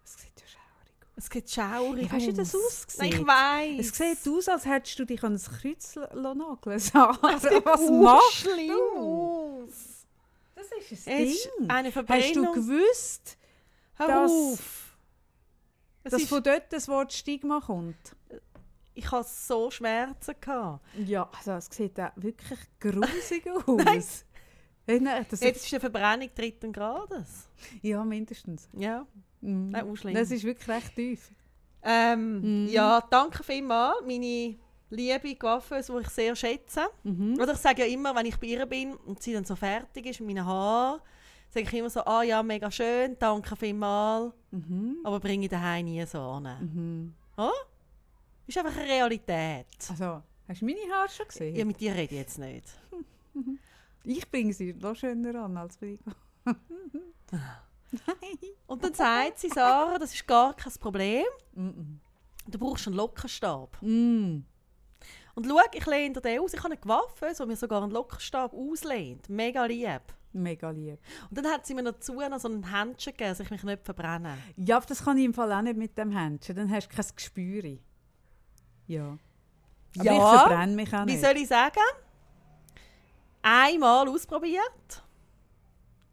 Es 1.19 1.27
sieht 1.27 1.51
ja 1.57 1.71
schaurig 1.73 2.05
aus. 2.05 2.11
Geht 2.11 2.11
schaurig 2.11 2.11
Wie 2.13 2.15
hast 2.15 2.27
du 2.29 2.33
das 2.33 2.55
aus. 2.55 2.63
ausgesehen? 2.67 3.11
Nein, 3.11 3.21
ich 3.21 3.27
weiss. 3.27 3.87
Es 4.01 4.23
sieht 4.25 4.33
aus, 4.33 4.49
als 4.49 4.65
hättest 4.67 4.99
du 5.01 5.05
dich 5.05 5.23
an 5.25 5.35
ein 5.35 5.41
Kreuz 5.61 5.97
nageln. 5.97 6.77
Es 6.77 6.85
sieht 6.87 6.95
was 6.95 7.91
machst 7.91 8.33
schlimm 8.35 8.69
du? 8.69 9.65
aus. 9.65 10.07
Das 10.55 10.67
ist 10.91 11.07
Es 11.07 11.35
ist 11.35 11.51
eine 11.69 11.93
Hast 11.95 12.37
du 12.37 12.53
gewusst, 12.53 13.37
Hör 13.95 14.07
dass- 14.07 14.31
auf. 14.31 14.85
Dass 16.05 16.23
ist, 16.23 16.29
von 16.29 16.43
dort 16.43 16.73
das 16.73 16.87
Wort 16.89 17.13
Stigma 17.13 17.61
kommt? 17.61 17.97
ich 18.95 19.11
hatte 19.11 19.29
so 19.29 19.71
Schmerzen. 19.71 20.35
Gehabt. 20.41 20.85
Ja, 21.07 21.29
also 21.37 21.53
es 21.53 21.67
sieht 21.71 21.99
auch 22.01 22.11
wirklich 22.17 22.59
grusig 22.81 23.45
aus. 23.67 24.25
Nein. 24.87 25.27
Das 25.31 25.41
Jetzt 25.41 25.65
ist 25.67 25.73
eine 25.75 25.81
Verbrennung 25.81 26.31
dritten 26.35 26.73
Grades. 26.73 27.49
ja, 27.83 28.03
mindestens. 28.05 28.69
Ja, 28.73 29.07
Mm. 29.41 29.75
schlimm. 29.97 30.15
Das 30.15 30.31
ist 30.31 30.45
wirklich 30.45 30.69
recht 30.69 30.95
tief. 30.95 31.31
Ähm, 31.83 32.63
Mhm. 32.65 32.69
Ja, 32.69 33.01
danke 33.11 33.43
vielmals. 33.45 33.97
Meine 34.07 34.57
liebe 34.91 35.37
Coiffeuse, 35.37 35.93
die 35.93 36.01
ich 36.03 36.09
sehr 36.09 36.35
schätze. 36.37 36.87
Mhm. 37.05 37.39
Oder 37.41 37.53
ich 37.53 37.59
sage 37.59 37.83
ja 37.87 37.93
immer, 37.93 38.15
wenn 38.17 38.27
ich 38.27 38.37
bei 38.39 38.49
ihr 38.49 38.67
bin 38.67 38.95
und 38.95 39.23
sie 39.23 39.33
dann 39.33 39.45
so 39.45 39.55
fertig 39.57 40.07
ist 40.07 40.21
mit 40.21 40.29
meinen 40.35 40.45
Haaren, 40.47 41.01
sage 41.51 41.67
ich 41.67 41.73
immer 41.75 41.91
so, 41.91 42.01
ah 42.05 42.23
ja, 42.23 42.43
mega 42.43 42.71
schön, 42.71 43.17
danke 43.19 43.55
vielmals, 43.57 44.33
Mhm. 44.51 44.99
aber 45.05 45.21
bringe 45.21 45.45
ich 45.45 45.51
daheim 45.51 45.85
nie 45.87 46.05
so 46.07 46.21
an. 46.21 46.45
Mhm. 46.61 47.15
Ist 48.47 48.57
einfach 48.59 48.77
eine 48.77 48.89
Realität. 48.89 49.67
Also, 49.91 50.23
hast 50.49 50.61
du 50.63 50.65
meine 50.65 50.81
Haare 50.93 51.09
schon 51.11 51.29
gesehen? 51.29 51.55
Ja, 51.55 51.65
mit 51.65 51.79
dir 51.81 51.93
rede 51.95 52.15
ich 52.15 52.21
jetzt 52.21 52.39
nicht. 52.39 52.65
Ich 54.05 54.31
bringe 54.31 54.55
sie 54.55 54.73
noch 54.73 54.95
schöner 54.97 55.35
an 55.45 55.57
als 55.59 55.77
Frigo. 55.77 56.03
Und 58.67 58.85
dann 58.85 58.95
sagt 58.95 59.39
sie, 59.39 59.49
Sarah, 59.49 59.99
das 59.99 60.15
ist 60.15 60.27
gar 60.27 60.55
kein 60.55 60.73
Problem, 60.75 61.25
du 61.55 62.59
brauchst 62.59 62.87
einen 62.87 62.97
Lockerstab. 62.97 63.77
Mm. 63.81 64.41
Und 65.35 65.47
schau, 65.47 65.59
ich 65.73 65.87
lehne 65.87 66.15
dir 66.15 66.21
den 66.21 66.41
aus, 66.41 66.53
ich 66.53 66.63
habe 66.63 66.75
eine 66.75 66.85
Waffe, 66.85 67.33
so 67.35 67.47
mir 67.47 67.57
sogar 67.57 67.83
einen 67.83 67.93
Lockerstab 67.93 68.53
auslehnt. 68.53 69.29
Mega 69.29 69.65
lieb. 69.67 70.03
Mega 70.33 70.71
lieb. 70.71 70.99
Und 71.31 71.39
dann 71.39 71.47
hat 71.47 71.65
sie 71.65 71.75
mir 71.75 71.85
dazu 71.85 72.13
noch 72.15 72.41
so 72.41 72.49
ein 72.49 72.71
Händchen 72.71 73.13
gegeben, 73.13 73.31
dass 73.31 73.41
ich 73.41 73.51
mich 73.51 73.63
nicht 73.63 73.85
verbrenne. 73.85 74.37
Ja, 74.57 74.77
aber 74.77 74.87
das 74.87 75.05
kann 75.05 75.17
ich 75.17 75.25
im 75.25 75.33
Fall 75.33 75.53
auch 75.53 75.63
nicht 75.63 75.77
mit 75.77 75.97
dem 75.97 76.11
Händchen. 76.11 76.57
Dann 76.57 76.71
hast 76.71 76.89
du 76.89 76.97
kein 76.97 77.07
Gespür. 77.15 77.79
Ja. 78.87 79.17
Aber 79.97 80.05
Ja, 80.05 80.13
ich 80.13 80.41
verbrenne 80.41 80.75
mich 80.75 80.93
auch 80.93 81.07
Wie 81.07 81.13
nicht. 81.13 81.25
soll 81.25 81.37
ich 81.37 81.49
sagen? 81.49 81.81
Einmal 83.43 84.09
ausprobiert 84.09 85.03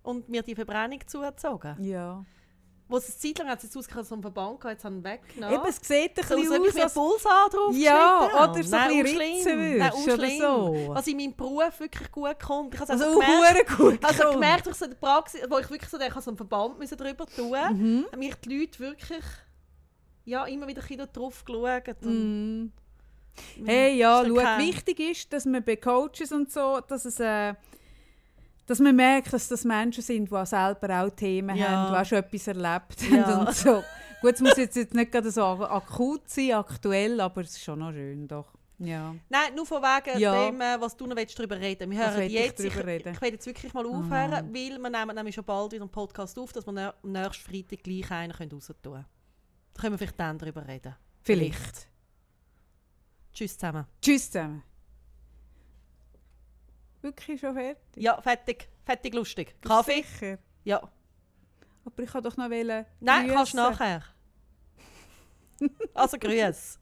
und 0.06 0.30
mir 0.30 0.44
die 0.44 0.56
Verbrennung 0.56 1.00
zugezogen. 1.06 1.76
Ja. 1.84 2.24
Wo 2.88 2.98
es 2.98 3.06
eine 3.06 3.18
Zeit 3.18 3.40
lang 3.40 3.48
hat 3.50 3.64
es 3.64 3.76
ausgekommen, 3.76 4.06
so 4.06 4.14
einen 4.14 4.22
Verband 4.22 4.60
gehabt, 4.60 4.76
jetzt 4.76 4.86
haben 4.86 5.04
wir 5.04 5.12
weggenommen. 5.12 5.56
Eben, 5.56 5.68
es 5.68 5.78
sieht 5.78 6.20
ein 6.20 6.28
so, 6.28 6.36
bisschen 6.36 6.62
aus, 6.62 6.76
als... 6.78 6.94
Pulsar 6.94 7.50
drauf 7.50 7.76
Ja, 7.76 8.44
oder 8.44 8.64
so 8.64 8.76
ein 8.76 9.02
bisschen 9.02 9.18
auch 9.18 9.22
ritzen 9.22 9.42
schlimm. 9.42 9.78
Nein, 9.80 9.92
auch 9.92 10.06
würdest, 10.06 10.42
oder 10.42 10.76
so. 10.86 10.94
Was 10.94 11.08
in 11.08 11.18
meinem 11.18 11.36
Beruf 11.36 11.80
wirklich 11.80 12.12
gut 12.12 12.40
kommt. 12.40 12.76
Ich 12.76 12.80
habe 12.80 12.92
Also 12.94 13.06
also 13.06 13.20
auch 13.20 13.26
gemerkt, 13.26 13.78
gut 13.78 14.06
also 14.06 14.32
gemerkt, 14.34 14.66
durch 14.68 14.76
so 14.76 14.86
die 14.86 14.96
Praxis, 14.96 15.42
wo 15.50 15.58
ich 15.58 15.70
wirklich 15.72 15.90
so 15.90 15.98
denke, 15.98 16.20
ich 16.20 16.24
so 16.24 16.30
einen 16.30 16.38
Verband 16.38 16.78
müssen 16.78 16.98
drüber 16.98 17.26
tun 17.26 17.50
Mhm. 17.50 18.06
haben 18.12 18.20
mich 18.20 18.36
die 18.36 18.60
Leute 18.60 18.80
wirklich 18.80 19.24
ja, 20.26 20.46
immer 20.46 20.68
wieder 20.68 20.84
ein 20.88 21.08
drauf 21.12 21.44
geschaut. 21.44 22.02
Mm. 22.02 22.66
Hey, 23.64 23.98
ja, 23.98 24.24
schau, 24.26 24.36
wichtig 24.36 25.00
ist, 25.00 25.34
dass 25.34 25.46
man 25.46 25.64
bei 25.64 25.76
Coaches 25.76 26.32
und 26.32 26.52
so, 26.52 26.80
dass 26.88 27.06
es... 27.06 27.20
Äh, 27.20 27.56
dass 28.68 28.80
man 28.80 28.96
merkt, 28.96 29.32
dass 29.34 29.48
das 29.48 29.64
Menschen 29.64 30.02
sind, 30.04 30.30
die 30.30 30.36
auch 30.36 30.46
selber 30.46 31.04
auch 31.04 31.10
Themen 31.10 31.56
Ja. 31.56 31.70
haben, 31.70 31.94
die 31.94 32.00
auch 32.00 32.06
schon 32.06 32.18
etwas 32.20 32.48
erlebt 32.48 33.02
Ja. 33.12 33.26
haben 33.28 33.40
und 33.48 33.56
so. 33.56 33.84
Gut, 34.22 34.34
es 34.36 34.42
muss 34.42 34.58
jetzt, 34.58 34.76
jetzt 34.76 34.94
nicht 34.94 35.12
gerade 35.12 35.30
so 35.30 35.44
ak- 35.44 35.70
akut 35.72 36.28
sein, 36.30 36.54
aktuell, 36.54 37.20
aber 37.22 37.42
es 37.42 37.52
ist 37.52 37.64
schon 37.64 37.80
noch 37.80 37.92
schön, 37.92 38.28
doch. 38.28 38.52
Ja. 38.80 39.16
Nein, 39.30 39.56
nur 39.56 39.66
von 39.66 39.82
wegen 39.82 40.20
Ja. 40.20 40.48
dem, 40.50 40.60
äh, 40.60 40.76
was 40.82 40.98
du 40.98 41.06
noch 41.08 41.16
willst, 41.16 41.38
darüber 41.40 41.58
reden 41.58 41.90
Wir 41.92 41.98
hören 42.12 42.22
ich 42.24 42.34
jetzt, 42.34 42.60
ich, 42.60 42.76
reden? 42.76 43.14
ich 43.14 43.22
will 43.22 43.32
jetzt 43.32 43.46
wirklich 43.46 43.74
mal 43.74 43.86
aufhören, 43.86 44.54
weil 44.54 44.78
wir 44.80 44.90
nehmen 44.90 45.16
nämlich 45.16 45.36
schon 45.36 45.46
bald 45.46 45.72
wieder 45.72 45.84
einen 45.84 45.92
Podcast 45.92 46.38
auf, 46.38 46.52
dass 46.52 46.66
wir 46.66 46.94
am 47.04 47.12
nächsten 47.12 47.50
Freitag 47.50 47.84
gleich 47.84 48.12
einen 48.12 48.34
können 48.34 48.52
raus 48.52 48.68
tun 48.68 48.76
können. 48.94 49.06
Da 49.76 49.82
können 49.82 49.94
wir 49.94 49.98
vielleicht 50.00 50.20
dann 50.20 50.38
darüber 50.38 50.68
reden. 50.68 50.94
Vielleicht. 51.22 51.88
Tschüss 53.34 53.58
zusammen. 53.58 53.86
Tschüss 54.02 54.30
zusammen. 54.32 54.64
Wirklich 57.06 57.40
schon 57.40 57.54
fertig? 57.54 58.04
Ja, 58.04 58.20
fertig. 58.20 58.68
Fertig 58.84 59.14
lustig. 59.14 59.56
Kaffee? 59.62 60.02
Sicher. 60.02 60.40
Ja. 60.64 60.82
Aber 61.86 62.02
ich 62.02 62.10
kann 62.10 62.24
doch 62.24 62.36
noch 62.36 62.50
wollen 62.50 62.84
Nein, 63.00 63.28
grüssen. 63.28 63.36
kannst 63.36 63.54
du 63.54 63.58
nachher. 63.58 64.04
also 65.94 66.18
grüß. 66.18 66.80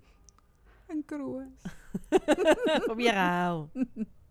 Ein 0.88 1.06
Gruß. 1.06 1.44
Von 2.86 2.96
mir 2.96 3.14
auch. 3.14 3.70